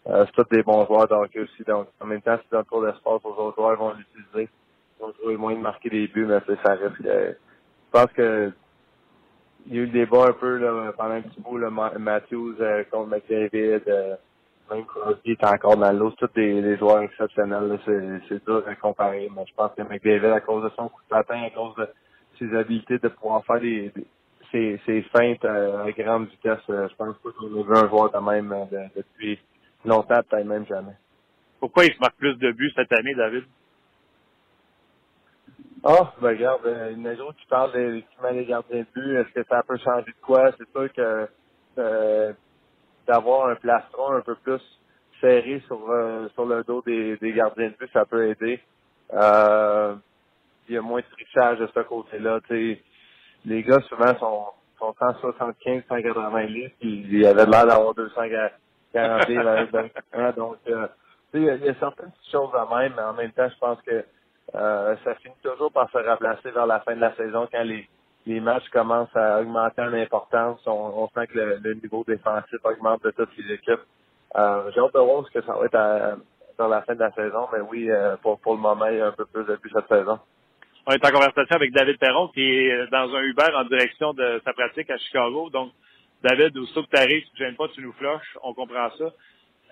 [0.08, 1.62] Euh, c'est tous des bons joueurs d'hockey aussi.
[1.64, 4.48] Donc, en même temps, si dans le cours d'espace, les autres joueurs vont l'utiliser.
[4.98, 8.52] Ils vont trouver moyen de marquer des buts, mais ça reste que, je pense que
[9.66, 12.56] il y a eu le débat un peu là, pendant un petit bout, là, Matthews
[12.60, 14.16] euh, contre McDavid, euh,
[14.72, 16.10] même Crosby est encore dans l'eau.
[16.10, 17.78] C'est tous des, des, joueurs exceptionnels.
[18.28, 19.30] C'est dur à comparer.
[19.36, 21.88] Mais je pense que McDavid, à cause de son coup de patin, à cause de
[22.40, 24.06] ses habiletés de pouvoir faire des, des
[24.52, 28.12] ses, ses feintes euh, à grande vitesse, je pense pas qu'on a vu un joueur
[28.12, 29.38] de même de, depuis
[29.84, 30.96] longtemps, peut-être même jamais.
[31.60, 33.44] Pourquoi il se marque plus de buts cette année, David?
[35.84, 39.16] Ah, oh, ben regarde, euh, une jour tu parles de l'équipement des gardiens de but,
[39.16, 40.52] est-ce que ça peut changer de quoi?
[40.56, 41.28] C'est sûr que
[41.78, 42.32] euh,
[43.06, 44.60] d'avoir un plastron un peu plus
[45.20, 48.60] serré sur euh, sur le dos des, des gardiens de but, ça peut aider.
[49.12, 49.96] Euh,
[50.68, 52.38] il y a moins de trichage de ce côté-là.
[53.44, 54.46] Les gars souvent sont,
[54.78, 57.94] sont 175, 180 litres, puis ils avaient l'air d'avoir
[58.94, 59.88] 240 livres.
[60.12, 60.86] Hein, donc, euh,
[61.34, 64.04] il y, a, certaines choses à même, mais en même temps, je pense que
[64.54, 67.88] euh, ça finit toujours par se remplacer vers la fin de la saison quand les,
[68.26, 70.60] les matchs commencent à augmenter en importance.
[70.66, 73.80] On, on sent que le, niveau défensif augmente de toutes les équipes.
[74.36, 76.16] Euh, J'ai hâte de voir ce que ça va être à,
[76.58, 79.00] dans la fin de la saison, mais oui, euh, pour, pour le moment, il y
[79.00, 80.18] a un peu plus de cette saison.
[80.86, 84.40] On est en conversation avec David Perron qui est dans un Uber en direction de
[84.44, 85.48] sa pratique à Chicago.
[85.50, 85.70] Donc,
[86.22, 89.12] David, aussitôt que tu tu ne gênes pas, tu nous flushes, on comprend ça.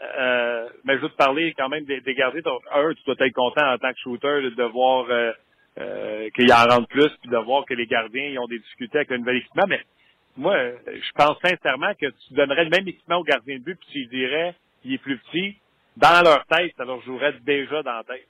[0.03, 2.41] Euh, mais je veux te parler quand même des, gardiens.
[2.73, 5.33] Un, tu dois être content en tant que shooter de, voir euh,
[5.79, 8.99] euh, qu'il en rentre plus, puis de voir que les gardiens ils ont des difficultés
[8.99, 9.67] avec le nouvel équipement.
[9.69, 9.83] Mais
[10.37, 10.57] moi,
[10.87, 14.07] je pense sincèrement que tu donnerais le même équipement aux gardiens de but, puis tu
[14.07, 14.55] dirais
[14.85, 15.57] il est plus petit.
[15.97, 18.27] Dans leur tête, ça leur jouerait déjà dans la tête.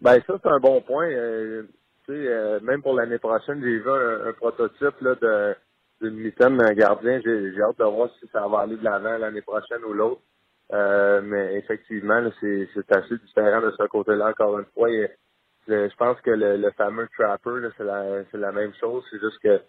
[0.00, 1.08] Ben ça, c'est un bon point.
[1.08, 1.62] Euh,
[2.06, 5.56] tu sais, euh, même pour l'année prochaine, j'ai vu un, prototype là, de
[6.00, 7.20] d'une mitaine d'un gardien.
[7.24, 10.22] J'ai hâte de voir si ça va aller de l'avant l'année prochaine ou l'autre.
[10.72, 14.30] Euh, mais effectivement, c'est assez différent de ce côté-là.
[14.30, 14.88] Encore une fois,
[15.66, 19.04] je pense que le, fameux trapper, c'est la, la même chose.
[19.10, 19.60] C'est juste que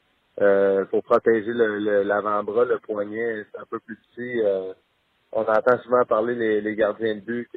[0.42, 4.42] euh, pour protéger l'avant-bras, le, poignet, c'est un peu plus petit.
[4.42, 4.74] Euh,
[5.32, 7.50] on entend souvent parler les, les gardiens de but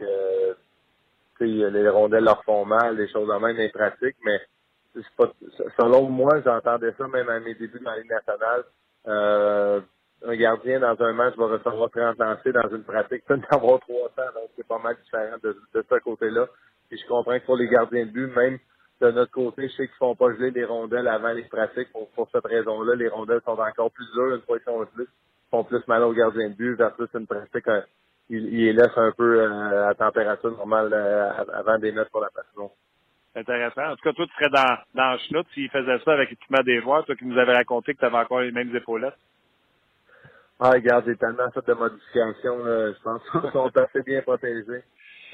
[1.38, 4.40] que les rondelles leur font mal, des choses de même impratiques, mais
[5.16, 5.33] pas,
[5.79, 8.65] selon moi, j'entendais ça même à mes débuts dans la Ligue nationale.
[9.07, 9.81] Euh,
[10.27, 14.12] un gardien dans un match va recevoir 30 lancers dans une pratique, peut avoir 300,
[14.35, 16.47] donc c'est pas mal différent de, de ce côté-là.
[16.91, 18.59] Et je comprends que pour les gardiens de but, même
[19.01, 22.09] de notre côté, je sais qu'ils font pas geler les rondelles avant les pratiques pour,
[22.11, 22.95] pour cette raison-là.
[22.95, 25.09] Les rondelles sont encore plus dures une fois qu'ils sont gelées,
[25.51, 27.83] font plus mal aux gardiens de but versus une pratique, euh,
[28.31, 32.31] ils, les laissent un peu euh, à température normale euh, avant des mettre pour la
[32.31, 32.71] passion
[33.36, 33.93] intéressant.
[33.93, 36.81] En tout cas, toi, tu serais dans, dans schnout s'il faisait ça avec l'équipement des
[36.81, 39.19] joueurs, toi qui nous avais raconté que tu avais encore les mêmes épaulettes.
[40.61, 44.85] Ah, regarde, j'ai tellement fait de modifications, je pense qu'ils sont assez bien protégés.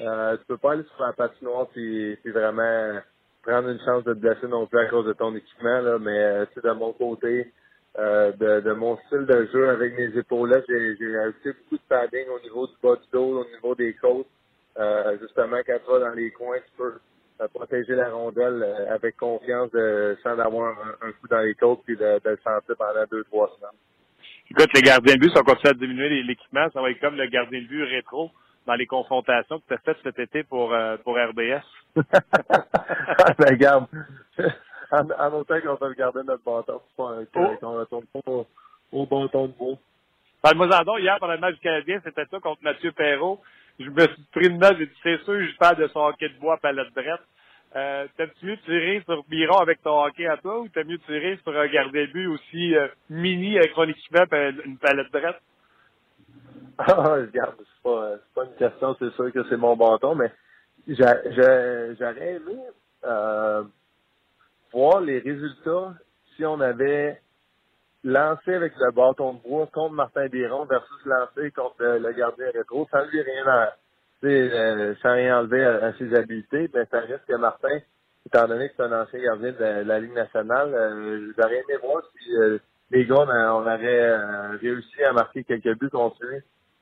[0.01, 2.99] Euh, tu peux pas aller sur la patinoire puis, puis vraiment
[3.43, 6.17] prendre une chance de te blesser non plus à cause de ton équipement, là, mais
[6.17, 7.51] euh, tu sais, de mon côté,
[7.97, 11.87] euh, de, de mon style de jeu avec mes épaulettes, j'ai, j'ai ajouté beaucoup de
[11.89, 14.27] padding au niveau du bas du dos, au niveau des côtes.
[14.77, 16.93] Euh, justement, quand tu vas dans les coins, tu peux
[17.47, 21.95] protéger la rondelle euh, avec confiance de, sans avoir un, coup dans les côtes puis
[21.95, 23.79] de, de, le sentir pendant deux, trois semaines.
[24.49, 26.67] Écoute, les gardiens de but sont continués à diminuer l'équipement.
[26.73, 28.31] Ça va être comme le gardien de but rétro
[28.67, 31.63] dans les confrontations que tu as faites cet été pour, euh, pour RBS.
[32.13, 33.87] ah, ben, regarde,
[34.91, 37.77] en, en autant qu'on peut garder notre bâton, qu'on oh.
[37.79, 38.45] retourne pas au,
[38.91, 39.77] au bâton de beau.
[40.41, 43.39] Parle-moi-en hier, pendant le match du Canadien, c'était ça contre Mathieu Perrault
[43.83, 46.29] je me suis pris une note, j'ai dit, c'est sûr, je parle de son hockey
[46.29, 47.21] de bois palette drette.
[47.75, 51.39] Euh, T'aimes-tu mieux tirer sur Biron avec ton hockey à toi ou t'aimes mieux tirer
[51.43, 54.25] sur un gardien de but aussi euh, mini avec son équipement
[54.65, 55.41] une palette drette?
[56.77, 60.31] Ah, regarde, c'est pas, pas une question, c'est sûr que c'est mon bâton, mais
[60.87, 62.57] j'aurais aimé
[63.03, 63.63] euh,
[64.71, 65.93] voir les résultats
[66.35, 67.21] si on avait
[68.03, 72.87] lancer avec le bâton de bois contre Martin Biron versus lancer contre le, gardien rétro,
[72.91, 73.73] sans lui rien à,
[74.23, 77.79] euh, sans rien enlever à, ses habiletés, ben ça reste que Martin,
[78.25, 82.03] étant donné que c'est un ancien gardien de la, Ligue nationale, euh, j'aurais aimé voir
[82.13, 82.57] si euh,
[82.91, 86.37] les gars on, aurait euh, réussi à marquer quelques buts contre lui.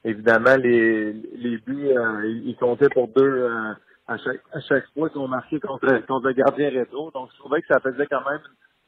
[0.06, 1.90] Évidemment, les, les buts,
[2.24, 3.50] ils comptaient pour deux
[4.08, 7.12] à chaque à chaque fois qu'on marquait contre, contre le gardien rétro.
[7.12, 8.40] Donc je trouvais que ça faisait quand même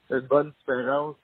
[0.09, 1.17] une, bonne différence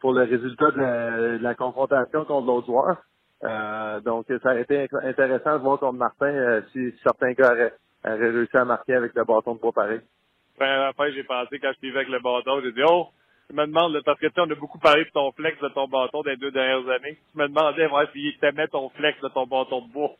[0.00, 2.96] pour le résultat de la, confrontation contre l'autre joueur.
[3.44, 7.72] Euh, donc, ça a été intéressant de voir contre Martin euh, si certains gars auraient,
[8.04, 10.00] auraient réussi à marquer avec le bâton de bois pareil.
[10.58, 13.08] Ben, après, j'ai pensé, quand je suivais avec le bâton, j'ai dit, oh,
[13.50, 15.58] je me demande, là, parce que tu sais, on a beaucoup parlé de ton flex
[15.60, 17.18] de ton bâton des deux dernières années.
[17.34, 20.16] Je me demandais, ouais, s'il t'aimait ton flex de ton bâton de bois.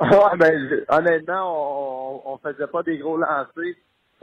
[0.00, 3.76] ouais, ben, je- honnêtement, on, on faisait pas des gros lancers.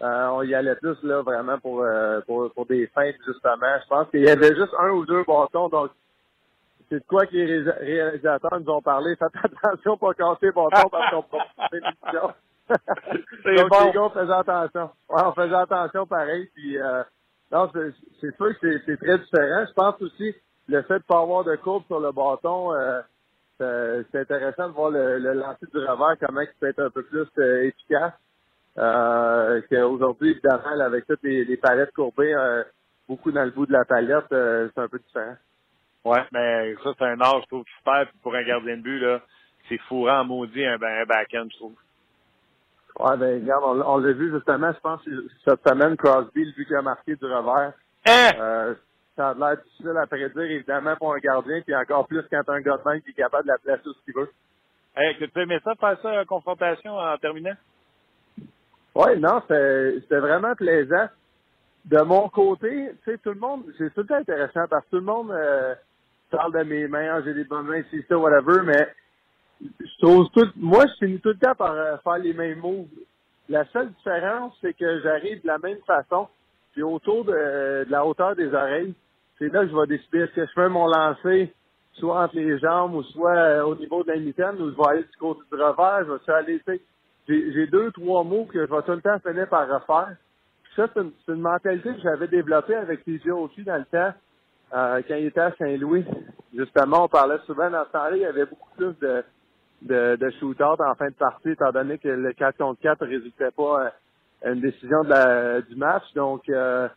[0.04, 3.80] Euh, on y allait plus, là, vraiment pour, euh, pour, pour des feintes, justement.
[3.84, 5.92] Je pense qu'il y avait juste un ou deux bâtons, donc
[6.90, 9.16] c'est de quoi que les réalisateurs nous ont parlé.
[9.16, 9.30] Faites
[9.64, 12.34] attention pour casser les bâtons parce qu'on peut pas faire l'émission.
[13.44, 13.86] C'est Donc, bon.
[13.86, 14.90] les gars, on faisait attention.
[15.10, 16.50] Ouais, on faisait attention pareil.
[16.56, 17.04] Puis, euh,
[17.52, 19.66] non, c'est sûr que c'est- très différent.
[19.68, 20.36] Je pense aussi
[20.70, 23.02] le fait de pas avoir de courbe sur le bâton, euh,
[23.60, 26.90] c'est c'est intéressant de voir le, le lancer du revers, comment il peut être un
[26.90, 28.14] peu plus euh, efficace.
[28.78, 32.64] Euh, qu'aujourd'hui, évidemment, là, avec toutes les, les palettes courbées, euh,
[33.08, 35.36] beaucoup dans le bout de la palette, euh, c'est un peu différent.
[36.06, 38.08] Ouais, mais ça, c'est un art, je trouve, super.
[38.08, 39.22] Puis pour un gardien de but, là,
[39.70, 41.76] c'est fourrant en maudit un, un back-end, je trouve.
[43.00, 45.02] Ouais, ben, regarde, on, on l'a vu justement, je pense,
[45.46, 47.74] cette semaine, Crosby, vu qu'il a marqué du revers.
[48.06, 48.32] Hein?
[48.40, 48.76] Euh,
[49.16, 52.60] ça a l'air difficile à prédire, évidemment, pour un gardien, puis encore plus quand un
[52.60, 54.32] même qui est capable de la placer où il veut.
[54.96, 57.56] Hey, tu aimais ça, faire ça, euh, confrontation en terminant?
[58.96, 61.08] Oui, non, c'était vraiment plaisant.
[61.86, 65.02] De mon côté, tu sais, tout le monde, c'est tout intéressant parce que tout le
[65.02, 65.76] monde euh,
[66.32, 68.88] parle de mes mains, Ah, j'ai des bonnes mains, c'est ça, whatever, mais
[69.62, 72.88] je trouve tout, moi, je finis tout le temps par euh, faire les mêmes moves.
[73.50, 76.30] La seule différence, c'est que j'arrive de la même façon,
[76.72, 77.32] puis autour de,
[77.86, 78.96] de la hauteur des oreilles,
[79.38, 81.54] c'est là que je vais décider que je fais mon lancer
[81.94, 84.88] soit entre les jambes ou soit euh, au niveau de la mitaine ou je vais
[84.90, 86.82] aller du côté du revers, je vais aller, tu sais,
[87.28, 90.16] j'ai deux, trois mots que je vais tout le temps finir par refaire.
[90.76, 94.14] Ça, c'est une, une mentalité que j'avais développée avec TJ aussi dans le temps,
[94.74, 96.06] euh, quand il était à Saint-Louis.
[96.56, 99.24] Justement, on parlait souvent dans ce temps-là, il y avait beaucoup plus de,
[99.84, 100.32] de, de
[100.84, 103.92] en fin de partie, étant donné que le 4 contre 4 ne résultait pas
[104.44, 106.04] à une décision de la- du match.
[106.16, 106.88] Donc, euh,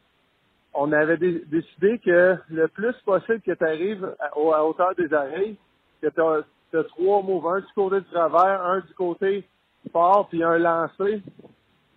[0.74, 5.12] on avait dé- décidé que le plus possible que tu arrives à, à hauteur des
[5.12, 5.56] oreilles,
[6.02, 9.48] que tu as, trois moves, un du côté du travers, un du côté
[9.92, 11.22] fort, puis un lancé.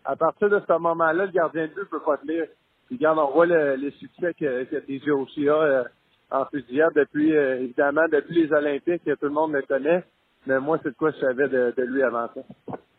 [0.05, 2.45] À partir de ce moment-là, le gardien de but peut pas te lire.
[2.87, 5.83] Puis regarde, on voit le, les succès que, que TJ aussi a euh,
[6.31, 10.03] en fusillade depuis, euh, évidemment, depuis les Olympiques, que tout le monde le connaît.
[10.47, 12.41] Mais moi, c'est de quoi je savais de, lui avant ça.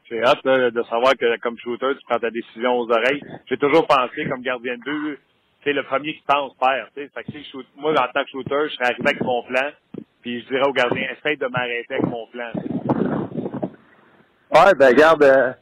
[0.08, 3.22] C'est hâte de savoir que comme shooter, tu prends ta décision aux oreilles.
[3.46, 5.18] J'ai toujours pensé comme gardien de but,
[5.62, 6.88] c'est le premier qui pense perd.
[6.94, 7.10] Fait
[7.76, 9.70] moi, en tant que shooter, je serais avec mon plan,
[10.22, 12.50] puis je dirais au gardien, essaye de m'arrêter avec mon plan.
[14.52, 15.52] Ouais, ben regarde, euh,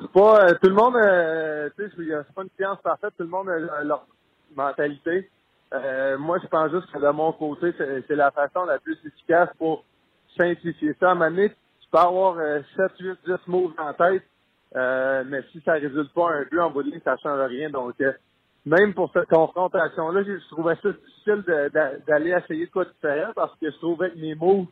[0.00, 3.22] c'est pas euh, tout le monde, euh, tu sais, c'est pas une science parfaite, tout
[3.22, 4.04] le monde a, leur
[4.56, 5.30] mentalité.
[5.72, 9.48] Euh, moi, je pense juste que de mon côté, c'est la façon la plus efficace
[9.58, 9.84] pour
[10.36, 11.10] simplifier ça.
[11.10, 14.24] À un moment donné, tu peux avoir euh, 7, 8, 10 moves en tête,
[14.74, 17.70] euh, mais si ça résulte pas un but en bout de ligne, ça change rien.
[17.70, 18.12] Donc, euh,
[18.64, 21.44] même pour cette confrontation-là, je trouvais ça difficile
[22.08, 24.66] d'aller essayer de quoi de parce que je trouvais que mes moves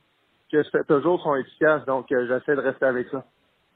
[0.55, 1.85] que je fais toujours sont efficaces.
[1.87, 3.25] Donc, euh, j'essaie de rester avec ça.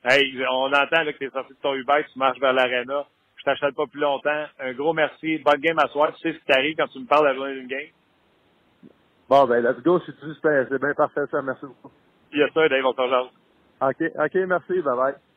[0.04, 3.04] Hey, on entend là, que tu es sorti de ton Uber, tu marches vers l'arena.
[3.36, 4.44] Je t'achète pas plus longtemps.
[4.60, 5.38] Un gros merci.
[5.38, 6.12] Bonne game à soir.
[6.14, 7.88] Tu sais ce qui t'arrive quand tu me parles de la journée d'une game?
[9.28, 10.00] Bon, ben, let's go.
[10.06, 11.42] C'est c'est bien parfait, ça.
[11.42, 11.90] Merci beaucoup.
[12.32, 13.30] Il y a ça, Dave, on s'en.
[13.88, 14.80] OK, OK, merci.
[14.80, 15.27] Bye bye.